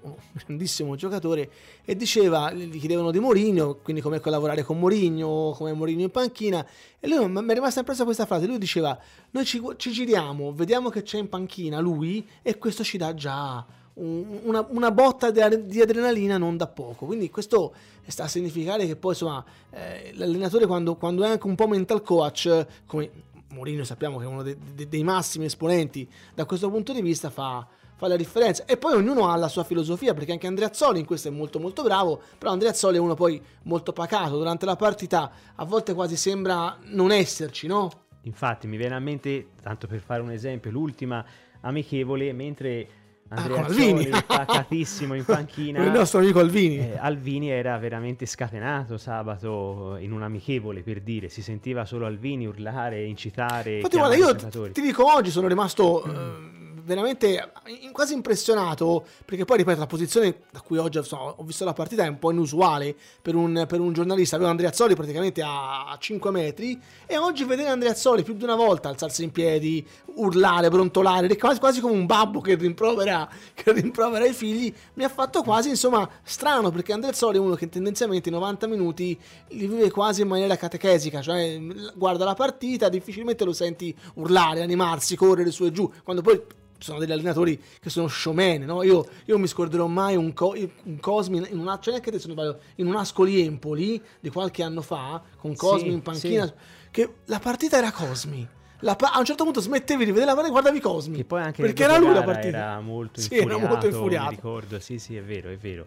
un 0.00 0.14
grandissimo 0.32 0.96
giocatore, 0.96 1.50
e 1.84 1.96
diceva, 1.96 2.52
gli 2.52 2.78
chiedevano 2.78 3.10
di 3.10 3.18
Mourinho, 3.18 3.76
quindi 3.76 4.00
com'è 4.02 4.20
lavorare 4.24 4.62
con 4.62 4.78
Mourinho, 4.78 5.54
come 5.56 5.72
Mourinho 5.72 6.02
in 6.02 6.10
panchina, 6.10 6.66
e 6.98 7.08
lui 7.08 7.28
mi 7.28 7.50
è 7.50 7.54
rimasta 7.54 7.80
impressa 7.80 8.04
questa 8.04 8.26
frase, 8.26 8.46
lui 8.46 8.58
diceva, 8.58 8.98
noi 9.30 9.44
ci, 9.44 9.62
ci 9.76 9.90
giriamo, 9.90 10.52
vediamo 10.52 10.88
che 10.88 11.02
c'è 11.02 11.18
in 11.18 11.28
panchina 11.28 11.80
lui, 11.80 12.26
e 12.42 12.58
questo 12.58 12.82
ci 12.82 12.96
dà 12.96 13.14
già 13.14 13.64
una, 13.94 14.66
una, 14.70 14.90
botta 14.90 15.30
di 15.30 15.80
adrenalina 15.80 16.36
non 16.36 16.56
da 16.56 16.66
poco. 16.66 17.06
Quindi 17.06 17.30
questo 17.30 17.72
sta 18.06 18.24
a 18.24 18.28
significare 18.28 18.86
che 18.86 18.96
poi 18.96 19.12
insomma 19.12 19.44
eh, 19.70 20.10
l'allenatore 20.14 20.66
quando, 20.66 20.96
quando, 20.96 21.22
è 21.22 21.28
anche 21.28 21.46
un 21.46 21.54
po' 21.54 21.68
mental 21.68 22.02
coach, 22.02 22.66
come 22.86 23.10
Mourinho 23.54 23.84
sappiamo 23.84 24.18
che 24.18 24.24
è 24.24 24.26
uno 24.26 24.42
dei, 24.42 24.56
dei, 24.74 24.88
dei 24.88 25.02
massimi 25.02 25.46
esponenti 25.46 26.08
da 26.34 26.44
questo 26.44 26.68
punto 26.68 26.92
di 26.92 27.00
vista, 27.00 27.30
fa, 27.30 27.66
fa, 27.94 28.08
la 28.08 28.16
differenza. 28.16 28.64
E 28.66 28.76
poi 28.76 28.94
ognuno 28.94 29.28
ha 29.28 29.36
la 29.36 29.48
sua 29.48 29.64
filosofia, 29.64 30.12
perché 30.12 30.32
anche 30.32 30.46
Andrea 30.46 30.72
Zoli 30.72 31.00
in 31.00 31.06
questo 31.06 31.28
è 31.28 31.30
molto 31.30 31.58
molto 31.58 31.82
bravo, 31.82 32.20
però 32.36 32.52
Andrea 32.52 32.72
Zoli 32.74 32.96
è 32.96 33.00
uno 33.00 33.14
poi 33.14 33.40
molto 33.62 33.92
pacato, 33.92 34.36
durante 34.36 34.66
la 34.66 34.76
partita 34.76 35.30
a 35.54 35.64
volte 35.64 35.94
quasi 35.94 36.16
sembra 36.16 36.76
non 36.88 37.10
esserci, 37.10 37.66
no? 37.66 37.90
Infatti 38.22 38.66
mi 38.66 38.76
viene 38.76 38.94
a 38.94 39.00
mente, 39.00 39.48
tanto 39.62 39.86
per 39.86 40.00
fare 40.00 40.20
un 40.20 40.30
esempio, 40.30 40.70
l'ultima 40.70 41.24
amichevole, 41.60 42.32
mentre 42.32 42.88
Andrea 43.34 43.62
ah, 43.62 43.66
Alvini 43.66 44.08
pacatissimo 44.26 45.14
in 45.14 45.24
panchina. 45.26 45.82
il 45.84 45.90
nostro 45.90 46.20
amico 46.20 46.40
Alvini. 46.40 46.78
Eh, 46.78 46.98
Alvini 46.98 47.50
era 47.50 47.76
veramente 47.78 48.26
scatenato 48.26 48.96
sabato 48.96 49.96
in 49.98 50.12
un 50.12 50.22
amichevole 50.22 50.82
per 50.82 51.00
dire, 51.00 51.28
si 51.28 51.42
sentiva 51.42 51.84
solo 51.84 52.06
Alvini 52.06 52.46
urlare, 52.46 53.04
incitare. 53.04 53.76
Infatti, 53.76 53.96
guarda, 53.96 54.16
io 54.16 54.34
ti 54.70 54.80
dico 54.80 55.12
oggi 55.12 55.30
sono 55.30 55.48
rimasto. 55.48 56.04
Mm. 56.06 56.52
Eh, 56.73 56.73
veramente 56.84 57.52
quasi 57.92 58.14
impressionato 58.14 59.04
perché 59.24 59.44
poi 59.44 59.58
ripeto 59.58 59.78
la 59.78 59.86
posizione 59.86 60.42
da 60.50 60.60
cui 60.60 60.78
oggi 60.78 60.98
ho 60.98 61.36
visto 61.42 61.64
la 61.64 61.72
partita 61.72 62.04
è 62.04 62.08
un 62.08 62.18
po' 62.18 62.30
inusuale 62.30 62.94
per 63.20 63.34
un, 63.34 63.64
per 63.66 63.80
un 63.80 63.92
giornalista. 63.92 64.36
Avevo 64.36 64.50
Andrea 64.50 64.72
Zoli 64.72 64.94
praticamente 64.94 65.42
a 65.42 65.96
5 65.98 66.30
metri 66.30 66.80
e 67.06 67.16
oggi 67.16 67.44
vedere 67.44 67.68
Andrea 67.68 67.94
Zoli 67.94 68.22
più 68.22 68.34
di 68.34 68.44
una 68.44 68.54
volta 68.54 68.88
alzarsi 68.88 69.24
in 69.24 69.32
piedi 69.32 69.86
urlare, 70.16 70.68
brontolare 70.68 71.36
quasi, 71.36 71.58
quasi 71.58 71.80
come 71.80 71.94
un 71.94 72.06
babbo 72.06 72.40
che 72.40 72.54
rimprovera, 72.54 73.28
che 73.54 73.72
rimprovera 73.72 74.26
i 74.26 74.32
figli 74.32 74.72
mi 74.94 75.04
ha 75.04 75.08
fatto 75.08 75.42
quasi 75.42 75.70
insomma 75.70 76.08
strano 76.22 76.70
perché 76.70 76.92
Andrea 76.92 77.12
Zoli 77.12 77.38
è 77.38 77.40
uno 77.40 77.54
che 77.54 77.68
tendenzialmente 77.68 78.28
i 78.28 78.32
90 78.32 78.66
minuti 78.66 79.18
li 79.48 79.66
vive 79.66 79.90
quasi 79.90 80.22
in 80.22 80.28
maniera 80.28 80.56
catechesica 80.56 81.20
cioè 81.20 81.60
guarda 81.94 82.24
la 82.24 82.34
partita 82.34 82.88
difficilmente 82.88 83.44
lo 83.44 83.52
senti 83.52 83.94
urlare, 84.14 84.62
animarsi, 84.62 85.16
correre 85.16 85.50
su 85.50 85.64
e 85.64 85.72
giù 85.72 85.90
quando 86.02 86.22
poi 86.22 86.40
sono 86.78 86.98
degli 86.98 87.12
allenatori 87.12 87.60
che 87.80 87.90
sono 87.90 88.08
showman, 88.08 88.62
no? 88.62 88.82
Io, 88.82 89.06
io 89.24 89.38
mi 89.38 89.46
scorderò 89.46 89.86
mai 89.86 90.16
un, 90.16 90.32
co- 90.32 90.54
un 90.56 91.00
Cosmi 91.00 91.38
in 91.50 91.58
una, 91.58 91.78
cioè 91.78 92.00
adesso 92.04 92.30
sbaglio, 92.30 92.58
in 92.76 92.86
un 92.86 92.96
Ascoli 92.96 93.44
Empoli 93.44 94.00
di 94.20 94.30
qualche 94.30 94.62
anno 94.62 94.82
fa, 94.82 95.22
con 95.38 95.54
Cosmi 95.54 95.88
sì, 95.88 95.94
in 95.94 96.02
panchina, 96.02 96.46
sì. 96.46 96.52
che 96.90 97.14
la 97.26 97.38
partita 97.38 97.78
era 97.78 97.90
Cosmi. 97.92 98.48
Pa- 98.78 99.12
a 99.12 99.18
un 99.18 99.24
certo 99.24 99.44
punto 99.44 99.60
smettevi 99.60 100.04
di 100.04 100.10
vedere 100.10 100.26
la 100.26 100.34
partita 100.34 100.48
e 100.48 100.60
guardavi 100.60 100.80
Cosmi. 100.80 101.16
Che 101.16 101.24
poi 101.24 101.40
anche 101.40 101.62
perché 101.62 101.84
era 101.84 101.96
lui 101.96 102.12
la 102.12 102.22
partita. 102.22 102.56
Era 102.58 102.80
molto 102.80 103.20
sì, 103.20 103.32
infuriato, 103.32 103.58
era 103.58 103.68
molto 103.68 103.86
infuriato. 103.86 104.28
Mi 104.28 104.34
ricordo, 104.36 104.78
sì, 104.78 104.98
sì, 104.98 105.16
è 105.16 105.22
vero, 105.22 105.48
è 105.48 105.56
vero. 105.56 105.86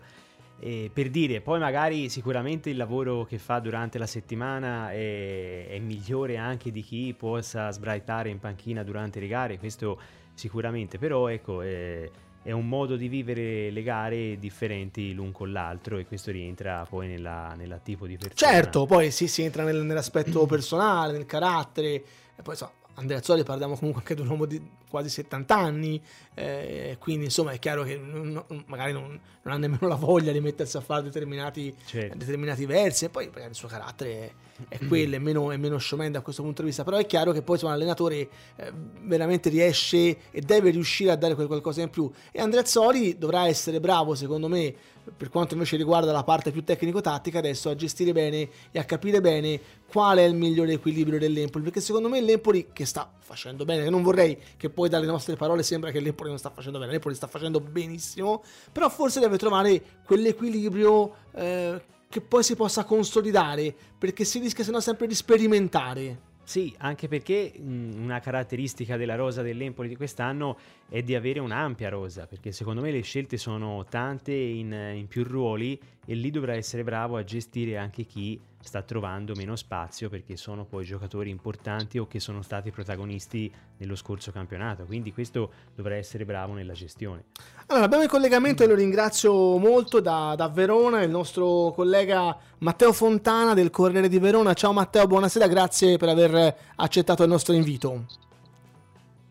E 0.59 0.89
per 0.91 1.11
dire, 1.11 1.41
poi 1.41 1.59
magari 1.59 2.09
sicuramente 2.09 2.71
il 2.71 2.77
lavoro 2.77 3.25
che 3.25 3.37
fa 3.37 3.59
durante 3.59 3.99
la 3.99 4.07
settimana 4.07 4.91
è, 4.91 5.67
è 5.67 5.77
migliore 5.77 6.37
anche 6.37 6.71
di 6.71 6.81
chi 6.81 7.13
possa 7.15 7.69
sbraitare 7.69 8.29
in 8.29 8.39
panchina 8.39 8.81
durante 8.81 9.19
le 9.19 9.27
gare, 9.27 9.59
questo 9.59 9.99
sicuramente, 10.37 10.99
però 10.99 11.27
ecco, 11.29 11.63
è, 11.63 12.09
è, 12.43 12.51
un 12.51 12.67
modo 12.67 12.95
di 12.95 13.07
vivere 13.07 13.71
le 13.71 13.81
gare 13.81 14.37
differenti 14.37 15.13
l'un 15.13 15.31
con 15.31 15.51
l'altro 15.51 15.97
e 15.97 16.05
questo 16.05 16.29
rientra 16.29 16.85
poi 16.87 17.07
nella, 17.07 17.55
nella 17.57 17.77
tipo 17.77 18.05
di 18.05 18.17
persona. 18.17 18.51
Certo, 18.51 18.85
poi 18.85 19.09
sì, 19.09 19.27
si 19.27 19.41
entra 19.41 19.63
nel, 19.63 19.77
nell'aspetto 19.77 20.45
personale, 20.45 21.13
nel 21.13 21.25
carattere, 21.25 21.93
e 22.35 22.41
poi 22.43 22.55
so, 22.55 22.71
Andrea 22.99 23.21
Zoli 23.21 23.43
parliamo 23.43 23.75
comunque 23.77 24.01
anche 24.01 24.15
di 24.15 24.21
un 24.21 24.27
uomo 24.27 24.45
di 24.45 24.59
quasi 24.89 25.09
70 25.09 25.55
anni, 25.55 26.01
eh, 26.33 26.97
quindi 26.99 27.25
insomma 27.25 27.51
è 27.51 27.59
chiaro 27.59 27.83
che 27.83 27.95
non, 27.95 28.43
magari 28.65 28.91
non, 28.91 29.19
non, 29.43 29.53
ha 29.53 29.57
nemmeno 29.57 29.87
la 29.87 29.95
voglia 29.95 30.31
di 30.31 30.39
mettersi 30.39 30.77
a 30.77 30.81
fare 30.81 31.03
determinati, 31.03 31.75
certo. 31.85 32.17
determinati 32.17 32.65
versi 32.65 33.05
e 33.05 33.09
poi 33.09 33.27
magari 33.27 33.49
il 33.49 33.55
suo 33.55 33.67
carattere 33.67 34.33
è, 34.67 34.77
è 34.79 34.85
quello, 34.87 35.15
è 35.15 35.19
meno, 35.19 35.51
è 35.51 35.57
meno 35.57 35.77
showman 35.77 36.11
da 36.11 36.21
questo 36.21 36.41
punto 36.41 36.61
di 36.61 36.69
vista, 36.69 36.83
però 36.83 36.97
è 36.97 37.05
chiaro 37.05 37.31
che 37.33 37.43
poi 37.43 37.55
insomma, 37.55 37.73
l'allenatore 37.73 38.29
eh, 38.55 38.73
veramente 39.01 39.49
riesce 39.49 40.31
e 40.31 40.41
deve 40.41 40.71
riuscire 40.71 41.11
a 41.11 41.15
dare 41.15 41.35
quel 41.35 41.45
qualcosa 41.47 41.81
in 41.81 41.91
più 41.91 42.11
e 42.31 42.41
Andrea 42.41 42.65
Zoli 42.65 43.17
dovrà 43.17 43.47
essere 43.47 43.79
bravo 43.79 44.15
secondo 44.15 44.47
me 44.47 44.73
per 45.15 45.29
quanto 45.29 45.53
invece 45.53 45.77
riguarda 45.77 46.11
la 46.11 46.23
parte 46.23 46.51
più 46.51 46.63
tecnico-tattica, 46.63 47.39
adesso 47.39 47.69
a 47.69 47.75
gestire 47.75 48.11
bene 48.11 48.49
e 48.71 48.79
a 48.79 48.83
capire 48.83 49.21
bene 49.21 49.59
qual 49.87 50.17
è 50.17 50.23
il 50.23 50.35
migliore 50.35 50.73
equilibrio 50.73 51.19
dell'Empoli, 51.19 51.63
perché 51.63 51.81
secondo 51.81 52.09
me 52.09 52.21
l'Empoli 52.21 52.69
che 52.73 52.85
sta 52.85 53.11
facendo 53.19 53.65
bene, 53.65 53.89
non 53.89 54.03
vorrei 54.03 54.37
che 54.57 54.69
poi 54.69 54.89
dalle 54.89 55.05
nostre 55.05 55.35
parole 55.35 55.63
sembra 55.63 55.91
che 55.91 55.99
l'Empoli 55.99 56.29
non 56.29 56.37
sta 56.37 56.49
facendo 56.49 56.79
bene, 56.79 56.91
l'Empoli 56.91 57.15
sta 57.15 57.27
facendo 57.27 57.59
benissimo, 57.59 58.43
però 58.71 58.89
forse 58.89 59.19
deve 59.19 59.37
trovare 59.37 59.81
quell'equilibrio 60.05 61.13
eh, 61.33 61.81
che 62.09 62.21
poi 62.21 62.43
si 62.43 62.55
possa 62.55 62.83
consolidare, 62.83 63.75
perché 63.97 64.23
si 64.23 64.39
rischia 64.39 64.63
sennò 64.63 64.79
sempre 64.79 65.07
di 65.07 65.15
sperimentare. 65.15 66.26
Sì, 66.47 66.73
anche 66.77 67.09
perché 67.09 67.51
una 67.59 68.21
caratteristica 68.21 68.95
della 68.95 69.15
rosa 69.15 69.41
dell'Empoli 69.41 69.89
di 69.89 69.97
quest'anno 69.97 70.57
è 70.87 71.01
di 71.03 71.13
avere 71.13 71.41
un'ampia 71.41 71.89
rosa, 71.89 72.25
perché 72.25 72.53
secondo 72.53 72.79
me 72.79 72.89
le 72.89 73.01
scelte 73.01 73.35
sono 73.35 73.83
tante 73.89 74.31
in, 74.31 74.71
in 74.71 75.07
più 75.09 75.25
ruoli 75.25 75.77
e 76.09 76.15
lì 76.15 76.31
dovrà 76.31 76.55
essere 76.55 76.85
bravo 76.85 77.17
a 77.17 77.23
gestire 77.25 77.77
anche 77.77 78.05
chi 78.05 78.39
sta 78.63 78.81
trovando 78.81 79.33
meno 79.35 79.57
spazio 79.57 80.09
perché 80.09 80.37
sono 80.37 80.63
poi 80.63 80.85
giocatori 80.85 81.29
importanti 81.29 81.97
o 81.97 82.07
che 82.07 82.21
sono 82.21 82.41
stati 82.41 82.71
protagonisti 82.71 83.53
nello 83.77 83.95
scorso 83.95 84.31
campionato. 84.31 84.85
Quindi 84.85 85.11
questo 85.11 85.51
dovrà 85.75 85.95
essere 85.95 86.23
bravo 86.23 86.53
nella 86.53 86.71
gestione. 86.71 87.25
Allora, 87.67 87.85
abbiamo 87.85 88.03
il 88.03 88.09
collegamento 88.09 88.63
e 88.63 88.67
lo 88.67 88.75
ringrazio 88.75 89.57
molto 89.57 89.99
da, 89.99 90.33
da, 90.37 90.47
Verona, 90.47 91.01
il 91.03 91.09
nostro 91.09 91.73
collega 91.75 92.37
Matteo 92.59 92.93
Fontana 92.93 93.53
del 93.53 93.69
Corriere 93.69 94.07
di 94.07 94.19
Verona. 94.19 94.53
Ciao 94.53 94.71
Matteo, 94.71 95.07
buonasera, 95.07 95.47
grazie 95.47 95.97
per 95.97 96.07
aver 96.07 96.55
accettato 96.77 97.23
il 97.23 97.29
nostro 97.29 97.53
invito. 97.53 98.05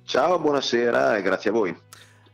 Ciao, 0.04 0.38
buonasera 0.38 1.16
e 1.16 1.22
grazie 1.22 1.50
a 1.50 1.52
voi. 1.54 1.85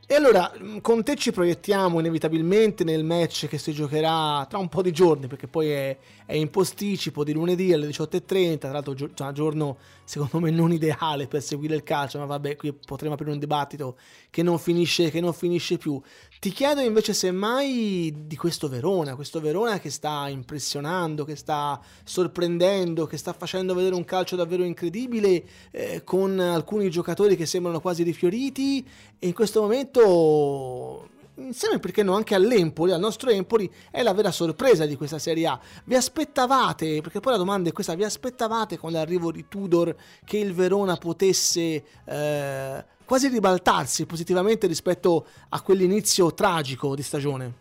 E 0.05 0.15
allora 0.15 0.53
mm, 0.59 0.79
con 0.79 1.05
te 1.05 1.15
ci 1.15 1.31
proiettiamo 1.31 2.01
inevitabilmente 2.01 2.83
nel 2.83 3.05
match 3.05 3.47
che 3.47 3.57
si 3.57 3.73
giocherà 3.73 4.45
tra 4.49 4.59
un 4.59 4.69
po' 4.69 4.83
di 4.83 4.91
giorni, 4.91 5.29
perché 5.29 5.47
poi 5.47 5.71
è, 5.71 5.97
è 6.27 6.35
in 6.35 6.51
posticipo 6.51 7.23
di 7.23 7.33
lunedì 7.33 7.73
alle 7.73 7.87
18.30, 7.87 8.59
tra 8.59 8.73
l'altro 8.73 8.95
un 8.99 9.11
cioè, 9.15 9.33
giorno 9.33 9.79
secondo 10.05 10.41
me 10.41 10.51
non 10.51 10.73
ideale 10.73 11.29
per 11.29 11.41
seguire 11.41 11.77
il 11.77 11.85
calcio, 11.85 12.19
ma 12.19 12.27
vabbè, 12.27 12.57
qui 12.57 12.73
potremo 12.73 13.15
aprire 13.15 13.31
un 13.33 13.39
dibattito 13.39 13.97
che 14.29 14.43
non 14.43 14.59
finisce, 14.59 15.11
che 15.11 15.21
non 15.21 15.33
finisce 15.33 15.79
più. 15.79 16.01
Ti 16.43 16.51
chiedo 16.51 16.81
invece 16.81 17.15
semmai 17.15 18.13
di 18.27 18.35
questo 18.35 18.69
Verona, 18.69 19.15
questo 19.15 19.41
Verona 19.41 19.79
che 19.79 19.91
sta 19.91 20.27
impressionando, 20.29 21.25
che 21.25 21.37
sta 21.37 21.81
sorprendendo, 22.03 23.07
che 23.07 23.17
sta 23.17 23.33
facendo 23.33 23.75
vedere 23.75 23.95
un 23.95 24.05
calcio 24.05 24.35
davvero 24.35 24.65
incredibile, 24.65 25.45
eh, 25.71 26.03
con 26.03 26.41
alcuni 26.41 26.91
giocatori 26.91 27.37
che 27.37 27.47
sembrano 27.47 27.79
quasi 27.79 28.03
rifioriti 28.03 28.85
e 29.21 29.29
in 29.29 29.35
questo 29.35 29.61
momento 29.61 31.09
insieme 31.37 31.79
perché 31.79 32.03
no 32.03 32.17
anche 32.17 32.35
all'Empoli, 32.35 32.91
al 32.91 32.99
nostro 32.99 33.31
Empoli, 33.31 33.73
è 33.93 34.03
la 34.03 34.13
vera 34.13 34.33
sorpresa 34.33 34.85
di 34.85 34.97
questa 34.97 35.21
Serie 35.21 35.47
A. 35.47 35.61
Vi 35.85 35.95
aspettavate, 35.95 37.03
perché 37.03 37.21
poi 37.21 37.35
la 37.35 37.39
domanda 37.39 37.69
è 37.69 37.73
questa, 37.73 37.95
vi 37.95 38.03
aspettavate 38.03 38.79
con 38.79 38.91
l'arrivo 38.91 39.31
di 39.31 39.45
Tudor 39.49 39.95
che 40.25 40.39
il 40.39 40.55
Verona 40.55 40.97
potesse 40.97 41.85
eh, 42.05 42.85
quasi 43.05 43.29
ribaltarsi 43.29 44.07
positivamente 44.07 44.67
rispetto 44.67 45.27
a 45.49 45.61
quell'inizio 45.61 46.33
tragico 46.35 46.95
di 46.95 47.03
stagione? 47.03 47.55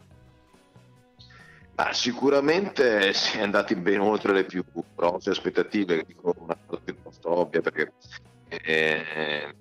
Ah, 1.75 1.93
sicuramente 1.93 3.11
si 3.13 3.37
è 3.37 3.41
andati 3.41 3.75
ben 3.75 3.99
oltre 4.01 4.33
le 4.33 4.43
più 4.43 4.63
grosse 4.95 5.31
aspettative, 5.31 6.03
dico 6.05 6.35
una 6.37 6.57
cosa 6.65 6.81
piuttosto 6.83 7.29
ovvia 7.29 7.61
perché 7.61 7.93
eh, 8.49 9.55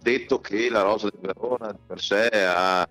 detto 0.00 0.40
che 0.40 0.68
la 0.68 0.82
rosa 0.82 1.08
del 1.08 1.20
Verona 1.20 1.72
di 1.72 1.78
per 1.86 2.00
sé 2.00 2.28
ha 2.28 2.86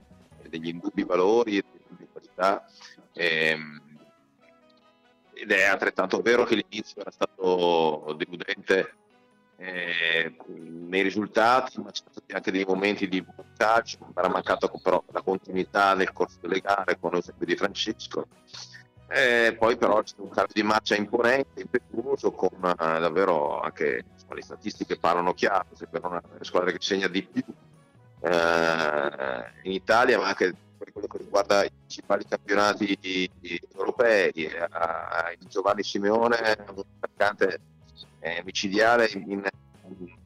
degli 0.50 0.70
indubbi 0.70 1.04
valori 1.04 1.58
e 1.58 1.64
delle 1.90 2.08
qualità. 2.12 2.66
Ehm, 3.14 3.82
ed 5.34 5.52
è 5.52 5.64
altrettanto 5.66 6.22
vero 6.22 6.44
che 6.46 6.56
l'inizio 6.56 7.02
era 7.02 7.12
stato 7.12 8.16
deludente 8.18 8.96
eh, 9.64 10.36
nei 10.47 11.01
risultati, 11.01 11.80
ma 11.80 11.91
ci 11.91 12.03
sono 12.11 12.26
anche 12.34 12.51
dei 12.51 12.66
momenti 12.68 13.07
di 13.07 13.26
calcio, 13.55 13.97
era 14.16 14.28
mancato 14.28 14.70
però 14.82 15.01
la 15.11 15.22
continuità 15.22 15.93
nel 15.93 16.11
corso 16.11 16.38
delle 16.41 16.59
gare 16.59 16.99
con 16.99 17.11
l'esempio 17.11 17.45
di 17.45 17.55
Francesco. 17.55 18.28
Eh, 19.07 19.55
poi 19.57 19.78
però 19.78 20.01
c'è 20.01 20.16
un 20.18 20.30
cambio 20.30 20.53
di 20.53 20.64
marcia 20.64 20.95
imponente, 20.95 21.61
impetuoso, 21.61 22.32
con 22.32 22.57
uh, 22.59 22.76
davvero 22.76 23.61
anche 23.61 24.05
insomma, 24.11 24.36
le 24.36 24.41
statistiche 24.41 24.97
parlano 24.97 25.34
chiaro, 25.34 25.68
se 25.74 25.88
per 25.88 26.03
una 26.03 26.22
squadra 26.41 26.72
che 26.72 26.78
segna 26.80 27.07
di 27.07 27.22
più 27.24 27.43
eh, 28.22 29.51
in 29.64 29.72
Italia, 29.72 30.18
ma 30.18 30.28
anche 30.28 30.55
per 30.78 30.91
quello 30.91 31.07
che 31.07 31.18
riguarda 31.20 31.64
i 31.64 31.72
principali 31.72 32.26
campionati 32.28 33.30
europei. 33.74 34.32
Eh, 34.32 35.38
Giovanni 35.47 35.84
Simeone 35.84 36.38
un 36.76 36.84
attaccante 36.99 37.59
eh, 38.24 38.41
micidiale 38.45 39.09
in, 39.13 39.30
in, 39.30 39.43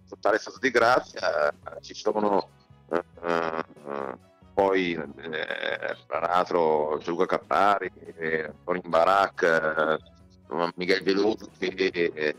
totale 0.08 0.38
stato 0.38 0.60
di 0.60 0.70
grazia. 0.70 1.54
Ci 1.82 1.94
sono 1.94 2.50
eh, 2.90 3.04
eh 3.26 4.26
poi 4.58 4.94
eh, 4.94 5.96
tra 6.08 6.20
l'altro 6.20 6.98
Gianluca 7.00 7.28
Cappari, 7.28 7.92
eh, 8.16 8.52
Tony 8.64 8.82
Barak, 8.84 9.44
eh, 9.44 10.72
Miguel 10.76 11.04
Veloso 11.04 11.50
che 11.60 12.36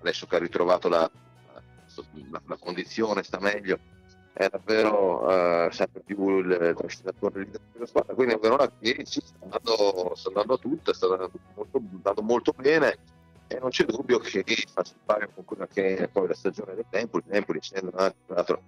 adesso 0.00 0.26
che 0.26 0.36
ha 0.36 0.38
ritrovato 0.38 0.88
la, 0.88 1.00
la, 2.30 2.42
la 2.46 2.56
condizione 2.58 3.22
sta 3.22 3.38
meglio 3.40 3.78
è 4.32 4.48
davvero 4.48 5.66
eh, 5.66 5.68
sempre 5.72 6.00
più 6.00 6.38
il 6.38 6.74
trascinatore 6.76 7.46
della 7.72 7.86
squadra. 7.86 8.14
Quindi 8.14 8.38
Verona 8.40 8.70
che 8.80 9.04
ci 9.04 9.20
sta 9.22 9.36
andando, 9.42 10.14
sta 10.14 10.28
andando 10.28 10.58
tutta, 10.58 10.94
sta 10.94 11.06
andando 11.06 11.30
molto, 11.54 11.76
andando 11.76 12.22
molto 12.22 12.52
bene 12.56 12.98
e 13.46 13.58
non 13.58 13.70
c'è 13.70 13.84
dubbio 13.84 14.18
che 14.18 14.44
faccia 14.72 14.94
fare 15.04 15.28
con 15.34 15.44
quella 15.44 15.66
che 15.66 15.96
è 15.96 16.08
poi 16.08 16.28
la 16.28 16.34
stagione 16.34 16.74
del 16.74 16.86
tempo, 16.88 17.18
il 17.18 17.24
tempo 17.28 17.54
essendo 17.56 17.90
tra 17.90 18.12
l'altro 18.26 18.62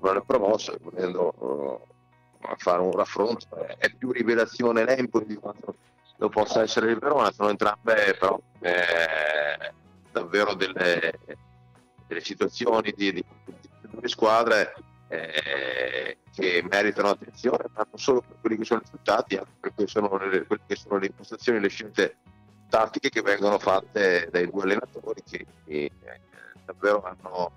non 0.00 0.16
è 0.16 0.22
promosso 0.24 0.74
e 0.74 0.78
volendo 0.80 1.34
uh, 1.38 2.54
fare 2.56 2.80
un 2.80 2.92
raffronto 2.92 3.46
è 3.78 3.90
più 3.96 4.12
rivelazione 4.12 4.84
l'Empoli 4.84 5.26
di 5.26 5.34
quanto 5.34 5.76
lo 6.18 6.28
possa 6.28 6.62
essere 6.62 6.90
il 6.90 6.98
Verona, 6.98 7.30
sono 7.30 7.50
entrambe 7.50 8.16
però 8.18 8.40
eh, 8.60 9.72
davvero 10.10 10.54
delle, 10.54 11.18
delle 12.06 12.20
situazioni 12.20 12.92
di, 12.96 13.12
di, 13.12 13.24
due 13.82 14.08
squadre 14.08 14.74
eh, 15.08 16.18
che 16.34 16.64
meritano 16.68 17.10
attenzione, 17.10 17.64
ma 17.72 17.86
non 17.88 17.98
solo 17.98 18.20
per 18.20 18.36
quelli 18.40 18.56
che 18.56 18.64
sono 18.64 18.80
i 18.80 18.84
risultati, 18.84 19.36
anche 19.36 19.50
per 19.60 19.74
quelle, 19.74 19.88
sono 19.88 20.16
le, 20.18 20.44
quelle 20.44 20.62
che 20.66 20.76
sono 20.76 20.98
le 20.98 21.06
impostazioni, 21.06 21.60
le 21.60 21.68
scelte 21.68 22.16
tattiche 22.68 23.08
che 23.08 23.22
vengono 23.22 23.58
fatte 23.58 24.28
dai 24.30 24.48
due 24.50 24.62
allenatori 24.62 25.22
che, 25.28 25.46
che 25.64 25.84
eh, 25.84 26.20
davvero 26.64 27.02
hanno, 27.02 27.52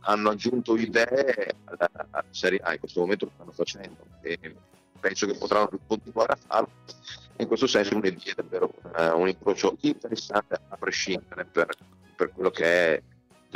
hanno, 0.00 0.30
aggiunto 0.30 0.76
idee 0.76 1.54
alla, 1.64 1.90
alla, 1.92 2.24
Serie 2.30 2.60
A, 2.60 2.72
in 2.72 2.80
questo 2.80 3.00
momento 3.00 3.26
lo 3.26 3.32
stanno 3.34 3.52
facendo 3.52 3.96
e 4.22 4.38
penso 5.00 5.26
che 5.26 5.34
potranno 5.34 5.70
continuare 5.86 6.32
a 6.32 6.38
farlo. 6.46 6.70
In 7.38 7.46
questo 7.46 7.66
senso 7.66 7.94
lunedì 7.94 8.30
è 8.30 8.34
davvero 8.34 8.72
uh, 8.82 9.18
un 9.18 9.28
incrocio 9.28 9.76
interessante 9.80 10.60
a 10.68 10.76
prescindere 10.76 11.44
per, 11.44 11.74
per 12.14 12.30
quello 12.32 12.50
che 12.50 12.64
è 12.64 13.02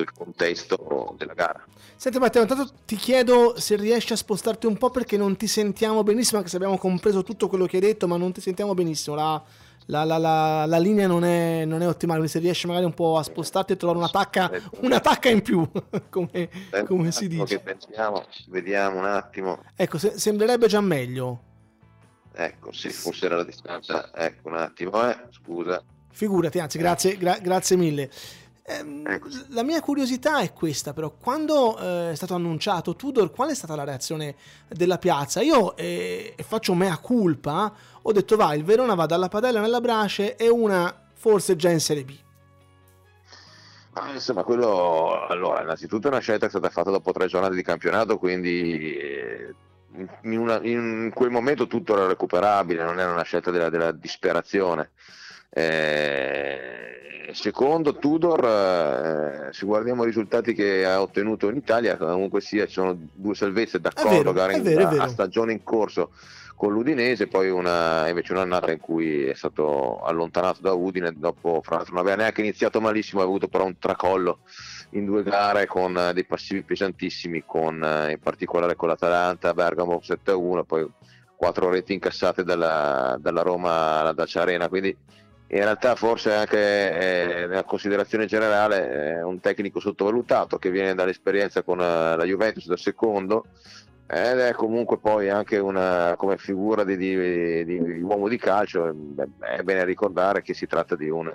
il 0.01 0.13
contesto 0.13 1.15
della 1.17 1.35
gara. 1.35 1.65
Senti 1.95 2.19
Matteo, 2.19 2.43
intanto 2.43 2.71
ti 2.85 2.97
chiedo 2.97 3.59
se 3.59 3.77
riesci 3.77 4.13
a 4.13 4.17
spostarti 4.17 4.67
un 4.67 4.77
po' 4.77 4.91
perché 4.91 5.17
non 5.17 5.37
ti 5.37 5.47
sentiamo 5.47 6.03
benissimo, 6.03 6.39
anche 6.39 6.51
se 6.51 6.57
abbiamo 6.57 6.77
compreso 6.79 7.23
tutto 7.23 7.49
quello 7.49 7.67
che 7.67 7.77
hai 7.77 7.83
detto, 7.83 8.07
ma 8.09 8.17
non 8.17 8.33
ti 8.33 8.41
sentiamo 8.41 8.75
benissimo. 8.75 9.17
La, 9.17 9.43
la, 9.87 10.05
la, 10.05 10.19
la, 10.19 10.67
la 10.67 10.79
linea 10.79 11.07
non 11.07 11.25
è, 11.25 11.65
non 11.65 11.83
è, 11.83 11.87
ottimale, 11.87 12.19
quindi 12.19 12.37
se 12.37 12.41
riesci 12.41 12.67
magari 12.67 12.85
un 12.85 12.95
po' 12.95 13.19
a 13.19 13.23
spostarti 13.23 13.73
e 13.73 13.77
trovare 13.77 13.99
una 13.99 14.09
tacca, 14.09 14.51
una 14.81 15.01
tacca 15.01 15.29
in 15.29 15.43
più, 15.43 15.69
come, 16.11 16.49
come 16.87 17.13
si 17.13 17.29
dice. 17.29 17.61
Pensiamo, 17.61 18.25
vediamo 18.49 18.99
un 18.99 19.05
attimo. 19.05 19.63
Ecco, 19.75 19.99
se, 19.99 20.19
sembrerebbe 20.19 20.67
già 20.67 20.81
meglio. 20.81 21.43
Ecco, 22.33 22.73
se 22.73 22.91
fosse 22.91 23.29
la 23.29 23.45
distanza, 23.45 24.11
ecco 24.15 24.49
un 24.49 24.57
attimo, 24.57 25.09
eh, 25.09 25.17
scusa. 25.31 25.83
Figurati, 26.11 26.59
anzi, 26.59 26.79
grazie, 26.79 27.17
gra- 27.17 27.39
grazie 27.39 27.77
mille. 27.77 28.11
Ehm. 28.69 29.05
La 29.51 29.63
mia 29.63 29.81
curiosità 29.81 30.41
è 30.41 30.53
questa, 30.53 30.93
però, 30.93 31.13
quando 31.13 31.79
eh, 31.79 32.11
è 32.11 32.15
stato 32.17 32.35
annunciato 32.35 32.97
Tudor, 32.97 33.31
qual 33.31 33.51
è 33.51 33.55
stata 33.55 33.77
la 33.77 33.85
reazione 33.85 34.35
della 34.69 34.99
piazza? 34.99 35.41
Io 35.41 35.77
eh, 35.77 36.35
faccio 36.43 36.75
mea 36.75 36.99
culpa, 36.99 37.73
ho 38.03 38.13
detto 38.13 38.35
vai, 38.37 38.59
il 38.59 38.65
Verona 38.65 38.95
va 38.95 39.07
dalla 39.07 39.29
padella 39.29 39.61
nella 39.61 39.81
brace 39.81 40.35
e 40.35 40.49
una 40.49 40.93
forse 41.15 41.55
già 41.55 41.71
in 41.71 41.81
Serie 41.81 42.05
B. 42.05 42.15
Ah, 43.93 44.13
insomma, 44.13 44.43
quello 44.43 45.27
allora, 45.27 45.63
innanzitutto 45.63 46.09
è 46.09 46.11
una 46.11 46.21
scelta 46.21 46.41
che 46.41 46.47
è 46.47 46.59
stata 46.59 46.69
fatta 46.69 46.91
dopo 46.91 47.13
tre 47.13 47.29
giornate 47.29 47.55
di 47.55 47.63
campionato, 47.63 48.19
quindi 48.19 48.97
eh, 48.97 49.55
in, 50.23 50.39
una, 50.39 50.59
in 50.63 51.13
quel 51.15 51.31
momento 51.31 51.69
tutto 51.69 51.95
era 51.95 52.07
recuperabile, 52.07 52.85
non 52.85 52.99
era 52.99 53.13
una 53.13 53.23
scelta 53.23 53.53
della, 53.53 53.71
della 53.71 53.93
disperazione. 53.93 54.91
Eh, 55.59 57.31
secondo 57.33 57.97
Tudor, 57.97 58.45
eh, 58.45 59.53
se 59.55 59.65
guardiamo 59.65 60.03
i 60.03 60.07
risultati 60.07 60.53
che 60.53 60.85
ha 60.85 61.01
ottenuto 61.01 61.49
in 61.49 61.57
Italia, 61.57 61.97
comunque 61.97 62.43
sia, 62.43 62.67
ci 62.67 62.75
sono 62.75 62.95
due 63.15 63.35
salvezze 63.35 63.81
d'accordo, 63.81 64.35
vero, 64.35 64.53
in, 64.53 64.63
vero, 64.63 64.89
a, 64.89 65.05
a 65.05 65.09
stagione 65.09 65.53
in 65.53 65.63
corso 65.63 66.11
con 66.57 66.75
l'Udinese, 66.75 67.27
poi 67.27 67.49
una, 67.49 68.07
invece 68.07 68.35
un'annata 68.35 68.71
in 68.71 68.81
cui 68.81 69.25
è 69.25 69.33
stato 69.33 70.03
allontanato 70.03 70.61
da 70.61 70.75
Udine, 70.75 71.15
dopo 71.17 71.63
fra 71.63 71.77
l'altro 71.77 71.95
non 71.95 72.03
aveva 72.03 72.17
neanche 72.21 72.43
iniziato 72.43 72.79
malissimo, 72.79 73.23
ha 73.23 73.25
avuto 73.25 73.49
però 73.49 73.65
un 73.65 73.79
tracollo 73.79 74.41
in 74.91 75.07
due 75.07 75.23
gare 75.23 75.65
con 75.65 76.11
dei 76.13 76.27
passivi 76.27 76.65
pesantissimi, 76.65 77.45
con, 77.47 77.83
eh, 77.83 78.13
in 78.13 78.21
particolare 78.21 78.77
con 78.77 78.89
l'Atalanta, 78.89 79.55
Bergamo 79.55 80.03
7-1, 80.03 80.65
poi 80.65 80.87
quattro 81.35 81.71
reti 81.71 81.95
incassate 81.95 82.45
dalla, 82.45 83.17
dalla 83.19 83.43
Roma 83.43 84.01
alla 84.01 84.13
Dacia 84.13 84.43
Arena, 84.43 84.69
quindi 84.69 84.95
in 85.49 85.59
realtà 85.59 85.95
forse 85.95 86.33
anche 86.33 86.59
eh, 86.59 87.47
nella 87.47 87.65
considerazione 87.65 88.27
generale 88.27 89.19
è 89.19 89.23
un 89.23 89.39
tecnico 89.39 89.79
sottovalutato 89.79 90.59
che 90.59 90.71
viene 90.71 90.95
dall'esperienza 90.95 91.63
con 91.63 91.81
eh, 91.81 92.17
la 92.17 92.25
Juventus 92.25 92.67
da 92.67 92.77
secondo 92.77 93.47
ed 94.09 94.39
è 94.39 94.53
comunque 94.53 94.99
poi 94.99 95.29
anche 95.29 95.59
una 95.59 96.15
come 96.17 96.37
figura 96.37 96.85
di, 96.85 96.97
di, 96.97 97.65
di, 97.65 97.83
di 97.83 98.01
uomo 98.01 98.29
di 98.29 98.39
calcio 98.39 98.93
beh, 98.93 99.29
è 99.41 99.63
bene 99.63 99.85
ricordare 99.85 100.43
che 100.43 100.55
si 100.55 100.67
tratta 100.67 100.97
di 100.97 101.09
un, 101.09 101.33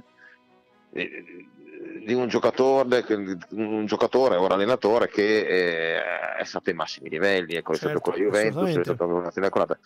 di 2.06 2.14
un 2.14 2.28
giocatore, 2.28 3.06
un 3.52 3.86
giocatore 3.86 4.36
o 4.36 4.46
un 4.46 4.52
allenatore 4.52 5.08
che 5.08 5.40
eh, 5.40 6.02
è 6.38 6.44
stato 6.44 6.70
ai 6.70 6.76
massimi 6.76 7.10
livelli, 7.10 7.56
ecco, 7.56 7.74
certo, 7.76 7.88
è 7.88 7.90
stato 7.90 8.00
con 8.00 8.14
la 8.14 8.20
Juventus, 8.20 8.78
è 8.78 8.84
stato 8.84 9.08
con 9.08 9.30
la 9.34 9.50
colata. 9.50 9.80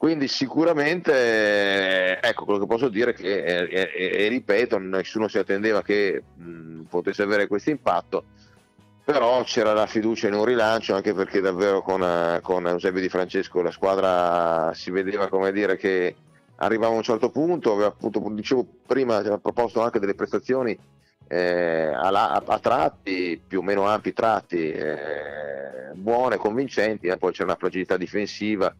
Quindi 0.00 0.28
sicuramente, 0.28 2.18
ecco, 2.22 2.46
quello 2.46 2.60
che 2.60 2.66
posso 2.66 2.88
dire 2.88 3.10
è 3.10 3.14
che, 3.14 3.68
e, 3.68 4.28
ripeto, 4.28 4.78
nessuno 4.78 5.28
si 5.28 5.36
attendeva 5.36 5.82
che 5.82 6.22
mh, 6.36 6.84
potesse 6.88 7.20
avere 7.22 7.46
questo 7.46 7.68
impatto, 7.68 8.24
però 9.04 9.42
c'era 9.42 9.74
la 9.74 9.84
fiducia 9.84 10.28
in 10.28 10.32
un 10.32 10.46
rilancio 10.46 10.94
anche 10.94 11.12
perché 11.12 11.42
davvero 11.42 11.82
con, 11.82 12.38
con 12.40 12.66
Eusebio 12.66 13.02
Di 13.02 13.10
Francesco 13.10 13.60
la 13.60 13.70
squadra 13.70 14.72
si 14.72 14.90
vedeva 14.90 15.28
come 15.28 15.52
dire 15.52 15.76
che 15.76 16.16
arrivava 16.56 16.94
a 16.94 16.96
un 16.96 17.02
certo 17.02 17.28
punto, 17.28 17.72
aveva 17.72 17.88
appunto, 17.88 18.26
dicevo 18.30 18.66
prima, 18.86 19.16
aveva 19.16 19.36
proposto 19.36 19.82
anche 19.82 19.98
delle 19.98 20.14
prestazioni 20.14 20.78
eh, 21.28 21.92
a, 21.92 22.08
a, 22.08 22.42
a, 22.46 22.58
tratti, 22.58 23.38
più 23.46 23.58
o 23.58 23.62
meno 23.62 23.86
ampi 23.86 24.14
tratti, 24.14 24.70
eh, 24.70 25.90
buone, 25.92 26.38
convincenti, 26.38 27.08
eh, 27.08 27.18
poi 27.18 27.32
c'è 27.32 27.42
una 27.42 27.56
fragilità 27.56 27.98
difensiva. 27.98 28.74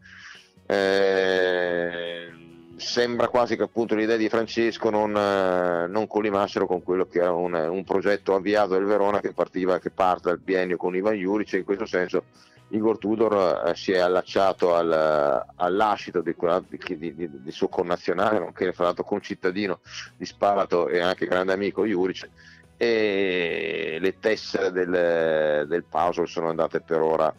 Eh, 0.71 2.31
sembra 2.77 3.27
quasi 3.27 3.57
che 3.57 3.63
appunto 3.63 3.93
idee 3.97 4.15
di 4.15 4.29
Francesco 4.29 4.89
non, 4.89 5.13
eh, 5.13 5.87
non 5.87 6.07
collimassero 6.07 6.65
con 6.65 6.81
quello 6.81 7.07
che 7.07 7.19
era 7.19 7.33
un, 7.33 7.53
un, 7.53 7.83
progetto 7.83 8.35
avviato 8.35 8.75
del 8.75 8.85
Verona 8.85 9.19
che 9.19 9.33
partiva, 9.33 9.79
che 9.79 9.89
parte 9.89 10.29
dal 10.29 10.39
biennio 10.39 10.77
con 10.77 10.95
Ivan 10.95 11.15
Juric 11.15 11.53
e 11.53 11.57
in 11.57 11.65
questo 11.65 11.85
senso 11.85 12.23
Igor 12.69 12.97
Tudor 12.99 13.67
eh, 13.67 13.75
si 13.75 13.91
è 13.91 13.97
allacciato 13.97 14.73
al, 14.73 15.45
all'ascito 15.57 16.21
di, 16.21 16.33
di, 16.77 17.15
di, 17.15 17.29
di, 17.29 17.51
suo 17.51 17.67
connazionale, 17.67 18.39
nonché 18.39 18.71
fra 18.71 18.85
l'altro 18.85 19.03
concittadino 19.03 19.79
di 20.15 20.25
Spalato 20.25 20.87
e 20.87 21.01
anche 21.01 21.25
grande 21.25 21.51
amico 21.51 21.85
Juric 21.85 22.29
e 22.77 23.97
le 23.99 24.19
tessere 24.19 24.71
del, 24.71 25.67
del 25.67 25.83
puzzle 25.83 26.27
sono 26.27 26.47
andate 26.47 26.79
per 26.79 27.01
ora 27.01 27.35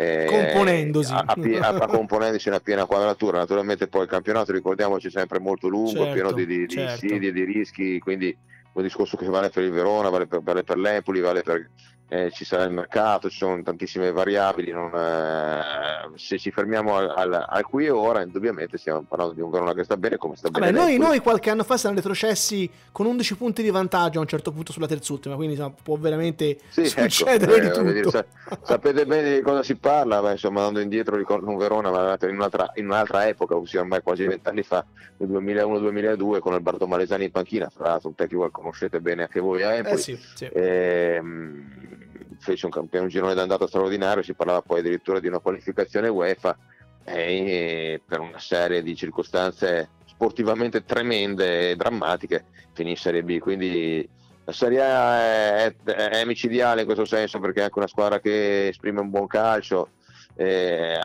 eh, 0.00 0.24
componendosi 0.26 1.12
a, 1.12 1.24
a, 1.26 1.68
a, 1.68 1.86
componendosi 1.86 2.48
una 2.48 2.60
piena 2.60 2.86
quadratura 2.86 3.38
naturalmente 3.38 3.86
poi 3.86 4.02
il 4.02 4.08
campionato 4.08 4.50
ricordiamoci 4.50 5.10
sempre 5.10 5.38
molto 5.38 5.68
lungo 5.68 5.90
certo, 5.90 6.12
pieno 6.12 6.32
di, 6.32 6.46
di, 6.46 6.66
certo. 6.68 7.06
di 7.06 7.12
insidie 7.12 7.32
di 7.32 7.44
rischi 7.44 7.98
quindi 7.98 8.34
un 8.72 8.82
discorso 8.82 9.18
che 9.18 9.26
vale 9.26 9.50
per 9.50 9.62
il 9.62 9.70
Verona 9.70 10.08
vale 10.08 10.26
per, 10.26 10.40
vale 10.40 10.62
per 10.62 10.78
l'Empoli 10.78 11.20
vale 11.20 11.42
per 11.42 11.68
eh, 12.12 12.32
ci 12.32 12.44
sarà 12.44 12.64
il 12.64 12.72
mercato, 12.72 13.30
ci 13.30 13.36
sono 13.36 13.62
tantissime 13.62 14.10
variabili, 14.10 14.72
non, 14.72 14.92
eh, 14.92 16.10
se 16.16 16.38
ci 16.38 16.50
fermiamo 16.50 16.96
al, 16.96 17.08
al, 17.08 17.46
al, 17.48 17.64
qui 17.64 17.86
e 17.86 17.90
ora 17.90 18.20
indubbiamente 18.20 18.78
stiamo 18.78 19.02
parlando 19.02 19.32
di 19.32 19.40
un 19.40 19.48
Verona 19.48 19.74
che 19.74 19.84
sta 19.84 19.96
bene 19.96 20.16
come 20.16 20.34
sta 20.34 20.48
Vabbè, 20.50 20.72
bene. 20.72 20.76
Noi, 20.76 20.98
noi, 20.98 21.20
qualche 21.20 21.50
anno 21.50 21.62
fa 21.62 21.76
siamo 21.76 21.94
retrocessi 21.94 22.68
con 22.90 23.06
11 23.06 23.36
punti 23.36 23.62
di 23.62 23.70
vantaggio 23.70 24.18
a 24.18 24.22
un 24.22 24.26
certo 24.26 24.50
punto 24.50 24.72
sulla 24.72 24.88
terzultima, 24.88 25.36
quindi 25.36 25.54
insomma, 25.54 25.72
può 25.80 25.96
veramente 25.98 26.58
sì, 26.68 26.80
ecco, 26.80 27.02
succedere 27.02 27.54
ecco, 27.54 27.82
di 27.82 28.02
tutto. 28.02 28.10
Dire, 28.10 28.26
sapete 28.64 29.06
bene 29.06 29.36
di 29.36 29.40
cosa 29.40 29.62
si 29.62 29.76
parla, 29.76 30.20
Beh, 30.20 30.32
insomma 30.32 30.62
andando 30.62 30.80
indietro 30.80 31.14
ricordo 31.14 31.48
un 31.48 31.58
Verona 31.58 31.92
ma 31.92 32.18
in 32.22 32.34
un'altra, 32.34 32.72
in 32.74 32.86
un'altra 32.86 33.28
epoca, 33.28 33.54
ossia 33.54 33.82
ormai 33.82 34.02
quasi 34.02 34.26
vent'anni 34.26 34.64
fa, 34.64 34.84
nel 35.18 35.28
2001-2002 35.30 36.40
con 36.40 36.54
Alberto 36.54 36.88
Malesani 36.88 37.26
in 37.26 37.30
panchina, 37.30 37.70
fra 37.70 37.90
l'altro 37.90 38.08
un 38.08 38.16
tecnico 38.16 38.46
che 38.46 38.50
conoscete 38.50 39.00
bene 39.00 39.22
anche 39.22 39.38
voi 39.38 39.62
a 39.62 39.74
Empoli. 39.74 39.94
Eh 39.94 39.98
sì, 39.98 40.18
sì. 40.34 40.44
E, 40.46 41.14
ehm, 41.16 41.98
fece 42.38 42.66
un, 42.66 42.88
un 42.90 43.08
girone 43.08 43.34
d'andata 43.34 43.66
straordinario, 43.66 44.22
si 44.22 44.34
parlava 44.34 44.62
poi 44.62 44.80
addirittura 44.80 45.20
di 45.20 45.28
una 45.28 45.38
qualificazione 45.38 46.08
UEFA 46.08 46.56
e 47.04 48.00
per 48.06 48.20
una 48.20 48.38
serie 48.38 48.82
di 48.82 48.94
circostanze 48.94 49.90
sportivamente 50.04 50.84
tremende 50.84 51.70
e 51.70 51.76
drammatiche 51.76 52.44
finì 52.72 52.90
in 52.90 52.96
Serie 52.96 53.22
B, 53.22 53.38
quindi 53.38 54.06
la 54.44 54.52
Serie 54.52 54.82
A 54.82 55.20
è, 55.64 55.74
è, 55.84 56.24
micidiale 56.24 56.80
in 56.80 56.86
questo 56.86 57.04
senso 57.04 57.38
perché 57.38 57.60
è 57.60 57.64
anche 57.64 57.78
una 57.78 57.86
squadra 57.86 58.20
che 58.20 58.68
esprime 58.68 59.00
un 59.00 59.10
buon 59.10 59.26
calcio 59.26 59.90
eh, 60.34 60.98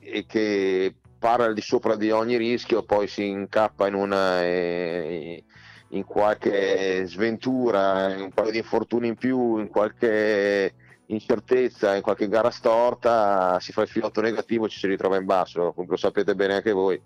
e 0.00 0.26
che 0.26 0.94
parla 1.18 1.52
di 1.52 1.60
sopra 1.60 1.94
di 1.96 2.10
ogni 2.10 2.36
rischio, 2.36 2.82
poi 2.82 3.06
si 3.06 3.26
incappa 3.26 3.86
in 3.86 3.94
una... 3.94 4.42
Eh, 4.42 5.44
in 5.92 6.04
qualche 6.04 7.04
sventura, 7.06 8.12
in 8.14 8.22
un 8.22 8.32
paio 8.32 8.50
di 8.50 8.58
infortuni 8.58 9.08
in 9.08 9.16
più, 9.16 9.58
in 9.58 9.68
qualche 9.68 10.74
incertezza, 11.06 11.94
in 11.94 12.02
qualche 12.02 12.28
gara 12.28 12.50
storta, 12.50 13.58
si 13.60 13.72
fa 13.72 13.82
il 13.82 13.88
filotto 13.88 14.20
negativo 14.20 14.66
e 14.66 14.68
ci 14.68 14.78
si 14.78 14.86
ritrova 14.86 15.16
in 15.16 15.26
basso, 15.26 15.74
lo 15.76 15.96
sapete 15.96 16.34
bene 16.34 16.54
anche 16.54 16.72
voi. 16.72 17.00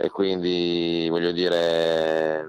E 0.00 0.10
quindi 0.10 1.06
voglio 1.10 1.32
dire, 1.32 2.48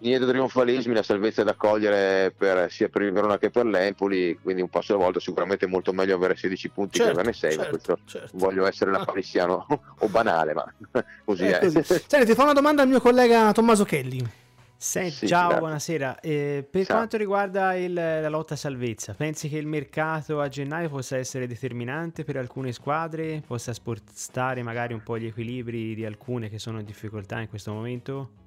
niente 0.00 0.26
trionfalismi, 0.26 0.94
la 0.94 1.02
salvezza 1.02 1.42
è 1.42 1.44
da 1.44 1.54
cogliere 1.54 2.32
per, 2.36 2.70
sia 2.70 2.88
per 2.88 3.02
il 3.02 3.12
Verona 3.12 3.38
che 3.38 3.50
per 3.50 3.66
l'Empoli, 3.66 4.38
quindi 4.40 4.62
un 4.62 4.68
passo 4.68 4.94
alla 4.94 5.02
volta 5.02 5.18
sicuramente 5.18 5.66
è 5.66 5.68
molto 5.68 5.92
meglio 5.92 6.14
avere 6.14 6.36
16 6.36 6.68
punti 6.70 6.98
certo, 6.98 7.12
che 7.12 7.18
averne 7.18 7.36
6, 7.36 7.52
certo, 7.52 7.70
questo 7.70 7.98
certo. 8.04 8.30
voglio 8.34 8.66
essere 8.66 8.92
lapalissiano 8.92 9.66
o 9.98 10.08
banale, 10.08 10.54
ma 10.54 10.72
così 11.24 11.44
è. 11.44 11.58
è. 11.58 11.72
Così. 11.72 11.82
Senti, 12.06 12.26
ti 12.26 12.34
fa 12.34 12.44
una 12.44 12.52
domanda 12.52 12.82
al 12.82 12.88
mio 12.88 13.00
collega 13.00 13.52
Tommaso 13.52 13.84
Kelly. 13.84 14.42
Senti, 14.76 15.16
sì, 15.16 15.26
ciao, 15.28 15.44
grazie. 15.44 15.58
buonasera. 15.58 16.20
Eh, 16.20 16.66
per 16.68 16.84
ciao. 16.86 16.96
quanto 16.96 17.16
riguarda 17.16 17.74
il, 17.74 17.92
la 17.92 18.28
lotta 18.28 18.54
a 18.54 18.56
salvezza, 18.56 19.14
pensi 19.14 19.48
che 19.48 19.56
il 19.56 19.66
mercato 19.66 20.40
a 20.40 20.48
gennaio 20.48 20.88
possa 20.88 21.16
essere 21.16 21.46
determinante 21.46 22.24
per 22.24 22.36
alcune 22.36 22.72
squadre? 22.72 23.42
Possa 23.46 23.72
spostare 23.72 24.62
magari 24.62 24.92
un 24.92 25.02
po' 25.02 25.18
gli 25.18 25.26
equilibri 25.26 25.94
di 25.94 26.04
alcune 26.04 26.48
che 26.48 26.58
sono 26.58 26.78
in 26.80 26.84
difficoltà 26.84 27.40
in 27.40 27.48
questo 27.48 27.72
momento? 27.72 28.42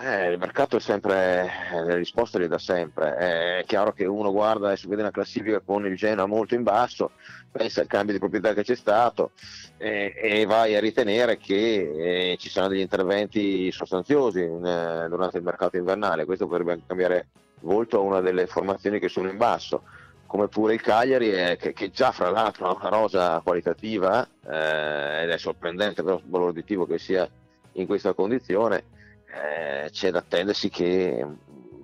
Eh, 0.00 0.30
il 0.30 0.38
mercato 0.38 0.76
è 0.76 0.80
sempre, 0.80 1.50
le 1.84 1.96
risposte 1.96 2.38
le 2.38 2.46
dà 2.46 2.58
sempre. 2.58 3.16
È 3.16 3.64
chiaro 3.66 3.92
che 3.92 4.06
uno 4.06 4.30
guarda 4.30 4.70
e 4.70 4.76
si 4.76 4.86
vede 4.86 5.02
una 5.02 5.10
classifica 5.10 5.60
con 5.60 5.84
il 5.86 5.96
Genoa 5.96 6.26
molto 6.26 6.54
in 6.54 6.62
basso, 6.62 7.10
pensa 7.50 7.80
al 7.80 7.88
cambio 7.88 8.12
di 8.12 8.20
proprietà 8.20 8.54
che 8.54 8.62
c'è 8.62 8.76
stato 8.76 9.32
eh, 9.78 10.14
e 10.16 10.46
vai 10.46 10.76
a 10.76 10.80
ritenere 10.80 11.36
che 11.36 12.30
eh, 12.32 12.36
ci 12.38 12.48
saranno 12.48 12.72
degli 12.72 12.80
interventi 12.80 13.72
sostanziosi 13.72 14.40
in, 14.40 14.64
eh, 14.64 15.08
durante 15.08 15.38
il 15.38 15.42
mercato 15.42 15.76
invernale. 15.76 16.24
Questo 16.24 16.46
potrebbe 16.46 16.80
cambiare 16.86 17.28
volto 17.60 17.98
a 17.98 18.02
una 18.02 18.20
delle 18.20 18.46
formazioni 18.46 19.00
che 19.00 19.08
sono 19.08 19.28
in 19.28 19.36
basso 19.36 19.82
come 20.26 20.48
pure 20.48 20.74
il 20.74 20.80
Cagliari, 20.80 21.28
è, 21.28 21.56
che, 21.58 21.74
che, 21.74 21.90
già 21.90 22.10
fra 22.10 22.30
l'altro 22.30 22.66
ha 22.66 22.74
una 22.74 22.88
rosa 22.88 23.40
qualitativa 23.44 24.26
eh, 24.48 25.24
ed 25.24 25.30
è 25.30 25.36
sorprendente 25.36 26.02
però 26.02 26.16
il 26.16 26.22
valore 26.24 26.50
auditivo 26.50 26.86
che 26.86 26.96
sia 26.96 27.28
in 27.72 27.86
questa 27.86 28.14
condizione 28.14 28.84
eh, 29.32 29.90
c'è 29.90 30.10
da 30.10 30.18
attendersi 30.18 30.68
che 30.68 31.26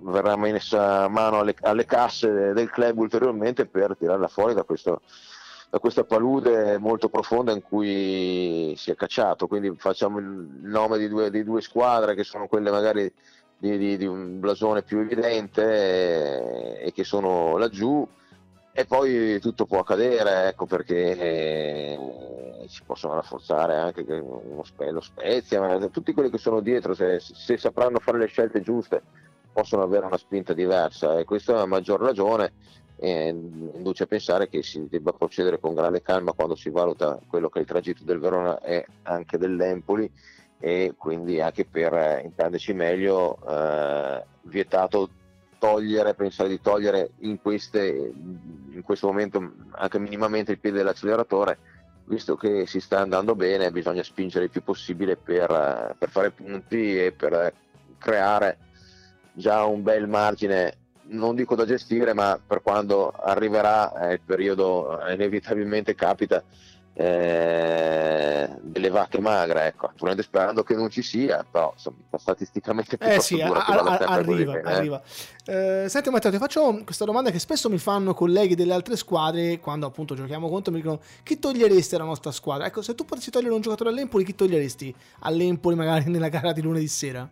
verrà 0.01 0.35
messa 0.37 1.07
mano 1.07 1.39
alle, 1.39 1.55
alle, 1.61 1.85
casse 1.85 2.53
del 2.53 2.69
club 2.69 2.99
ulteriormente 2.99 3.65
per 3.65 3.95
tirarla 3.97 4.27
fuori 4.27 4.53
da, 4.53 4.63
questo, 4.63 5.01
da, 5.69 5.79
questa 5.79 6.03
palude 6.03 6.77
molto 6.77 7.09
profonda 7.09 7.51
in 7.51 7.61
cui 7.61 8.73
si 8.77 8.91
è 8.91 8.95
cacciato. 8.95 9.47
Quindi 9.47 9.73
facciamo 9.77 10.19
il 10.19 10.25
nome 10.25 10.97
di 10.97 11.07
due, 11.07 11.29
di 11.31 11.43
due 11.43 11.61
squadre 11.61 12.15
che 12.15 12.23
sono 12.23 12.47
quelle 12.47 12.71
magari 12.71 13.11
di, 13.57 13.77
di, 13.77 13.97
di 13.97 14.05
un 14.05 14.39
blasone 14.39 14.83
più 14.83 14.99
evidente 14.99 16.79
e, 16.81 16.85
e 16.87 16.91
che 16.93 17.03
sono 17.03 17.57
laggiù 17.57 18.07
e 18.71 18.85
poi 18.85 19.39
tutto 19.39 19.65
può 19.65 19.79
accadere, 19.79 20.47
ecco 20.49 20.65
perché 20.65 21.17
eh, 21.17 22.48
si 22.69 22.83
possono 22.85 23.15
rafforzare 23.15 23.75
anche 23.75 24.05
lo 24.05 25.01
Spezia, 25.01 25.59
ma 25.59 25.87
tutti 25.87 26.13
quelli 26.13 26.29
che 26.29 26.37
sono 26.37 26.59
dietro, 26.59 26.93
se, 26.93 27.19
se, 27.19 27.57
sapranno 27.57 27.97
fare 27.97 28.19
le 28.19 28.27
scelte 28.27 28.61
giuste, 28.61 29.01
possono 29.51 29.81
avere 29.81 30.05
una 30.05 30.17
spinta 30.17 30.53
diversa 30.53 31.17
e 31.17 31.25
questo 31.25 31.55
è 31.55 31.59
a 31.59 31.65
maggior 31.65 31.99
ragione 31.99 32.53
eh, 32.97 33.29
induce 33.29 34.03
a 34.03 34.07
pensare 34.07 34.49
che 34.49 34.61
si 34.61 34.87
debba 34.87 35.13
procedere 35.13 35.59
con 35.59 35.73
grande 35.73 36.03
calma 36.03 36.33
quando 36.33 36.55
si 36.55 36.69
valuta 36.69 37.19
quello 37.27 37.49
che 37.49 37.57
è 37.57 37.61
il 37.61 37.67
tragitto 37.67 38.03
del 38.03 38.19
Verona 38.19 38.61
e 38.61 38.85
anche 39.03 39.39
dell'Empoli 39.39 40.09
e 40.59 40.93
quindi 40.95 41.41
anche 41.41 41.65
per 41.65 42.21
intenderci 42.23 42.73
meglio 42.73 43.39
eh, 43.47 44.23
vietato 44.43 45.09
togliere, 45.57 46.13
pensare 46.13 46.49
di 46.49 46.61
togliere 46.61 47.11
in, 47.19 47.41
queste, 47.41 47.87
in 47.87 48.81
questo 48.83 49.07
momento 49.07 49.53
anche 49.71 49.97
minimamente 49.97 50.51
il 50.51 50.59
piede 50.59 50.77
dell'acceleratore 50.77 51.57
visto 52.09 52.35
che 52.35 52.65
si 52.65 52.79
sta 52.79 52.99
andando 52.99 53.35
bene 53.35 53.71
bisogna 53.71 54.01
spingere 54.01 54.45
il 54.45 54.49
più 54.49 54.63
possibile 54.63 55.15
per, 55.15 55.49
eh, 55.51 55.95
per 55.95 56.09
fare 56.09 56.31
punti 56.31 56.97
e 57.05 57.11
per 57.11 57.53
creare 57.99 58.57
già 59.33 59.63
un 59.63 59.83
bel 59.83 60.07
margine. 60.07 60.75
Non 61.11 61.35
dico 61.35 61.55
da 61.55 61.65
gestire, 61.65 62.13
ma 62.13 62.39
per 62.45 62.61
quando 62.61 63.09
arriverà 63.11 64.09
eh, 64.09 64.13
il 64.13 64.21
periodo 64.23 65.03
eh, 65.05 65.13
inevitabilmente 65.13 65.95
capita 65.95 66.43
eh, 66.99 68.49
delle 68.59 68.89
vacche 68.89 69.21
magre, 69.21 69.67
ecco, 69.67 69.87
naturalmente 69.87 70.21
sperando 70.21 70.63
che 70.63 70.75
non 70.75 70.89
ci 70.89 71.01
sia, 71.01 71.45
però 71.49 71.71
insomma, 71.73 71.95
statisticamente 72.17 72.97
eh 72.99 73.21
sì, 73.21 73.39
a, 73.39 73.49
a, 73.53 73.97
arriva, 73.99 74.51
bene, 74.51 74.69
arriva. 74.69 75.01
Eh. 75.45 75.85
senti 75.87 76.09
Matteo, 76.09 76.29
ti 76.29 76.37
faccio 76.37 76.81
questa 76.83 77.05
domanda 77.05 77.31
che 77.31 77.39
spesso 77.39 77.69
mi 77.69 77.77
fanno 77.77 78.13
colleghi 78.13 78.53
delle 78.53 78.73
altre 78.73 78.97
squadre 78.97 79.61
quando 79.61 79.85
appunto 79.85 80.13
giochiamo 80.13 80.49
contro, 80.49 80.73
mi 80.73 80.81
dicono 80.81 80.99
chi 81.23 81.39
toglieresti 81.39 81.95
alla 81.95 82.03
nostra 82.03 82.31
squadra? 82.31 82.65
Ecco, 82.65 82.81
se 82.81 82.93
tu 82.95 83.05
potessi 83.05 83.31
togliere 83.31 83.53
un 83.53 83.61
giocatore 83.61 83.91
all'Empoli, 83.91 84.25
chi 84.25 84.35
toglieresti 84.35 84.93
all'Empoli 85.19 85.77
magari 85.77 86.09
nella 86.11 86.27
gara 86.27 86.51
di 86.51 86.61
lunedì 86.61 86.87
sera? 86.89 87.29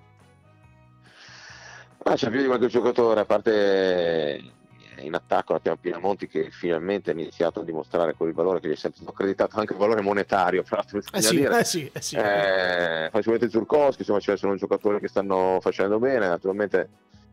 Ah, 2.04 2.16
c'è 2.16 2.30
più 2.30 2.40
di 2.40 2.48
qualche 2.48 2.68
giocatore, 2.68 3.20
a 3.20 3.26
parte 3.26 4.54
in 5.00 5.14
attacco 5.14 5.54
abbiamo 5.54 5.78
Pinamonti 5.80 6.28
che 6.28 6.50
finalmente 6.52 7.12
ha 7.12 7.14
iniziato 7.14 7.62
a 7.62 7.64
dimostrare 7.64 8.14
quel 8.14 8.34
valore 8.34 8.60
che 8.60 8.70
gli 8.70 8.74
è 8.74 8.76
sempre 8.76 9.00
stato 9.02 9.14
accreditato, 9.14 9.60
anche 9.60 9.74
il 9.74 9.80
valore 9.80 10.02
monetario, 10.02 10.64
fra 10.64 10.78
l'altro. 10.78 11.00
Eh 11.12 11.22
sì, 11.22 11.36
dire. 11.36 11.60
eh 11.60 11.64
sì, 11.64 11.90
eh 11.92 12.02
sì. 12.02 12.16
Eh, 12.16 13.10
facilmente 13.12 13.50
Zurkowski, 13.50 14.02
insomma, 14.02 14.20
ci 14.20 14.36
sono 14.38 14.56
giocatori 14.56 15.00
che 15.00 15.08
stanno 15.08 15.60
facendo 15.62 16.00
bene, 16.00 16.28
naturalmente. 16.28 16.90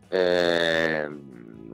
Eh, 0.07 1.09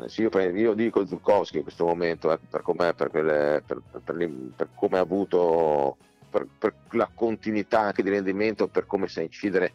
sì, 0.07 0.21
io, 0.21 0.29
io, 0.31 0.73
dico 0.73 1.05
Zurkowski 1.05 1.57
in 1.57 1.63
questo 1.63 1.85
momento, 1.85 2.31
eh, 2.31 2.39
per, 2.49 2.61
com'è, 2.61 2.93
per, 2.93 3.09
quelle, 3.09 3.63
per, 3.65 3.81
per, 4.03 4.69
come 4.75 4.97
ha 4.97 5.01
avuto, 5.01 5.97
per, 6.29 6.73
la 6.91 7.09
continuità 7.13 7.81
anche 7.81 8.03
di 8.03 8.09
rendimento, 8.09 8.67
per 8.67 8.85
come 8.85 9.07
sa 9.07 9.21
incidere 9.21 9.73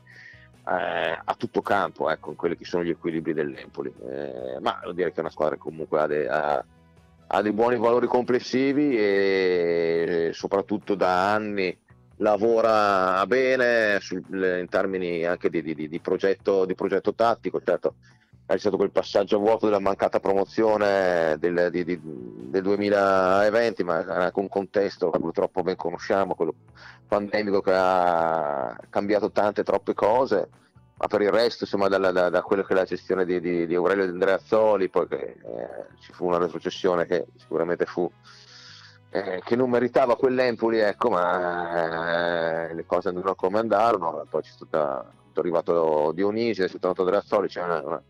eh, 0.69 1.21
a 1.25 1.35
tutto 1.37 1.62
campo 1.62 2.11
ecco, 2.11 2.31
in 2.31 2.37
quelli 2.37 2.57
che 2.57 2.64
sono 2.64 2.83
gli 2.83 2.91
equilibri 2.91 3.33
dell'Empoli. 3.33 3.93
Eh, 4.09 4.59
ma 4.61 4.79
devo 4.81 4.93
dire 4.93 5.11
che 5.11 5.17
è 5.17 5.21
una 5.21 5.31
squadra 5.31 5.55
che 5.55 5.61
comunque 5.61 6.01
ha, 6.01 6.07
de, 6.07 6.29
ha, 6.29 6.64
ha, 7.29 7.43
dei 7.43 7.53
buoni 7.53 7.77
valori 7.77 8.07
complessivi 8.07 8.97
e 8.97 10.31
soprattutto 10.33 10.95
da 10.95 11.33
anni 11.33 11.77
lavora 12.17 13.25
bene 13.27 13.99
sul, 14.01 14.25
in 14.31 14.67
termini 14.69 15.25
anche 15.25 15.51
di, 15.51 15.62
di, 15.62 15.89
di, 15.89 16.01
progetto, 16.01 16.64
di 16.64 16.75
progetto 16.75 17.14
tattico. 17.14 17.62
Certo, 17.64 17.95
è 18.47 18.57
stato 18.59 18.76
quel 18.76 18.92
passaggio 18.92 19.38
vuoto 19.38 19.66
della 19.66 19.80
mancata 19.80 20.20
promozione 20.20 21.36
del, 21.38 21.68
di, 21.72 21.84
di, 21.84 22.01
del 22.03 22.62
2020, 22.62 23.82
ma 23.82 23.97
anche 23.97 24.38
un 24.38 24.49
contesto 24.49 25.11
che 25.11 25.18
purtroppo 25.18 25.62
ben 25.62 25.74
conosciamo, 25.74 26.36
quello 26.36 26.55
pandemico 27.09 27.61
che 27.61 27.72
ha 27.74 28.78
cambiato 28.88 29.32
tante 29.32 29.64
troppe 29.64 29.94
cose, 29.94 30.49
ma 30.97 31.07
per 31.09 31.22
il 31.22 31.32
resto, 31.32 31.64
insomma, 31.64 31.88
da, 31.88 31.99
da, 31.99 32.30
da 32.30 32.42
quello 32.42 32.62
che 32.62 32.72
è 32.72 32.76
la 32.76 32.84
gestione 32.84 33.24
di, 33.24 33.40
di, 33.40 33.66
di 33.66 33.74
Aurelio 33.74 34.05
e 34.05 34.09
Andreazzoli, 34.09 34.88
poi 34.88 35.09
che, 35.09 35.16
eh, 35.16 35.86
ci 35.99 36.12
fu 36.12 36.26
una 36.26 36.38
retrocessione 36.38 37.05
che 37.05 37.26
sicuramente 37.36 37.84
fu 37.84 38.09
eh, 39.11 39.40
che 39.44 39.57
non 39.57 39.70
meritava 39.70 40.16
quell'Empoli, 40.16 40.78
ecco, 40.78 41.11
ma 41.11 42.68
eh, 42.68 42.74
le 42.74 42.86
cose 42.86 43.09
andavano 43.09 43.34
come 43.34 43.59
andarono, 43.59 44.24
poi 44.28 44.42
c'è 44.42 44.51
stato, 44.51 45.14
arrivato 45.34 46.12
Dionisi, 46.14 46.62
è 46.62 46.68
tornato 46.68 47.03
Andreazzoli, 47.03 47.49
c'è 47.49 47.62
una, 47.62 47.82
una 47.82 48.03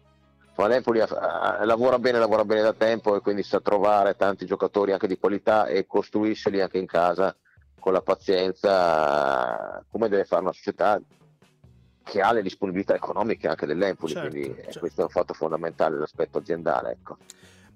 ma 0.56 0.68
l'Empoli 0.68 0.98
lavora 0.98 1.98
bene, 1.98 2.18
lavora 2.18 2.44
bene 2.44 2.62
da 2.62 2.72
tempo 2.72 3.14
e 3.14 3.20
quindi 3.20 3.42
sa 3.42 3.60
trovare 3.60 4.16
tanti 4.16 4.46
giocatori 4.46 4.92
anche 4.92 5.06
di 5.06 5.18
qualità 5.18 5.66
e 5.66 5.86
costruirseli 5.86 6.60
anche 6.60 6.78
in 6.78 6.86
casa 6.86 7.34
con 7.78 7.92
la 7.92 8.00
pazienza 8.00 9.84
come 9.90 10.08
deve 10.08 10.24
fare 10.24 10.42
una 10.42 10.52
società 10.52 11.00
che 12.02 12.20
ha 12.20 12.32
le 12.32 12.42
disponibilità 12.42 12.94
economiche 12.94 13.48
anche 13.48 13.66
dell'Empoli, 13.66 14.12
certo, 14.12 14.30
quindi 14.30 14.54
certo. 14.62 14.78
questo 14.78 15.00
è 15.00 15.04
un 15.04 15.10
fatto 15.10 15.34
fondamentale, 15.34 15.98
l'aspetto 15.98 16.38
aziendale. 16.38 16.92
Ecco. 16.92 17.16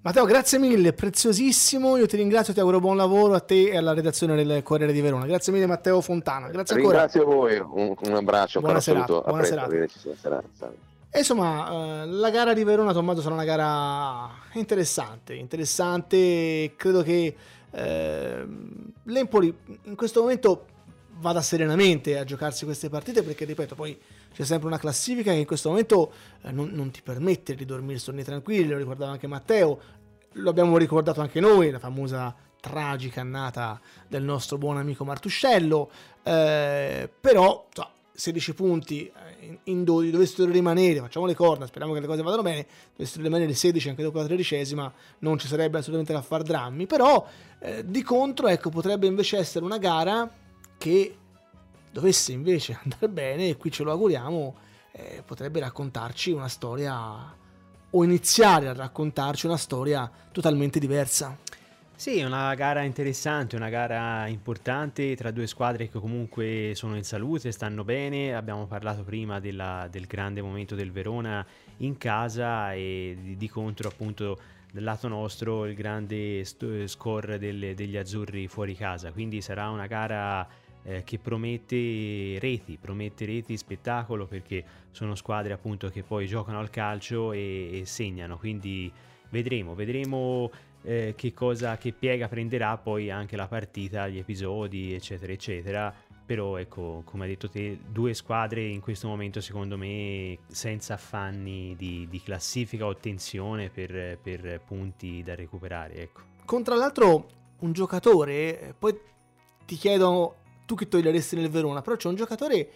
Matteo, 0.03 0.25
grazie 0.25 0.57
mille, 0.57 0.93
preziosissimo. 0.93 1.97
Io 1.97 2.07
ti 2.07 2.15
ringrazio, 2.15 2.53
ti 2.53 2.59
auguro 2.59 2.79
buon 2.79 2.97
lavoro 2.97 3.33
a 3.33 3.39
te 3.41 3.69
e 3.69 3.77
alla 3.77 3.93
redazione 3.93 4.35
del 4.35 4.63
Corriere 4.63 4.93
di 4.93 5.01
Verona. 5.01 5.25
Grazie 5.25 5.51
mille, 5.51 5.67
Matteo 5.67 5.99
Fontana. 6.01 6.49
Grazie 6.49 6.75
ancora. 6.77 7.05
Ringrazio 7.05 7.25
voi, 7.25 7.59
un, 7.59 7.93
un 7.97 8.15
abbraccio. 8.15 8.61
Buona 8.61 8.79
serata. 8.79 9.21
Buona 9.21 9.43
serata. 9.43 10.89
E 11.13 11.19
insomma, 11.19 12.03
eh, 12.03 12.07
la 12.07 12.29
gara 12.29 12.53
di 12.53 12.63
Verona, 12.63 12.93
Tommaso, 12.93 13.19
sarà 13.19 13.33
una 13.33 13.43
gara 13.43 14.29
interessante, 14.53 15.33
interessante. 15.33 16.71
Credo 16.77 17.01
che 17.03 17.35
eh, 17.69 18.47
l'Empoli 19.03 19.53
in 19.83 19.95
questo 19.97 20.21
momento 20.21 20.67
vada 21.15 21.41
serenamente 21.41 22.17
a 22.17 22.23
giocarsi 22.23 22.63
queste 22.63 22.87
partite 22.87 23.23
perché, 23.23 23.43
ripeto, 23.43 23.75
poi 23.75 23.99
c'è 24.33 24.45
sempre 24.45 24.67
una 24.67 24.77
classifica 24.77 25.31
che 25.31 25.39
in 25.39 25.45
questo 25.45 25.67
momento 25.67 26.13
eh, 26.43 26.51
non, 26.53 26.69
non, 26.71 26.91
ti 26.91 27.01
permette 27.01 27.55
di 27.55 27.65
dormire 27.65 27.99
sonni 27.99 28.23
tranquilli, 28.23 28.69
lo 28.69 28.77
ricordava 28.77 29.11
anche 29.11 29.27
Matteo, 29.27 29.81
lo 30.31 30.49
abbiamo 30.49 30.77
ricordato 30.77 31.19
anche 31.19 31.41
noi, 31.41 31.71
la 31.71 31.79
famosa 31.79 32.33
tragica 32.61 33.19
annata 33.19 33.81
del 34.07 34.23
nostro 34.23 34.57
buon 34.57 34.77
amico 34.77 35.03
Martuscello, 35.03 35.91
eh, 36.23 37.09
però... 37.19 37.67
So, 37.73 37.99
16 38.13 38.53
punti 38.53 39.05
eh, 39.05 39.45
in, 39.45 39.57
in 39.63 39.83
12 39.83 40.11
dovessero 40.11 40.51
rimanere, 40.51 40.99
facciamo 40.99 41.25
le 41.25 41.35
corna, 41.35 41.65
speriamo 41.65 41.93
che 41.93 41.99
le 41.99 42.07
cose 42.07 42.21
vadano 42.21 42.41
bene, 42.41 42.65
dovessero 42.95 43.23
rimanere 43.23 43.53
16 43.53 43.89
anche 43.89 44.03
dopo 44.03 44.19
la 44.19 44.25
tredicesima, 44.25 44.91
non 45.19 45.37
ci 45.37 45.47
sarebbe 45.47 45.77
assolutamente 45.77 46.13
da 46.13 46.21
far 46.21 46.43
drammi, 46.43 46.85
però 46.85 47.25
eh, 47.59 47.83
di 47.85 48.03
contro 48.03 48.47
ecco, 48.47 48.69
potrebbe 48.69 49.07
invece 49.07 49.37
essere 49.37 49.65
una 49.65 49.77
gara 49.77 50.29
che 50.77 51.15
dovesse 51.91 52.31
invece 52.31 52.79
andare 52.83 53.09
bene, 53.09 53.49
e 53.49 53.57
qui 53.57 53.71
ce 53.71 53.83
lo 53.83 53.91
auguriamo, 53.91 54.55
eh, 54.93 55.23
potrebbe 55.25 55.59
raccontarci 55.59 56.31
una 56.31 56.47
storia 56.47 57.39
o 57.93 58.03
iniziare 58.03 58.67
a 58.67 58.73
raccontarci 58.73 59.45
una 59.45 59.57
storia 59.57 60.09
totalmente 60.31 60.79
diversa. 60.79 61.37
Sì, 62.01 62.17
è 62.17 62.25
una 62.25 62.55
gara 62.55 62.81
interessante, 62.81 63.55
una 63.55 63.69
gara 63.69 64.25
importante 64.25 65.15
tra 65.15 65.29
due 65.29 65.45
squadre 65.45 65.87
che 65.87 65.99
comunque 65.99 66.71
sono 66.73 66.95
in 66.95 67.03
salute, 67.03 67.51
stanno 67.51 67.83
bene. 67.83 68.33
Abbiamo 68.33 68.65
parlato 68.65 69.03
prima 69.03 69.39
della, 69.39 69.87
del 69.87 70.07
grande 70.07 70.41
momento 70.41 70.73
del 70.73 70.91
Verona 70.91 71.45
in 71.77 71.97
casa 71.99 72.73
e 72.73 73.15
di, 73.21 73.37
di 73.37 73.47
contro 73.47 73.87
appunto 73.87 74.39
dal 74.71 74.81
lato 74.81 75.07
nostro 75.09 75.67
il 75.67 75.75
grande 75.75 76.43
st- 76.43 76.85
score 76.85 77.37
delle, 77.37 77.75
degli 77.75 77.95
azzurri 77.95 78.47
fuori 78.47 78.73
casa. 78.73 79.11
Quindi 79.11 79.39
sarà 79.39 79.69
una 79.69 79.85
gara 79.85 80.47
eh, 80.81 81.03
che 81.03 81.19
promette 81.19 82.39
reti, 82.39 82.79
promette 82.81 83.25
reti, 83.25 83.55
spettacolo 83.55 84.25
perché 84.25 84.63
sono 84.89 85.13
squadre 85.13 85.53
appunto 85.53 85.89
che 85.89 86.01
poi 86.01 86.25
giocano 86.25 86.57
al 86.57 86.71
calcio 86.71 87.31
e, 87.31 87.81
e 87.81 87.85
segnano. 87.85 88.39
Quindi 88.39 88.91
vedremo, 89.29 89.75
vedremo 89.75 90.49
eh, 90.83 91.13
che 91.15 91.33
cosa, 91.33 91.77
che 91.77 91.91
piega 91.91 92.27
prenderà 92.27 92.77
poi 92.77 93.09
anche 93.09 93.35
la 93.35 93.47
partita, 93.47 94.07
gli 94.07 94.17
episodi, 94.17 94.93
eccetera, 94.93 95.31
eccetera. 95.31 95.93
Però 96.25 96.57
ecco, 96.57 97.01
come 97.03 97.23
hai 97.23 97.31
detto 97.31 97.49
te, 97.49 97.77
due 97.85 98.13
squadre 98.13 98.63
in 98.63 98.79
questo 98.79 99.07
momento 99.07 99.41
secondo 99.41 99.77
me 99.77 100.37
senza 100.47 100.93
affanni 100.93 101.75
di, 101.75 102.07
di 102.09 102.21
classifica 102.21 102.85
o 102.85 102.95
tensione 102.95 103.69
per, 103.69 104.17
per, 104.21 104.61
punti 104.65 105.23
da 105.23 105.35
recuperare. 105.35 105.95
Ecco. 105.95 106.21
Con 106.45 106.63
tra 106.63 106.75
l'altro 106.75 107.27
un 107.59 107.73
giocatore, 107.73 108.61
eh, 108.61 108.73
poi 108.77 108.97
ti 109.65 109.75
chiedo 109.75 110.35
tu 110.65 110.75
che 110.75 110.87
toglieresti 110.87 111.35
nel 111.35 111.49
Verona, 111.49 111.81
però 111.81 111.97
c'è 111.97 112.07
un 112.07 112.15
giocatore 112.15 112.69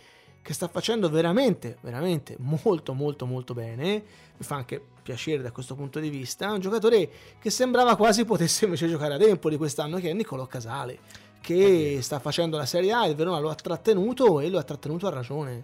che 0.46 0.54
sta 0.54 0.68
facendo 0.68 1.10
veramente, 1.10 1.80
veramente 1.82 2.36
molto, 2.38 2.94
molto, 2.94 3.26
molto 3.26 3.56
bene. 3.56 4.04
Mi 4.38 4.46
fa 4.46 4.54
anche 4.54 4.80
piacere 5.02 5.42
da 5.42 5.52
questo 5.52 5.74
punto 5.74 6.00
di 6.00 6.12
vista. 6.12 6.52
Un 6.52 6.60
giocatore 6.60 7.10
che 7.40 7.50
sembrava 7.50 7.96
quasi 7.96 8.26
potesse 8.26 8.66
invece 8.66 8.88
giocare 8.88 9.16
ad 9.16 9.24
Empoli 9.24 9.58
quest'anno, 9.58 9.98
che 9.98 10.12
è 10.12 10.14
Niccolò 10.14 10.46
Casale, 10.46 11.00
che 11.42 11.98
sta 12.02 12.20
facendo 12.20 12.58
la 12.58 12.68
Serie 12.68 12.94
A. 12.94 13.08
Il 13.08 13.16
Verona 13.16 13.40
lo 13.40 13.50
ha 13.50 13.56
trattenuto 13.56 14.40
e 14.40 14.50
lo 14.50 14.60
ha 14.60 14.64
trattenuto 14.64 15.08
a 15.08 15.10
ragione. 15.10 15.64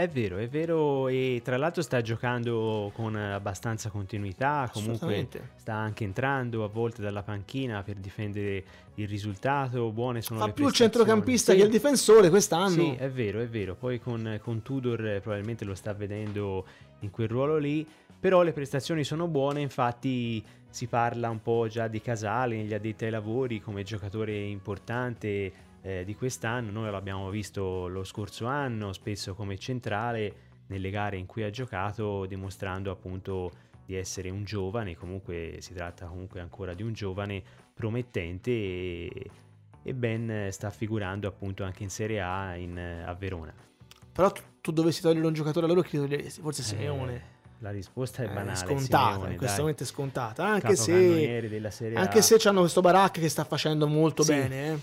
È 0.00 0.08
vero, 0.08 0.38
è 0.38 0.48
vero 0.48 1.08
e 1.08 1.42
tra 1.44 1.58
l'altro 1.58 1.82
sta 1.82 2.00
giocando 2.00 2.90
con 2.94 3.14
abbastanza 3.16 3.90
continuità, 3.90 4.70
comunque 4.72 5.28
sta 5.56 5.74
anche 5.74 6.04
entrando 6.04 6.64
a 6.64 6.68
volte 6.68 7.02
dalla 7.02 7.22
panchina 7.22 7.82
per 7.82 7.96
difendere 7.96 8.64
il 8.94 9.06
risultato, 9.06 9.90
buone 9.90 10.22
sono 10.22 10.40
Fa 10.40 10.46
le 10.46 10.52
più 10.52 10.66
il 10.66 10.72
centrocampista 10.72 11.52
Sì. 11.52 11.58
che 11.58 11.64
il 11.64 11.70
difensore 11.70 12.30
quest'anno. 12.30 12.70
Sì, 12.70 12.94
è 12.96 13.10
vero, 13.10 13.40
è 13.40 13.46
vero. 13.48 13.74
Poi 13.74 14.00
con, 14.00 14.40
con 14.42 14.62
Tudor 14.62 15.06
eh, 15.06 15.20
probabilmente 15.20 15.66
lo 15.66 15.74
sta 15.74 15.92
vedendo 15.92 16.64
in 17.00 17.10
quel 17.10 17.28
ruolo 17.28 17.58
lì. 17.58 17.86
Però 18.18 18.42
le 18.42 18.52
prestazioni 18.52 19.04
sono 19.04 19.28
buone, 19.28 19.60
infatti 19.60 20.42
si 20.70 20.86
parla 20.86 21.28
un 21.28 21.42
po' 21.42 21.66
già 21.68 21.88
di 21.88 22.00
Casale 22.00 22.56
negli 22.56 22.72
addetti 22.72 23.04
ai 23.04 23.10
lavori 23.10 23.60
come 23.60 23.82
giocatore 23.82 24.34
importante 24.38 25.52
eh, 25.82 26.04
di 26.04 26.14
quest'anno. 26.14 26.70
Noi 26.70 26.90
l'abbiamo 26.90 27.30
visto 27.30 27.86
lo 27.88 28.04
scorso 28.04 28.46
anno, 28.46 28.92
spesso 28.92 29.34
come 29.34 29.58
centrale 29.58 30.34
nelle 30.66 30.90
gare 30.90 31.16
in 31.16 31.26
cui 31.26 31.42
ha 31.42 31.50
giocato, 31.50 32.26
dimostrando 32.26 32.90
appunto 32.90 33.50
di 33.84 33.96
essere 33.96 34.30
un 34.30 34.44
giovane. 34.44 34.96
Comunque 34.96 35.56
si 35.60 35.74
tratta 35.74 36.06
comunque 36.06 36.40
ancora 36.40 36.74
di 36.74 36.82
un 36.82 36.92
giovane 36.92 37.42
promettente 37.74 38.50
e, 38.50 39.30
e 39.82 39.94
ben 39.94 40.48
sta 40.52 40.70
figurando 40.70 41.26
appunto 41.26 41.64
anche 41.64 41.82
in 41.82 41.90
Serie 41.90 42.20
A 42.20 42.54
in, 42.56 42.78
a 42.78 43.12
Verona. 43.14 43.52
Però 44.12 44.30
tu, 44.30 44.42
tu 44.60 44.70
dovessi 44.72 45.00
togliere 45.00 45.26
un 45.26 45.32
giocatore 45.32 45.66
a 45.66 45.68
loro, 45.68 45.82
chi 45.82 45.96
toglieresti? 45.96 46.40
Forse 46.40 46.60
Eh, 46.60 46.64
Simeone. 46.64 47.38
La 47.62 47.70
risposta 47.70 48.22
è 48.22 48.26
Eh, 48.26 48.32
banale. 48.32 48.56
scontata, 48.56 49.12
Simeone, 49.12 49.32
in 49.32 49.36
questo 49.38 49.54
dai. 49.56 49.60
momento 49.60 49.82
è 49.82 49.86
scontata. 49.86 50.46
Anche 50.46 50.76
se, 50.76 51.92
anche 51.94 52.22
se 52.22 52.36
c'hanno 52.38 52.60
questo 52.60 52.80
Barak 52.80 53.18
che 53.20 53.28
sta 53.28 53.44
facendo 53.44 53.86
molto 53.86 54.22
Sì, 54.22 54.32
bene. 54.32 54.72
Eh. 54.72 54.78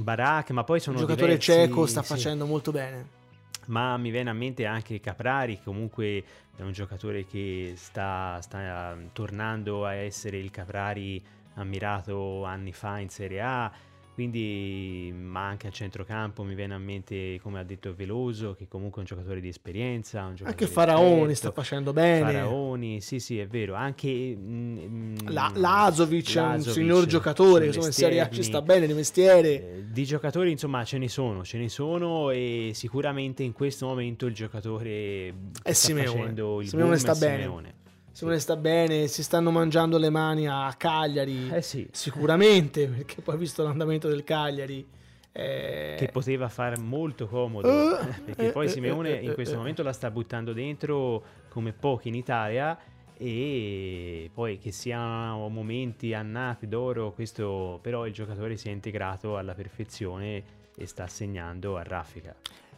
Barak, 0.00 0.50
ma 0.50 0.64
poi 0.64 0.80
sono 0.80 0.96
Il 0.96 1.02
giocatore 1.02 1.36
diversi, 1.38 1.52
cieco 1.52 1.86
sta 1.86 2.02
sì. 2.02 2.08
facendo 2.08 2.46
molto 2.46 2.70
bene. 2.70 3.20
Ma 3.66 3.96
mi 3.96 4.10
viene 4.10 4.30
a 4.30 4.32
mente 4.32 4.66
anche 4.66 5.00
Caprari, 5.00 5.56
che 5.56 5.64
comunque 5.64 6.24
è 6.56 6.62
un 6.62 6.72
giocatore 6.72 7.26
che 7.26 7.74
sta, 7.76 8.38
sta 8.40 8.96
tornando 9.12 9.86
a 9.86 9.94
essere 9.94 10.38
il 10.38 10.50
Caprari 10.50 11.22
ammirato 11.54 12.44
anni 12.44 12.72
fa 12.72 12.98
in 12.98 13.08
Serie 13.08 13.40
A. 13.40 13.72
Quindi, 14.14 15.10
ma 15.16 15.46
anche 15.46 15.68
a 15.68 15.70
centrocampo 15.70 16.42
mi 16.42 16.54
viene 16.54 16.74
a 16.74 16.78
mente, 16.78 17.40
come 17.42 17.60
ha 17.60 17.62
detto 17.62 17.94
Veloso, 17.94 18.54
che 18.54 18.68
comunque 18.68 18.98
è 18.98 19.00
un 19.00 19.06
giocatore 19.16 19.40
di 19.40 19.48
esperienza. 19.48 20.20
Un 20.26 20.34
giocatore 20.34 20.50
Anche 20.50 20.66
Faraoni 20.66 21.12
esperto. 21.12 21.34
sta 21.34 21.50
facendo 21.52 21.92
bene. 21.94 22.20
Faraoni, 22.32 23.00
sì, 23.00 23.18
sì, 23.18 23.38
è 23.38 23.46
vero. 23.46 23.72
Anche 23.74 24.36
mm, 24.38 25.16
La- 25.28 25.50
Lazovic 25.54 26.36
è 26.36 26.40
un 26.42 26.60
signor 26.62 27.06
giocatore 27.06 27.66
insomma 27.66 27.86
in 27.86 27.92
Serie 27.92 28.20
A 28.20 28.28
ci 28.28 28.42
sta 28.42 28.60
bene 28.60 28.86
di 28.86 28.92
mestiere. 28.92 29.48
Eh, 29.78 29.84
Di 29.90 30.04
giocatori, 30.04 30.50
insomma, 30.50 30.84
ce 30.84 30.98
ne 30.98 31.08
sono, 31.08 31.42
ce 31.44 31.56
ne 31.58 31.68
sono 31.70 32.30
e 32.30 32.72
sicuramente 32.74 33.42
in 33.42 33.52
questo 33.52 33.86
momento 33.86 34.26
il 34.26 34.34
giocatore 34.34 35.28
È 35.62 35.72
sta 35.72 35.86
Simeone. 35.88 36.06
facendo 36.18 36.60
il 36.60 36.68
Simeone 36.68 36.96
sta 36.98 37.14
bene. 37.14 37.42
Simeone. 37.42 37.74
Simeone 38.12 38.38
sta 38.40 38.56
bene, 38.56 39.06
si 39.08 39.22
stanno 39.22 39.50
mangiando 39.50 39.96
le 39.98 40.10
mani 40.10 40.46
a 40.46 40.72
Cagliari. 40.76 41.50
Eh 41.50 41.62
sì, 41.62 41.88
Sicuramente, 41.92 42.86
perché 42.88 43.22
poi 43.22 43.36
visto 43.38 43.62
l'andamento 43.62 44.08
del 44.08 44.22
Cagliari. 44.22 44.86
eh, 45.32 45.94
che 45.98 46.08
poteva 46.08 46.48
far 46.48 46.78
molto 46.78 47.26
comodo, 47.26 47.98
Eh, 47.98 48.20
perché 48.26 48.50
poi 48.50 48.66
eh, 48.66 48.68
Simeone 48.68 49.18
eh, 49.20 49.24
in 49.24 49.32
questo 49.34 49.56
momento 49.56 49.82
la 49.82 49.92
sta 49.94 50.10
buttando 50.10 50.52
dentro 50.52 51.22
come 51.48 51.72
pochi 51.72 52.08
in 52.08 52.14
Italia 52.14 52.78
e 53.16 54.30
poi 54.34 54.58
che 54.58 54.72
siano 54.72 55.48
momenti 55.48 56.12
annati 56.12 56.68
d'oro, 56.68 57.12
questo 57.12 57.78
però 57.80 58.06
il 58.06 58.12
giocatore 58.12 58.56
si 58.58 58.68
è 58.68 58.72
integrato 58.72 59.38
alla 59.38 59.54
perfezione 59.54 60.42
e 60.76 60.86
sta 60.86 61.06
segnando 61.06 61.76
a 61.78 61.82
raffica. 61.82 62.34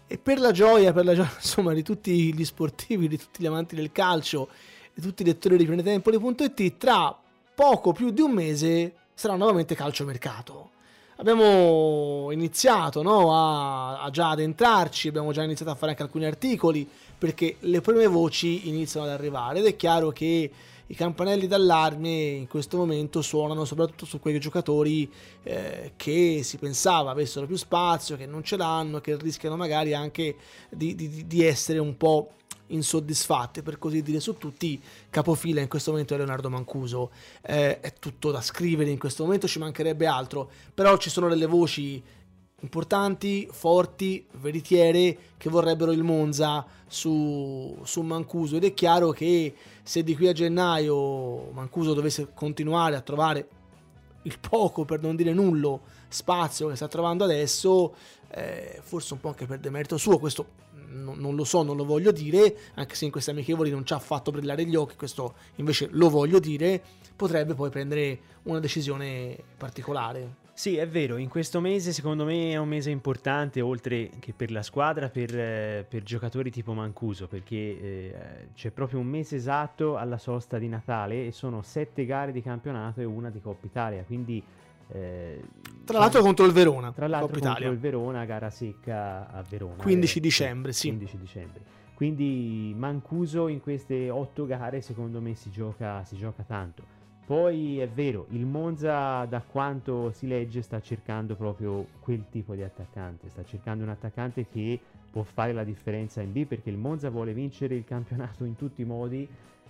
E 0.06 0.18
per 0.18 0.38
la 0.38 0.52
gioia, 0.52 0.92
per 0.92 1.04
la 1.06 1.14
gioia 1.14 1.32
insomma, 1.34 1.72
di 1.72 1.82
tutti 1.82 2.32
gli 2.32 2.44
sportivi, 2.44 3.08
di 3.08 3.18
tutti 3.18 3.42
gli 3.42 3.46
amanti 3.46 3.74
del 3.74 3.90
calcio, 3.90 4.48
di 4.94 5.02
tutti 5.02 5.22
i 5.22 5.24
lettori 5.24 5.56
di 5.56 5.64
Planetempoli.it, 5.64 6.76
tra 6.76 7.16
poco 7.54 7.92
più 7.92 8.10
di 8.10 8.20
un 8.20 8.30
mese 8.30 8.94
sarà 9.14 9.34
nuovamente 9.34 9.74
calciomercato. 9.74 10.70
Abbiamo 11.16 12.28
iniziato 12.32 13.02
no, 13.02 13.34
a, 13.34 14.02
a 14.02 14.10
già 14.10 14.30
addentrarci, 14.30 15.08
abbiamo 15.08 15.32
già 15.32 15.42
iniziato 15.42 15.70
a 15.70 15.74
fare 15.74 15.92
anche 15.92 16.02
alcuni 16.02 16.24
articoli 16.24 16.88
perché 17.16 17.56
le 17.60 17.80
prime 17.80 18.06
voci 18.06 18.68
iniziano 18.68 19.06
ad 19.06 19.12
arrivare 19.12 19.60
ed 19.60 19.66
è 19.66 19.76
chiaro 19.76 20.10
che 20.10 20.50
i 20.86 20.94
campanelli 20.94 21.46
d'allarme 21.46 22.10
in 22.10 22.46
questo 22.46 22.76
momento 22.76 23.22
suonano 23.22 23.64
soprattutto 23.64 24.04
su 24.04 24.20
quei 24.20 24.38
giocatori 24.38 25.10
eh, 25.44 25.92
che 25.96 26.40
si 26.42 26.58
pensava 26.58 27.12
avessero 27.12 27.46
più 27.46 27.56
spazio, 27.56 28.16
che 28.16 28.26
non 28.26 28.42
ce 28.42 28.56
l'hanno, 28.56 29.00
che 29.00 29.16
rischiano 29.16 29.56
magari 29.56 29.94
anche 29.94 30.36
di, 30.68 30.94
di- 30.94 31.26
di 31.26 31.44
essere 31.44 31.78
un 31.78 31.96
po' 31.96 32.32
insoddisfatti, 32.68 33.62
per 33.62 33.78
così 33.78 34.02
dire, 34.02 34.20
su 34.20 34.36
tutti. 34.36 34.80
Capofila 35.10 35.60
in 35.60 35.68
questo 35.68 35.90
momento 35.90 36.14
è 36.14 36.16
Leonardo 36.16 36.50
Mancuso. 36.50 37.10
Eh, 37.42 37.80
è 37.80 37.92
tutto 37.94 38.30
da 38.30 38.40
scrivere 38.40 38.90
in 38.90 38.98
questo 38.98 39.24
momento, 39.24 39.46
ci 39.46 39.58
mancherebbe 39.58 40.06
altro, 40.06 40.50
però 40.72 40.96
ci 40.96 41.10
sono 41.10 41.28
delle 41.28 41.46
voci 41.46 42.02
importanti, 42.64 43.46
forti, 43.50 44.26
veritiere 44.40 45.16
che 45.36 45.50
vorrebbero 45.50 45.92
il 45.92 46.02
Monza 46.02 46.66
su, 46.86 47.78
su 47.82 48.00
Mancuso 48.00 48.56
ed 48.56 48.64
è 48.64 48.72
chiaro 48.72 49.10
che 49.10 49.54
se 49.82 50.02
di 50.02 50.16
qui 50.16 50.28
a 50.28 50.32
gennaio 50.32 51.50
Mancuso 51.52 51.92
dovesse 51.92 52.28
continuare 52.32 52.96
a 52.96 53.02
trovare 53.02 53.48
il 54.22 54.38
poco 54.38 54.86
per 54.86 55.02
non 55.02 55.14
dire 55.14 55.34
nullo 55.34 55.82
spazio 56.08 56.68
che 56.68 56.76
sta 56.76 56.88
trovando 56.88 57.24
adesso 57.24 57.94
eh, 58.30 58.80
forse 58.82 59.12
un 59.12 59.20
po' 59.20 59.28
anche 59.28 59.44
per 59.44 59.58
demerito 59.58 59.98
suo 59.98 60.18
questo 60.18 60.62
non, 60.94 61.18
non 61.18 61.34
lo 61.34 61.44
so, 61.44 61.62
non 61.62 61.76
lo 61.76 61.84
voglio 61.84 62.12
dire 62.12 62.56
anche 62.74 62.94
se 62.94 63.04
in 63.04 63.10
queste 63.10 63.32
amichevoli 63.32 63.70
non 63.70 63.84
ci 63.84 63.92
ha 63.92 63.98
fatto 63.98 64.30
brillare 64.30 64.64
gli 64.64 64.76
occhi 64.76 64.96
questo 64.96 65.34
invece 65.56 65.88
lo 65.90 66.08
voglio 66.08 66.38
dire 66.38 66.82
potrebbe 67.16 67.54
poi 67.54 67.70
prendere 67.70 68.18
una 68.44 68.60
decisione 68.60 69.36
particolare. 69.56 70.42
Sì, 70.56 70.76
è 70.76 70.86
vero, 70.86 71.16
in 71.16 71.28
questo 71.28 71.60
mese 71.60 71.92
secondo 71.92 72.24
me 72.24 72.52
è 72.52 72.56
un 72.56 72.68
mese 72.68 72.90
importante, 72.90 73.60
oltre 73.60 74.10
che 74.20 74.32
per 74.32 74.52
la 74.52 74.62
squadra, 74.62 75.08
per, 75.08 75.36
eh, 75.36 75.84
per 75.88 76.04
giocatori 76.04 76.52
tipo 76.52 76.72
Mancuso, 76.74 77.26
perché 77.26 77.56
eh, 77.56 78.14
c'è 78.54 78.70
proprio 78.70 79.00
un 79.00 79.06
mese 79.06 79.34
esatto 79.34 79.96
alla 79.96 80.16
sosta 80.16 80.58
di 80.58 80.68
Natale 80.68 81.26
e 81.26 81.32
sono 81.32 81.62
sette 81.62 82.06
gare 82.06 82.30
di 82.30 82.40
campionato 82.40 83.00
e 83.00 83.04
una 83.04 83.30
di 83.30 83.40
Coppa 83.40 83.66
Italia, 83.66 84.04
quindi... 84.04 84.42
eh, 84.88 85.40
tra 85.84 85.98
l'altro 85.98 86.22
contro 86.22 86.44
il 86.46 86.52
Verona 86.52 86.92
tra 86.92 87.06
l'altro 87.06 87.28
Coppa 87.28 87.40
contro 87.40 87.50
Italia 87.50 87.72
il 87.72 87.78
Verona, 87.78 88.24
gara 88.24 88.50
secca 88.50 89.28
a 89.30 89.42
Verona. 89.48 89.82
15 89.82 90.18
eh, 90.18 90.20
dicembre, 90.20 90.72
sì. 90.72 90.88
15 90.88 91.18
dicembre. 91.18 91.62
Quindi 91.94 92.74
Mancuso 92.76 93.48
in 93.48 93.60
queste 93.60 94.10
otto 94.10 94.46
gare 94.46 94.80
secondo 94.80 95.20
me 95.20 95.34
si 95.34 95.50
gioca, 95.50 96.04
si 96.04 96.16
gioca 96.16 96.42
tanto. 96.42 97.02
Poi 97.24 97.78
è 97.78 97.88
vero, 97.88 98.26
il 98.30 98.44
Monza 98.44 99.24
da 99.24 99.40
quanto 99.40 100.10
si 100.10 100.26
legge 100.26 100.60
sta 100.60 100.80
cercando 100.82 101.36
proprio 101.36 101.86
quel 102.00 102.24
tipo 102.30 102.54
di 102.54 102.62
attaccante, 102.62 103.30
sta 103.30 103.42
cercando 103.44 103.82
un 103.82 103.88
attaccante 103.88 104.46
che 104.46 104.78
può 105.10 105.22
fare 105.22 105.54
la 105.54 105.64
differenza 105.64 106.20
in 106.20 106.32
B 106.32 106.44
perché 106.44 106.68
il 106.68 106.76
Monza 106.76 107.08
vuole 107.08 107.32
vincere 107.32 107.76
il 107.76 107.84
campionato 107.84 108.44
in 108.44 108.56
tutti 108.56 108.82
i 108.82 108.84
modi, 108.84 109.26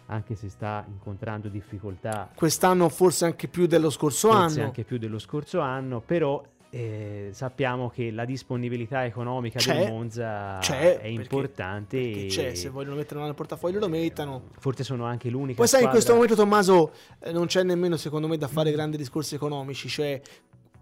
anche 0.06 0.34
se 0.34 0.48
sta 0.48 0.84
incontrando 0.88 1.48
difficoltà. 1.48 2.30
Quest'anno 2.34 2.88
forse 2.88 3.24
anche 3.24 3.48
più 3.48 3.66
dello 3.66 3.90
scorso 3.90 4.30
forse 4.30 4.58
anno. 4.58 4.66
anche 4.68 4.84
più 4.84 4.98
dello 4.98 5.18
scorso 5.18 5.60
anno, 5.60 6.00
però 6.00 6.42
eh, 6.70 7.28
sappiamo 7.32 7.88
che 7.88 8.10
la 8.10 8.24
disponibilità 8.24 9.04
economica 9.04 9.60
C'è, 9.60 9.78
del 9.78 9.92
Monza 9.92 10.58
c'è, 10.60 10.80
è 10.80 10.92
perché- 10.96 11.08
importante 11.08 11.96
perché 12.00 12.24
e 12.24 12.26
c'è, 12.26 12.54
se 12.56 12.68
vogliono 12.68 12.96
metterlo 12.96 13.22
nel 13.22 13.34
portafoglio 13.34 13.78
lo 13.78 13.88
mettano. 13.88 14.48
forse 14.58 14.82
sono 14.82 15.04
anche 15.04 15.30
l'unica 15.30 15.58
Poi 15.58 15.68
sai, 15.68 15.84
in 15.84 15.90
questo 15.90 16.12
squadra- 16.14 16.34
momento 16.34 16.64
Tommaso 16.66 16.92
eh, 17.20 17.30
non 17.32 17.46
c'è 17.46 17.62
nemmeno 17.62 17.96
secondo 17.96 18.26
me 18.26 18.36
da 18.38 18.48
fare 18.48 18.72
grandi 18.72 18.96
discorsi 18.96 19.36
economici, 19.36 19.88
cioè 19.88 20.20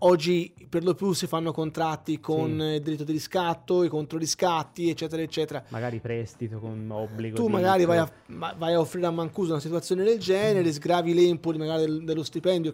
oggi 0.04 0.52
per 0.68 0.82
lo 0.84 0.94
più 0.94 1.12
si 1.12 1.26
fanno 1.26 1.52
contratti 1.52 2.18
con 2.20 2.56
Sì. 2.58 2.74
eh, 2.74 2.80
diritto 2.82 3.04
di 3.04 3.12
riscatto, 3.12 3.84
i 3.84 3.88
controriscatti, 3.88 4.88
eccetera, 4.90 5.22
eccetera. 5.22 5.62
magari 5.68 5.98
prestito 6.00 6.58
con 6.58 6.88
obbligo 6.90 7.36
Tu 7.36 7.46
magari 7.48 7.84
vai 7.84 7.98
a, 7.98 8.12
vai 8.26 8.74
a 8.74 8.80
offrire 8.80 9.06
a 9.06 9.10
Mancuso 9.10 9.52
una 9.52 9.60
situazione 9.60 10.02
del 10.04 10.18
genere, 10.18 10.70
sgravi 10.72 11.14
l'Empoli 11.14 11.58
magari 11.58 11.82
del- 11.82 12.04
dello 12.04 12.22
stipendio, 12.22 12.72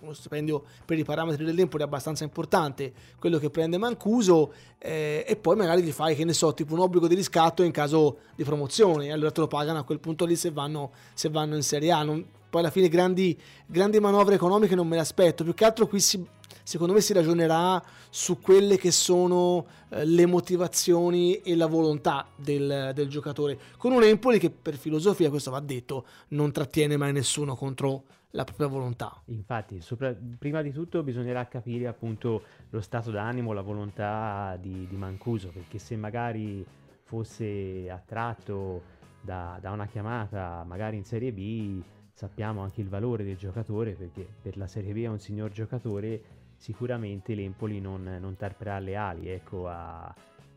uno 0.00 0.12
stipendio 0.12 0.62
per 0.84 0.96
i 0.98 1.04
parametri 1.04 1.44
dell'Empoli 1.44 1.82
è 1.82 1.86
abbastanza 1.86 2.22
importante, 2.22 2.92
quello 3.18 3.38
che 3.38 3.50
prende 3.50 3.78
Mancuso, 3.78 4.52
eh, 4.78 5.24
e 5.26 5.36
poi 5.36 5.56
magari 5.56 5.82
gli 5.82 5.90
fai, 5.90 6.14
che 6.14 6.24
ne 6.24 6.32
so, 6.32 6.54
tipo 6.54 6.74
un 6.74 6.80
obbligo 6.80 7.08
di 7.08 7.14
riscatto 7.16 7.62
in 7.64 7.72
caso 7.72 8.18
di 8.36 8.44
promozione, 8.44 9.06
e 9.06 9.12
allora 9.12 9.32
te 9.32 9.40
lo 9.40 9.48
pagano 9.48 9.80
a 9.80 9.82
quel 9.82 9.98
punto 9.98 10.24
lì 10.24 10.36
se 10.36 10.50
vanno, 10.52 10.92
se 11.14 11.28
vanno 11.28 11.56
in 11.56 11.62
Serie 11.62 11.90
A. 11.90 12.02
Non- 12.04 12.24
poi 12.48 12.60
alla 12.62 12.70
fine 12.70 12.88
grandi, 12.88 13.36
grandi 13.66 14.00
manovre 14.00 14.36
economiche 14.36 14.74
non 14.74 14.86
me 14.88 14.94
le 14.94 15.02
aspetto, 15.02 15.44
più 15.44 15.52
che 15.52 15.64
altro 15.66 15.86
qui 15.86 16.00
si, 16.00 16.24
secondo 16.68 16.92
me 16.92 17.00
si 17.00 17.14
ragionerà 17.14 17.82
su 18.10 18.40
quelle 18.40 18.76
che 18.76 18.90
sono 18.90 19.64
eh, 19.88 20.04
le 20.04 20.26
motivazioni 20.26 21.36
e 21.36 21.56
la 21.56 21.64
volontà 21.64 22.26
del, 22.36 22.92
del 22.94 23.08
giocatore. 23.08 23.58
Con 23.78 23.92
un 23.92 24.02
Empoli 24.02 24.38
che 24.38 24.50
per 24.50 24.76
filosofia, 24.76 25.30
questo 25.30 25.50
va 25.50 25.60
detto, 25.60 26.04
non 26.28 26.52
trattiene 26.52 26.98
mai 26.98 27.14
nessuno 27.14 27.56
contro 27.56 28.04
la 28.32 28.44
propria 28.44 28.66
volontà. 28.66 29.18
Infatti, 29.28 29.80
sopra- 29.80 30.14
prima 30.38 30.60
di 30.60 30.70
tutto 30.70 31.02
bisognerà 31.02 31.48
capire 31.48 31.86
appunto 31.86 32.42
lo 32.68 32.82
stato 32.82 33.10
d'animo, 33.10 33.54
la 33.54 33.62
volontà 33.62 34.58
di, 34.60 34.86
di 34.86 34.96
Mancuso, 34.96 35.48
perché 35.48 35.78
se 35.78 35.96
magari 35.96 36.62
fosse 37.04 37.88
attratto 37.88 38.82
da, 39.22 39.56
da 39.58 39.70
una 39.70 39.86
chiamata 39.86 40.62
magari 40.66 40.98
in 40.98 41.04
Serie 41.04 41.32
B, 41.32 41.80
sappiamo 42.12 42.60
anche 42.60 42.82
il 42.82 42.88
valore 42.88 43.24
del 43.24 43.36
giocatore 43.36 43.92
perché 43.92 44.26
per 44.42 44.56
la 44.56 44.66
Serie 44.66 44.92
B 44.92 45.04
è 45.04 45.06
un 45.06 45.20
signor 45.20 45.50
giocatore, 45.50 46.20
sicuramente 46.58 47.34
l'Empoli 47.34 47.80
non, 47.80 48.18
non 48.20 48.36
tarperà 48.36 48.78
le 48.78 48.96
ali, 48.96 49.28
ecco, 49.28 49.68
a, 49.68 50.14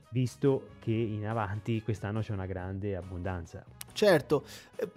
visto 0.09 0.71
che 0.79 0.91
in 0.91 1.25
avanti 1.25 1.81
quest'anno 1.81 2.19
c'è 2.19 2.33
una 2.33 2.45
grande 2.45 2.95
abbondanza. 2.95 3.63
Certo, 3.93 4.45
eh, 4.75 4.89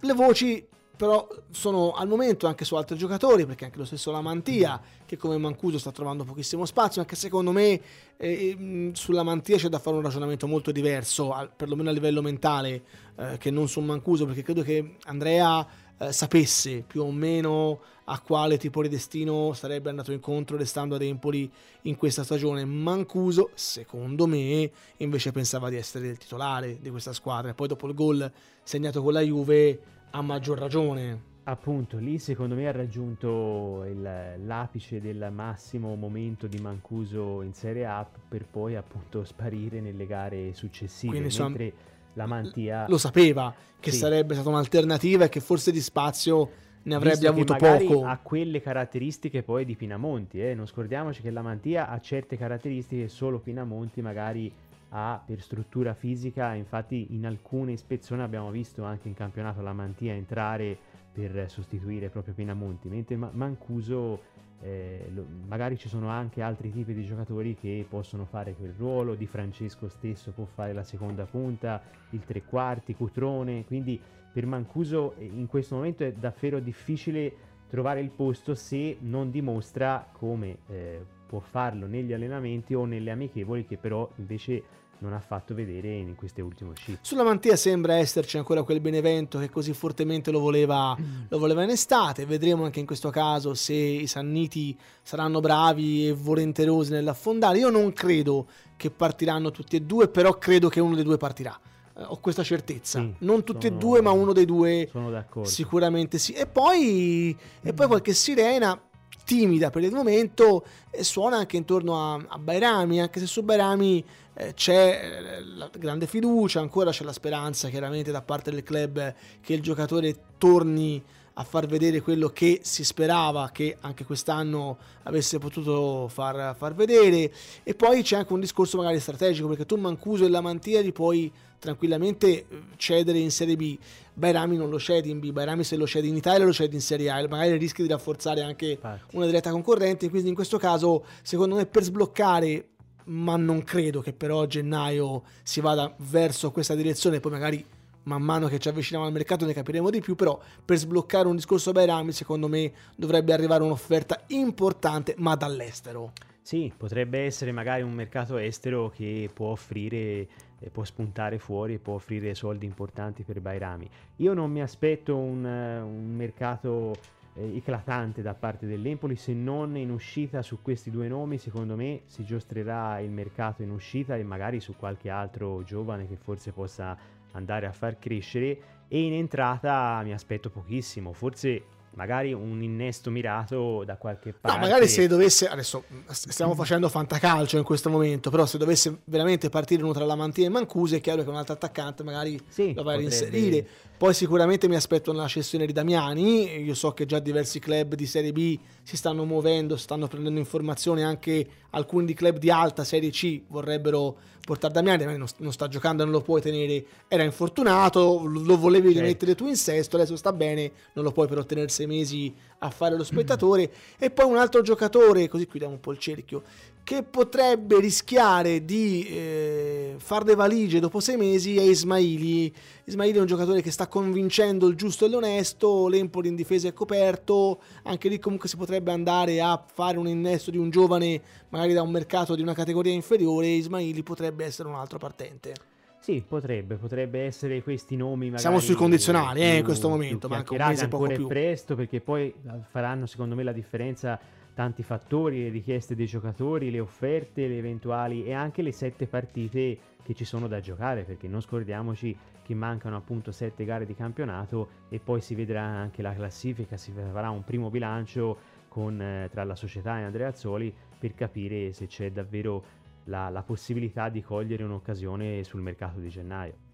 le 0.00 0.12
voci 0.12 0.66
però 0.98 1.28
sono 1.52 1.92
al 1.92 2.08
momento 2.08 2.48
anche 2.48 2.64
su 2.64 2.74
altri 2.74 2.96
giocatori, 2.96 3.46
perché 3.46 3.66
anche 3.66 3.78
lo 3.78 3.84
stesso 3.84 4.10
Lamantia, 4.10 4.80
che 5.06 5.16
come 5.16 5.38
Mancuso 5.38 5.78
sta 5.78 5.92
trovando 5.92 6.24
pochissimo 6.24 6.64
spazio, 6.64 7.00
anche 7.00 7.14
secondo 7.14 7.52
me 7.52 7.80
eh, 8.16 8.90
sulla 8.94 9.22
Mantia 9.22 9.58
c'è 9.58 9.68
da 9.68 9.78
fare 9.78 9.94
un 9.94 10.02
ragionamento 10.02 10.48
molto 10.48 10.72
diverso, 10.72 11.32
perlomeno 11.54 11.88
a 11.90 11.92
livello 11.92 12.20
mentale, 12.20 12.82
eh, 13.14 13.38
che 13.38 13.52
non 13.52 13.68
su 13.68 13.78
Mancuso, 13.78 14.26
perché 14.26 14.42
credo 14.42 14.62
che 14.62 14.96
Andrea 15.04 15.64
eh, 15.98 16.10
sapesse 16.10 16.82
più 16.84 17.02
o 17.02 17.12
meno 17.12 17.80
a 18.06 18.18
quale 18.20 18.58
tipo 18.58 18.82
di 18.82 18.88
destino 18.88 19.52
sarebbe 19.52 19.90
andato 19.90 20.10
incontro 20.10 20.56
restando 20.56 20.96
ad 20.96 21.02
Empoli 21.02 21.48
in 21.82 21.94
questa 21.94 22.24
stagione. 22.24 22.64
Mancuso, 22.64 23.50
secondo 23.54 24.26
me, 24.26 24.68
invece 24.96 25.30
pensava 25.30 25.68
di 25.68 25.76
essere 25.76 26.08
il 26.08 26.18
titolare 26.18 26.78
di 26.80 26.90
questa 26.90 27.12
squadra. 27.12 27.54
Poi 27.54 27.68
dopo 27.68 27.86
il 27.86 27.94
gol 27.94 28.32
segnato 28.64 29.00
con 29.00 29.12
la 29.12 29.20
Juve 29.20 29.97
a 30.10 30.22
maggior 30.22 30.58
ragione. 30.58 31.26
Appunto, 31.44 31.96
lì 31.96 32.18
secondo 32.18 32.54
me 32.54 32.68
ha 32.68 32.72
raggiunto 32.72 33.84
il, 33.84 34.02
l'apice 34.44 35.00
del 35.00 35.28
massimo 35.32 35.94
momento 35.94 36.46
di 36.46 36.58
Mancuso 36.58 37.40
in 37.40 37.54
Serie 37.54 37.86
A 37.86 38.06
per 38.28 38.44
poi 38.44 38.76
appunto 38.76 39.24
sparire 39.24 39.80
nelle 39.80 40.06
gare 40.06 40.52
successive. 40.52 41.12
Quindi, 41.12 41.28
insomma, 41.28 41.48
mentre 41.48 41.72
la 42.14 42.26
Mantia 42.26 42.84
lo 42.88 42.98
sapeva 42.98 43.54
che 43.80 43.92
sì. 43.92 43.98
sarebbe 43.98 44.34
stata 44.34 44.48
un'alternativa 44.48 45.24
e 45.24 45.28
che 45.28 45.40
forse 45.40 45.70
di 45.70 45.80
spazio 45.80 46.50
ne 46.82 46.94
avrebbe 46.94 47.26
avuto 47.28 47.54
poco. 47.56 48.04
Ha 48.04 48.18
quelle 48.18 48.60
caratteristiche 48.60 49.42
poi 49.42 49.64
di 49.64 49.76
Pinamonti, 49.76 50.42
eh? 50.42 50.54
non 50.54 50.66
scordiamoci 50.66 51.22
che 51.22 51.30
la 51.30 51.42
Mantia 51.42 51.88
ha 51.88 51.98
certe 52.00 52.36
caratteristiche 52.36 53.02
che 53.02 53.08
solo 53.08 53.38
Pinamonti 53.38 54.02
magari 54.02 54.52
ha 54.90 55.22
per 55.24 55.40
struttura 55.40 55.94
fisica, 55.94 56.54
infatti 56.54 57.08
in 57.10 57.26
alcune 57.26 57.72
ispezioni 57.72 58.22
abbiamo 58.22 58.50
visto 58.50 58.84
anche 58.84 59.08
in 59.08 59.14
campionato 59.14 59.60
la 59.60 59.72
Mantia 59.72 60.14
entrare 60.14 60.76
per 61.12 61.50
sostituire 61.50 62.08
proprio 62.08 62.34
Pinamonti, 62.34 62.88
mentre 62.88 63.16
Mancuso 63.16 64.36
eh, 64.60 65.08
lo, 65.14 65.26
magari 65.46 65.76
ci 65.76 65.88
sono 65.88 66.08
anche 66.08 66.42
altri 66.42 66.72
tipi 66.72 66.92
di 66.92 67.04
giocatori 67.04 67.54
che 67.54 67.86
possono 67.88 68.24
fare 68.24 68.54
quel 68.54 68.74
ruolo, 68.76 69.14
Di 69.14 69.26
Francesco 69.26 69.88
stesso 69.88 70.32
può 70.32 70.44
fare 70.44 70.72
la 70.72 70.84
seconda 70.84 71.24
punta, 71.24 71.80
il 72.10 72.24
tre 72.24 72.42
quarti, 72.44 72.94
Cutrone, 72.94 73.64
quindi 73.64 74.00
per 74.32 74.46
Mancuso 74.46 75.14
eh, 75.16 75.24
in 75.24 75.46
questo 75.46 75.74
momento 75.76 76.04
è 76.04 76.12
davvero 76.12 76.58
difficile 76.60 77.46
trovare 77.68 78.00
il 78.00 78.10
posto 78.10 78.54
se 78.54 78.96
non 79.00 79.30
dimostra 79.30 80.08
come 80.12 80.58
eh, 80.68 81.04
può 81.28 81.40
farlo 81.40 81.86
negli 81.86 82.12
allenamenti 82.12 82.74
o 82.74 82.86
nelle 82.86 83.10
amichevoli 83.10 83.66
che 83.66 83.76
però 83.76 84.08
invece 84.16 84.62
non 85.00 85.12
ha 85.12 85.20
fatto 85.20 85.54
vedere 85.54 85.94
in 85.94 86.16
queste 86.16 86.42
ultime 86.42 86.70
uscite. 86.70 86.98
Sulla 87.02 87.22
Mantia 87.22 87.54
sembra 87.54 87.94
esserci 87.94 88.36
ancora 88.36 88.62
quel 88.62 88.80
Benevento 88.80 89.38
che 89.38 89.48
così 89.48 89.72
fortemente 89.72 90.32
lo 90.32 90.40
voleva, 90.40 90.96
lo 91.28 91.38
voleva 91.38 91.62
in 91.62 91.70
estate. 91.70 92.26
Vedremo 92.26 92.64
anche 92.64 92.80
in 92.80 92.86
questo 92.86 93.10
caso 93.10 93.54
se 93.54 93.74
i 93.74 94.06
Sanniti 94.06 94.76
saranno 95.02 95.38
bravi 95.38 96.08
e 96.08 96.12
volenterosi 96.12 96.90
nell'affondare. 96.90 97.58
Io 97.58 97.70
non 97.70 97.92
credo 97.92 98.46
che 98.76 98.90
partiranno 98.90 99.52
tutti 99.52 99.76
e 99.76 99.82
due, 99.82 100.08
però 100.08 100.36
credo 100.36 100.68
che 100.68 100.80
uno 100.80 100.96
dei 100.96 101.04
due 101.04 101.16
partirà. 101.16 101.56
Eh, 101.96 102.02
ho 102.02 102.18
questa 102.18 102.42
certezza. 102.42 103.00
Sì, 103.00 103.14
non 103.18 103.44
tutti 103.44 103.66
sono, 103.66 103.76
e 103.76 103.78
due, 103.78 104.00
ma 104.00 104.10
uno 104.10 104.32
dei 104.32 104.46
due 104.46 104.88
sono 104.90 105.10
d'accordo. 105.10 105.48
sicuramente 105.48 106.18
sì. 106.18 106.32
E 106.32 106.46
poi, 106.46 107.36
e 107.62 107.72
poi 107.72 107.86
qualche 107.86 108.14
sirena 108.14 108.80
timida 109.28 109.68
per 109.68 109.82
il 109.82 109.92
momento 109.92 110.64
e 110.90 111.04
suona 111.04 111.36
anche 111.36 111.58
intorno 111.58 112.14
a, 112.14 112.14
a 112.14 112.38
Bairami, 112.38 112.98
anche 112.98 113.20
se 113.20 113.26
su 113.26 113.42
Bairami 113.42 114.02
eh, 114.32 114.54
c'è 114.54 115.00
eh, 115.02 115.44
la 115.44 115.70
grande 115.76 116.06
fiducia, 116.06 116.60
ancora 116.60 116.92
c'è 116.92 117.04
la 117.04 117.12
speranza 117.12 117.68
chiaramente 117.68 118.10
da 118.10 118.22
parte 118.22 118.50
del 118.50 118.62
club 118.62 119.14
che 119.42 119.52
il 119.52 119.60
giocatore 119.60 120.16
torni 120.38 121.04
a 121.38 121.44
far 121.44 121.66
vedere 121.66 122.00
quello 122.00 122.30
che 122.30 122.60
si 122.64 122.82
sperava 122.82 123.50
che 123.52 123.76
anche 123.80 124.04
quest'anno 124.04 124.76
avesse 125.04 125.38
potuto 125.38 126.08
far, 126.08 126.56
far 126.56 126.74
vedere. 126.74 127.32
E 127.62 127.74
poi 127.74 128.02
c'è 128.02 128.16
anche 128.16 128.32
un 128.32 128.40
discorso 128.40 128.76
magari 128.76 128.98
strategico 128.98 129.46
perché 129.46 129.64
tu 129.64 129.76
Mancuso 129.76 130.24
e 130.24 130.28
la 130.28 130.40
Mantia 130.40 130.80
li 130.80 130.92
puoi 130.92 131.30
tranquillamente 131.60 132.26
eh, 132.28 132.46
cedere 132.76 133.18
in 133.18 133.30
Serie 133.30 133.54
B. 133.54 133.78
Bairami 134.14 134.56
non 134.56 134.68
lo 134.68 134.80
cedi 134.80 135.10
in 135.10 135.20
B, 135.20 135.30
Bairami 135.30 135.62
se 135.62 135.76
lo 135.76 135.86
cedi 135.86 136.08
in 136.08 136.16
Italia 136.16 136.44
lo 136.44 136.52
cedi 136.52 136.74
in 136.74 136.80
Serie 136.80 137.08
A, 137.08 137.24
magari 137.28 137.56
rischi 137.56 137.82
di 137.82 137.88
rafforzare 137.88 138.42
anche 138.42 138.70
Infatti. 138.70 139.16
una 139.16 139.26
diretta 139.26 139.52
concorrente, 139.52 140.10
quindi 140.10 140.30
in 140.30 140.34
questo 140.34 140.58
caso 140.58 141.04
secondo 141.22 141.54
me 141.54 141.66
per 141.66 141.84
sbloccare, 141.84 142.66
ma 143.04 143.36
non 143.36 143.62
credo 143.62 144.00
che 144.00 144.12
però 144.12 144.42
a 144.42 144.46
gennaio 144.48 145.22
si 145.44 145.60
vada 145.60 145.94
verso 145.98 146.50
questa 146.50 146.74
direzione, 146.74 147.20
poi 147.20 147.30
magari 147.30 147.64
man 148.08 148.22
mano 148.22 148.48
che 148.48 148.58
ci 148.58 148.68
avviciniamo 148.68 149.06
al 149.06 149.12
mercato 149.12 149.46
ne 149.46 149.52
capiremo 149.52 149.90
di 149.90 150.00
più, 150.00 150.16
però 150.16 150.40
per 150.64 150.78
sbloccare 150.78 151.28
un 151.28 151.36
discorso 151.36 151.72
Bairami 151.72 152.10
secondo 152.10 152.48
me 152.48 152.72
dovrebbe 152.96 153.32
arrivare 153.32 153.62
un'offerta 153.62 154.24
importante 154.28 155.14
ma 155.18 155.36
dall'estero. 155.36 156.12
Sì, 156.40 156.72
potrebbe 156.74 157.24
essere 157.24 157.52
magari 157.52 157.82
un 157.82 157.92
mercato 157.92 158.38
estero 158.38 158.90
che 158.94 159.28
può 159.32 159.48
offrire 159.48 160.26
può 160.72 160.82
spuntare 160.82 161.38
fuori 161.38 161.74
e 161.74 161.78
può 161.78 161.94
offrire 161.94 162.34
soldi 162.34 162.66
importanti 162.66 163.22
per 163.22 163.40
Bairami. 163.40 163.88
Io 164.16 164.34
non 164.34 164.50
mi 164.50 164.60
aspetto 164.60 165.16
un, 165.16 165.44
un 165.44 166.14
mercato 166.16 166.96
eh, 167.34 167.56
eclatante 167.56 168.22
da 168.22 168.34
parte 168.34 168.66
dell'Empoli 168.66 169.16
se 169.16 169.32
non 169.32 169.76
in 169.76 169.90
uscita 169.90 170.42
su 170.42 170.60
questi 170.60 170.90
due 170.90 171.08
nomi 171.08 171.38
secondo 171.38 171.76
me 171.76 172.02
si 172.06 172.24
giostrerà 172.24 172.98
il 172.98 173.10
mercato 173.10 173.62
in 173.62 173.70
uscita 173.70 174.16
e 174.16 174.24
magari 174.24 174.60
su 174.60 174.74
qualche 174.76 175.08
altro 175.08 175.62
giovane 175.62 176.08
che 176.08 176.16
forse 176.16 176.52
possa 176.52 176.96
andare 177.32 177.66
a 177.66 177.72
far 177.72 177.98
crescere 177.98 178.58
e 178.88 179.02
in 179.02 179.12
entrata 179.12 180.00
mi 180.02 180.12
aspetto 180.12 180.50
pochissimo 180.50 181.12
forse 181.12 181.62
magari 181.98 182.32
un 182.32 182.62
innesto 182.62 183.10
mirato 183.10 183.82
da 183.84 183.96
qualche 183.96 184.32
parte. 184.32 184.56
No, 184.56 184.64
magari 184.64 184.86
se 184.86 185.08
dovesse, 185.08 185.48
adesso 185.48 185.82
stiamo 186.10 186.54
facendo 186.54 186.88
fantacalcio 186.88 187.58
in 187.58 187.64
questo 187.64 187.90
momento, 187.90 188.30
però 188.30 188.46
se 188.46 188.56
dovesse 188.56 189.00
veramente 189.06 189.48
partire 189.48 189.82
uno 189.82 189.92
tra 189.92 190.04
la 190.04 190.14
Mantia 190.14 190.46
e 190.46 190.48
Mancuso 190.48 190.94
è 190.94 191.00
chiaro 191.00 191.24
che 191.24 191.28
un 191.28 191.34
altro 191.34 191.54
attaccante 191.54 192.04
magari 192.04 192.40
sì, 192.46 192.72
lo 192.72 192.84
vai 192.84 192.98
a 192.98 193.00
inserire. 193.00 193.66
Poi 193.98 194.14
sicuramente 194.14 194.68
mi 194.68 194.76
aspetto 194.76 195.10
una 195.10 195.26
cessione 195.26 195.66
di 195.66 195.72
Damiani, 195.72 196.62
io 196.62 196.74
so 196.74 196.92
che 196.92 197.04
già 197.04 197.18
diversi 197.18 197.58
club 197.58 197.96
di 197.96 198.06
Serie 198.06 198.30
B 198.30 198.56
si 198.84 198.96
stanno 198.96 199.24
muovendo, 199.24 199.76
stanno 199.76 200.06
prendendo 200.06 200.38
informazioni, 200.38 201.02
anche 201.02 201.44
alcuni 201.70 202.06
di 202.06 202.14
club 202.14 202.38
di 202.38 202.48
alta 202.48 202.84
Serie 202.84 203.10
C 203.10 203.42
vorrebbero 203.48 204.16
portare 204.46 204.72
Damiani, 204.72 204.98
Damiani 204.98 205.18
non, 205.18 205.28
non, 205.38 205.52
sta 205.52 205.66
giocando, 205.66 206.04
non 206.04 206.12
lo 206.12 206.20
puoi 206.20 206.40
tenere, 206.40 206.86
era 207.08 207.24
infortunato, 207.24 208.22
lo 208.24 208.56
volevi 208.56 208.86
certo. 208.86 209.00
rimettere 209.00 209.34
tu 209.34 209.48
in 209.48 209.56
sesto, 209.56 209.96
adesso 209.96 210.14
sta 210.14 210.32
bene, 210.32 210.70
non 210.92 211.04
lo 211.04 211.10
puoi 211.10 211.26
però 211.26 211.42
tenere 211.42 211.68
sei 211.68 211.88
mesi 211.88 212.32
a 212.60 212.70
fare 212.70 212.96
lo 212.96 213.02
spettatore. 213.02 213.68
E 213.98 214.10
poi 214.10 214.26
un 214.26 214.36
altro 214.36 214.62
giocatore, 214.62 215.26
così 215.26 215.48
chiudiamo 215.48 215.74
un 215.74 215.80
po' 215.80 215.90
il 215.90 215.98
cerchio, 215.98 216.44
che 216.88 217.02
potrebbe 217.02 217.78
rischiare 217.80 218.64
di 218.64 219.06
eh, 219.10 219.96
fare 219.98 220.24
le 220.24 220.34
valigie 220.34 220.80
dopo 220.80 221.00
sei 221.00 221.18
mesi 221.18 221.58
è 221.58 221.60
Ismaili. 221.60 222.50
Ismaili 222.84 223.18
è 223.18 223.20
un 223.20 223.26
giocatore 223.26 223.60
che 223.60 223.70
sta 223.70 223.88
convincendo 223.88 224.66
il 224.66 224.74
giusto 224.74 225.04
e 225.04 225.10
l'onesto, 225.10 225.86
l'Empoli 225.88 226.28
in 226.28 226.34
difesa 226.34 226.66
è 226.66 226.72
coperto, 226.72 227.60
anche 227.82 228.08
lì 228.08 228.18
comunque 228.18 228.48
si 228.48 228.56
potrebbe 228.56 228.90
andare 228.90 229.38
a 229.42 229.62
fare 229.70 229.98
un 229.98 230.08
innesto 230.08 230.50
di 230.50 230.56
un 230.56 230.70
giovane 230.70 231.20
magari 231.50 231.74
da 231.74 231.82
un 231.82 231.90
mercato 231.90 232.34
di 232.34 232.40
una 232.40 232.54
categoria 232.54 232.94
inferiore, 232.94 233.48
Ismaili 233.48 234.02
potrebbe 234.02 234.46
essere 234.46 234.70
un 234.70 234.76
altro 234.76 234.96
partente. 234.96 235.52
Sì, 236.00 236.24
potrebbe, 236.26 236.76
potrebbe 236.76 237.26
essere 237.26 237.62
questi 237.62 237.96
nomi. 237.96 238.32
Siamo 238.36 238.60
sui 238.60 238.74
condizionali 238.74 239.42
eh, 239.42 239.56
in 239.58 239.64
questo 239.64 239.90
momento, 239.90 240.26
manca 240.26 240.54
un 240.54 240.66
mese 240.66 240.88
poco 240.88 241.06
più. 241.08 241.26
presto 241.26 241.74
perché 241.74 242.00
poi 242.00 242.32
faranno 242.70 243.04
secondo 243.04 243.34
me 243.34 243.42
la 243.42 243.52
differenza 243.52 244.18
tanti 244.58 244.82
fattori, 244.82 245.44
le 245.44 245.50
richieste 245.50 245.94
dei 245.94 246.06
giocatori, 246.06 246.72
le 246.72 246.80
offerte, 246.80 247.46
le 247.46 247.58
eventuali 247.58 248.24
e 248.24 248.32
anche 248.32 248.60
le 248.60 248.72
sette 248.72 249.06
partite 249.06 249.78
che 250.02 250.14
ci 250.14 250.24
sono 250.24 250.48
da 250.48 250.58
giocare, 250.58 251.04
perché 251.04 251.28
non 251.28 251.40
scordiamoci 251.40 252.16
che 252.42 252.54
mancano 252.54 252.96
appunto 252.96 253.30
sette 253.30 253.64
gare 253.64 253.86
di 253.86 253.94
campionato 253.94 254.86
e 254.88 254.98
poi 254.98 255.20
si 255.20 255.36
vedrà 255.36 255.62
anche 255.62 256.02
la 256.02 256.12
classifica, 256.12 256.76
si 256.76 256.90
farà 256.90 257.30
un 257.30 257.44
primo 257.44 257.70
bilancio 257.70 258.36
con, 258.66 259.00
eh, 259.00 259.28
tra 259.30 259.44
la 259.44 259.54
società 259.54 260.00
e 260.00 260.02
Andrea 260.02 260.30
Azzoli 260.30 260.74
per 260.98 261.14
capire 261.14 261.72
se 261.72 261.86
c'è 261.86 262.10
davvero 262.10 262.64
la, 263.04 263.28
la 263.28 263.44
possibilità 263.44 264.08
di 264.08 264.22
cogliere 264.22 264.64
un'occasione 264.64 265.44
sul 265.44 265.60
mercato 265.60 266.00
di 266.00 266.08
gennaio. 266.08 266.67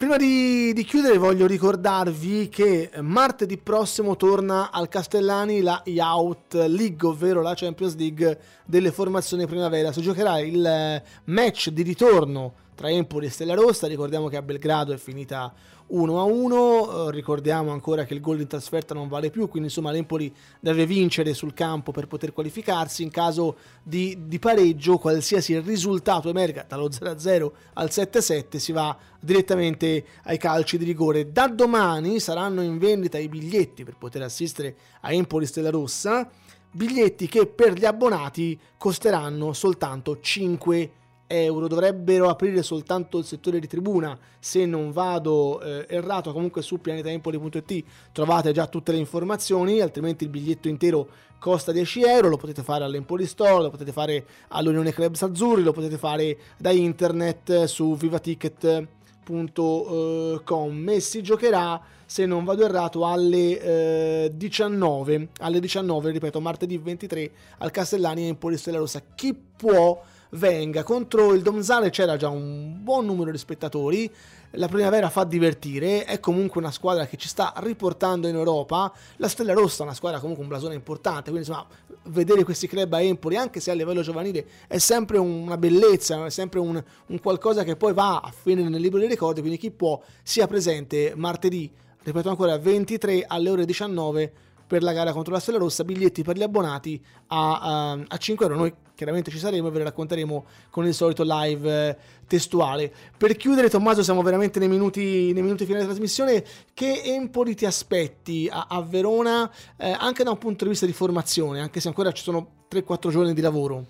Prima 0.00 0.16
di, 0.16 0.72
di, 0.72 0.82
chiudere 0.82 1.18
voglio 1.18 1.46
ricordarvi 1.46 2.48
che 2.48 2.90
martedì 3.02 3.58
prossimo 3.58 4.16
torna 4.16 4.70
al 4.70 4.88
Castellani 4.88 5.60
la 5.60 5.82
Youth 5.84 6.54
League, 6.54 7.06
ovvero 7.06 7.42
la 7.42 7.52
Champions 7.54 7.96
League 7.96 8.38
delle 8.64 8.92
formazioni 8.92 9.46
primavera. 9.46 9.92
Si 9.92 10.00
giocherà 10.00 10.38
il 10.38 11.02
match 11.24 11.68
di 11.68 11.82
ritorno 11.82 12.54
tra 12.80 12.88
Empoli 12.88 13.26
e 13.26 13.30
Stella 13.30 13.52
Rossa. 13.52 13.86
Ricordiamo 13.86 14.28
che 14.28 14.38
a 14.38 14.42
Belgrado 14.42 14.94
è 14.94 14.96
finita 14.96 15.52
1-1, 15.92 17.08
eh, 17.08 17.10
ricordiamo 17.10 17.72
ancora 17.72 18.06
che 18.06 18.14
il 18.14 18.22
gol 18.22 18.40
in 18.40 18.46
trasferta 18.46 18.94
non 18.94 19.06
vale 19.06 19.28
più, 19.28 19.48
quindi 19.48 19.68
insomma 19.68 19.90
l'Empoli 19.90 20.34
deve 20.60 20.86
vincere 20.86 21.34
sul 21.34 21.52
campo 21.52 21.92
per 21.92 22.06
poter 22.06 22.32
qualificarsi. 22.32 23.02
In 23.02 23.10
caso 23.10 23.56
di, 23.82 24.16
di 24.24 24.38
pareggio, 24.38 24.96
qualsiasi 24.96 25.58
risultato 25.60 26.30
emerga 26.30 26.64
dallo 26.66 26.88
0-0 26.88 27.50
al 27.74 27.88
7-7, 27.88 28.56
si 28.56 28.72
va 28.72 28.96
direttamente 29.20 30.02
ai 30.22 30.38
calci 30.38 30.78
di 30.78 30.84
rigore. 30.86 31.32
Da 31.32 31.48
domani 31.48 32.18
saranno 32.18 32.62
in 32.62 32.78
vendita 32.78 33.18
i 33.18 33.28
biglietti 33.28 33.84
per 33.84 33.96
poter 33.98 34.22
assistere 34.22 34.74
a 35.02 35.12
Empoli 35.12 35.44
Stella 35.44 35.68
Rossa, 35.68 36.26
biglietti 36.70 37.28
che 37.28 37.46
per 37.46 37.74
gli 37.74 37.84
abbonati 37.84 38.58
costeranno 38.78 39.52
soltanto 39.52 40.18
5 40.18 40.78
euro 40.78 40.99
euro 41.30 41.68
dovrebbero 41.68 42.28
aprire 42.28 42.62
soltanto 42.62 43.18
il 43.18 43.24
settore 43.24 43.60
di 43.60 43.68
tribuna. 43.68 44.18
Se 44.38 44.66
non 44.66 44.90
vado 44.90 45.60
eh, 45.60 45.86
errato 45.88 46.32
comunque 46.32 46.62
su 46.62 46.80
pianetaempoli.it 46.80 47.84
trovate 48.12 48.52
già 48.52 48.66
tutte 48.66 48.92
le 48.92 48.98
informazioni 48.98 49.80
altrimenti 49.80 50.24
il 50.24 50.30
biglietto 50.30 50.68
intero 50.68 51.08
costa 51.38 51.72
10 51.72 52.02
euro 52.02 52.28
lo 52.28 52.36
potete 52.36 52.62
fare 52.62 52.84
all'Empoli 52.84 53.24
Store 53.26 53.62
lo 53.62 53.70
potete 53.70 53.92
fare 53.92 54.26
all'Unione 54.48 54.92
Clubs 54.92 55.22
Azzurri 55.22 55.62
lo 55.62 55.72
potete 55.72 55.96
fare 55.96 56.36
da 56.58 56.70
internet 56.70 57.64
su 57.64 57.96
vivaticket.com 57.96 60.88
e 60.88 61.00
si 61.00 61.22
giocherà 61.22 61.80
se 62.04 62.26
non 62.26 62.44
vado 62.44 62.64
errato 62.64 63.06
alle 63.06 63.60
eh, 63.60 64.30
19 64.34 65.28
alle 65.38 65.60
19 65.60 66.10
ripeto 66.10 66.40
martedì 66.40 66.76
23 66.76 67.30
al 67.58 67.70
Castellani 67.70 68.26
Empoli 68.26 68.56
Stella 68.56 68.78
Rossa. 68.78 69.00
Chi 69.14 69.32
può 69.34 70.02
venga. 70.30 70.82
Contro 70.82 71.32
il 71.34 71.42
Domzale 71.42 71.90
c'era 71.90 72.16
già 72.16 72.28
un 72.28 72.76
buon 72.82 73.06
numero 73.06 73.30
di 73.30 73.38
spettatori. 73.38 74.10
La 74.54 74.66
primavera 74.66 75.10
fa 75.10 75.24
divertire, 75.24 76.04
è 76.04 76.18
comunque 76.18 76.60
una 76.60 76.72
squadra 76.72 77.06
che 77.06 77.16
ci 77.16 77.28
sta 77.28 77.52
riportando 77.58 78.26
in 78.26 78.34
Europa. 78.34 78.92
La 79.16 79.28
Stella 79.28 79.52
Rossa 79.52 79.82
è 79.82 79.86
una 79.86 79.94
squadra 79.94 80.18
comunque 80.18 80.42
un 80.42 80.48
blasone 80.48 80.74
importante, 80.74 81.30
quindi 81.30 81.48
insomma 81.48 81.66
vedere 82.04 82.42
questi 82.42 82.66
club 82.66 82.92
a 82.92 83.00
Empoli, 83.00 83.36
anche 83.36 83.60
se 83.60 83.70
a 83.70 83.74
livello 83.74 84.02
giovanile, 84.02 84.44
è 84.66 84.78
sempre 84.78 85.18
una 85.18 85.56
bellezza, 85.56 86.24
è 86.24 86.30
sempre 86.30 86.58
un, 86.58 86.82
un 87.06 87.20
qualcosa 87.20 87.62
che 87.62 87.76
poi 87.76 87.92
va 87.92 88.20
a 88.20 88.32
finire 88.32 88.68
nel 88.68 88.80
libro 88.80 88.98
dei 88.98 89.08
ricordi, 89.08 89.40
quindi 89.40 89.58
chi 89.58 89.70
può 89.70 90.00
sia 90.22 90.48
presente 90.48 91.12
martedì, 91.14 91.70
ripeto 92.02 92.28
ancora, 92.28 92.58
23 92.58 93.24
alle 93.28 93.50
ore 93.50 93.64
19 93.64 94.32
per 94.70 94.84
la 94.84 94.92
gara 94.92 95.12
contro 95.12 95.32
la 95.32 95.40
Stella 95.40 95.58
Rossa, 95.58 95.82
biglietti 95.82 96.22
per 96.22 96.36
gli 96.36 96.44
abbonati 96.44 97.04
a, 97.26 97.58
a, 97.58 97.98
a 98.06 98.16
5 98.16 98.46
euro. 98.46 98.56
Noi 98.56 98.72
chiaramente 98.94 99.28
ci 99.32 99.38
saremo 99.38 99.66
e 99.66 99.70
ve 99.72 99.78
le 99.78 99.84
racconteremo 99.84 100.44
con 100.70 100.86
il 100.86 100.94
solito 100.94 101.24
live 101.26 101.88
eh, 101.88 101.96
testuale. 102.28 102.92
Per 103.16 103.34
chiudere, 103.34 103.68
Tommaso, 103.68 104.04
siamo 104.04 104.22
veramente 104.22 104.60
nei 104.60 104.68
minuti, 104.68 105.32
nei 105.32 105.42
minuti 105.42 105.64
finali 105.64 105.82
della 105.82 105.92
trasmissione. 105.92 106.44
Che 106.72 107.02
Empoli 107.04 107.56
ti 107.56 107.66
aspetti 107.66 108.48
a, 108.48 108.66
a 108.68 108.80
Verona, 108.80 109.50
eh, 109.76 109.90
anche 109.90 110.22
da 110.22 110.30
un 110.30 110.38
punto 110.38 110.62
di 110.62 110.70
vista 110.70 110.86
di 110.86 110.92
formazione, 110.92 111.60
anche 111.60 111.80
se 111.80 111.88
ancora 111.88 112.12
ci 112.12 112.22
sono 112.22 112.66
3-4 112.70 113.10
giorni 113.10 113.34
di 113.34 113.40
lavoro? 113.40 113.84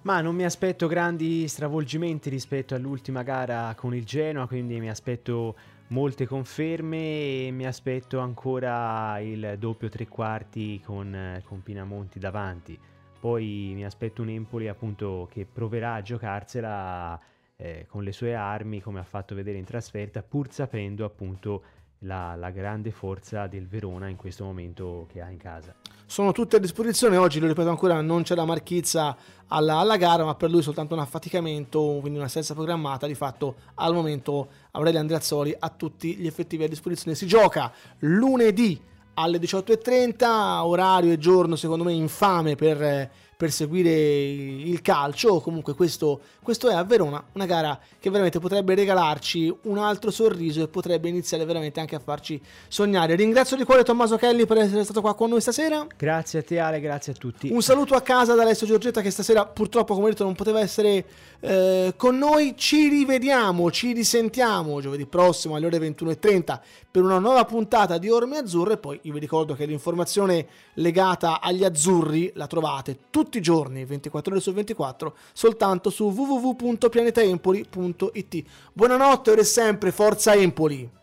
Ma 0.00 0.22
non 0.22 0.34
mi 0.34 0.46
aspetto 0.46 0.86
grandi 0.86 1.46
stravolgimenti 1.46 2.30
rispetto 2.30 2.74
all'ultima 2.74 3.22
gara 3.22 3.74
con 3.76 3.94
il 3.94 4.04
Genoa, 4.06 4.46
quindi 4.46 4.80
mi 4.80 4.88
aspetto 4.88 5.54
molte 5.94 6.26
conferme 6.26 7.46
e 7.46 7.50
mi 7.52 7.66
aspetto 7.66 8.18
ancora 8.18 9.20
il 9.20 9.54
doppio 9.60 9.88
tre 9.88 10.08
quarti 10.08 10.80
con, 10.80 11.40
con 11.44 11.62
Pinamonti 11.62 12.18
davanti. 12.18 12.76
Poi 13.20 13.70
mi 13.74 13.84
aspetto 13.84 14.20
un 14.20 14.28
Empoli 14.28 14.66
appunto 14.66 15.28
che 15.30 15.46
proverà 15.46 15.94
a 15.94 16.02
giocarsela 16.02 17.18
eh, 17.54 17.86
con 17.88 18.02
le 18.02 18.10
sue 18.10 18.34
armi 18.34 18.80
come 18.80 18.98
ha 18.98 19.04
fatto 19.04 19.36
vedere 19.36 19.56
in 19.56 19.64
trasferta 19.64 20.24
pur 20.24 20.50
sapendo 20.50 21.04
appunto 21.04 21.62
la, 22.00 22.34
la, 22.34 22.50
grande 22.50 22.90
forza 22.90 23.46
del 23.46 23.68
Verona 23.68 24.08
in 24.08 24.16
questo 24.16 24.44
momento 24.44 25.06
che 25.08 25.20
ha 25.20 25.30
in 25.30 25.38
casa. 25.38 25.76
Sono 26.14 26.30
tutte 26.30 26.54
a 26.54 26.60
disposizione, 26.60 27.16
oggi 27.16 27.40
lo 27.40 27.48
ripeto 27.48 27.68
ancora, 27.68 28.00
non 28.00 28.22
c'è 28.22 28.36
la 28.36 28.44
marchizza 28.44 29.16
alla, 29.48 29.78
alla 29.78 29.96
gara, 29.96 30.24
ma 30.24 30.36
per 30.36 30.48
lui 30.48 30.62
soltanto 30.62 30.94
un 30.94 31.00
affaticamento, 31.00 31.98
quindi 32.00 32.20
un'assenza 32.20 32.54
programmata, 32.54 33.08
di 33.08 33.16
fatto 33.16 33.56
al 33.74 33.94
momento 33.94 34.46
Aurelio 34.70 35.00
Andreazzoli 35.00 35.56
ha 35.58 35.68
tutti 35.70 36.14
gli 36.14 36.28
effettivi 36.28 36.62
a 36.62 36.68
disposizione. 36.68 37.16
Si 37.16 37.26
gioca 37.26 37.72
lunedì 37.98 38.80
alle 39.14 39.38
18.30, 39.38 40.24
orario 40.62 41.10
e 41.10 41.18
giorno 41.18 41.56
secondo 41.56 41.82
me 41.82 41.92
infame 41.92 42.54
per 42.54 43.10
per 43.36 43.50
seguire 43.50 43.90
il 43.90 44.80
calcio. 44.82 45.40
Comunque 45.40 45.74
questo, 45.74 46.20
questo 46.42 46.68
è 46.68 46.74
a 46.74 46.84
Verona, 46.84 47.22
una 47.32 47.46
gara 47.46 47.78
che 47.98 48.10
veramente 48.10 48.38
potrebbe 48.38 48.74
regalarci 48.74 49.54
un 49.62 49.78
altro 49.78 50.10
sorriso 50.10 50.62
e 50.62 50.68
potrebbe 50.68 51.08
iniziare 51.08 51.44
veramente 51.44 51.80
anche 51.80 51.94
a 51.94 51.98
farci 51.98 52.40
sognare. 52.68 53.14
Ringrazio 53.14 53.56
di 53.56 53.64
cuore 53.64 53.82
Tommaso 53.82 54.16
Kelly 54.16 54.46
per 54.46 54.58
essere 54.58 54.84
stato 54.84 55.00
qua 55.00 55.14
con 55.14 55.30
noi 55.30 55.40
stasera. 55.40 55.86
Grazie 55.96 56.40
a 56.40 56.42
te 56.42 56.58
Ale, 56.58 56.80
grazie 56.80 57.12
a 57.12 57.16
tutti. 57.16 57.50
Un 57.50 57.62
saluto 57.62 57.94
a 57.94 58.00
casa 58.00 58.34
da 58.34 58.42
Alessio 58.42 58.66
Giorgetta 58.66 59.00
che 59.00 59.10
stasera 59.10 59.46
purtroppo 59.46 59.94
come 59.94 60.10
detto 60.10 60.24
non 60.24 60.34
poteva 60.34 60.60
essere 60.60 61.04
eh, 61.40 61.94
con 61.96 62.16
noi. 62.16 62.54
Ci 62.56 62.88
rivediamo, 62.88 63.70
ci 63.70 63.92
risentiamo 63.92 64.80
giovedì 64.80 65.06
prossimo 65.06 65.56
alle 65.56 65.66
ore 65.66 65.78
21.30 65.78 66.60
per 66.90 67.02
una 67.02 67.18
nuova 67.18 67.44
puntata 67.44 67.98
di 67.98 68.10
Orme 68.10 68.38
Azzurre. 68.38 68.76
Poi 68.76 68.98
io 69.02 69.12
vi 69.12 69.18
ricordo 69.18 69.54
che 69.54 69.64
l'informazione 69.66 70.46
legata 70.74 71.40
agli 71.40 71.64
azzurri 71.64 72.32
la 72.34 72.46
trovate 72.46 72.98
tutti 73.10 73.23
i 73.32 73.40
giorni, 73.40 73.84
24 73.84 74.32
ore 74.32 74.40
su 74.40 74.52
24, 74.52 75.14
soltanto 75.32 75.90
su 75.90 76.08
www.pianetaempoli.it. 76.08 78.44
Buonanotte 78.72 79.30
ora 79.30 79.40
e 79.40 79.44
sempre, 79.44 79.92
forza 79.92 80.34
Empoli! 80.34 81.02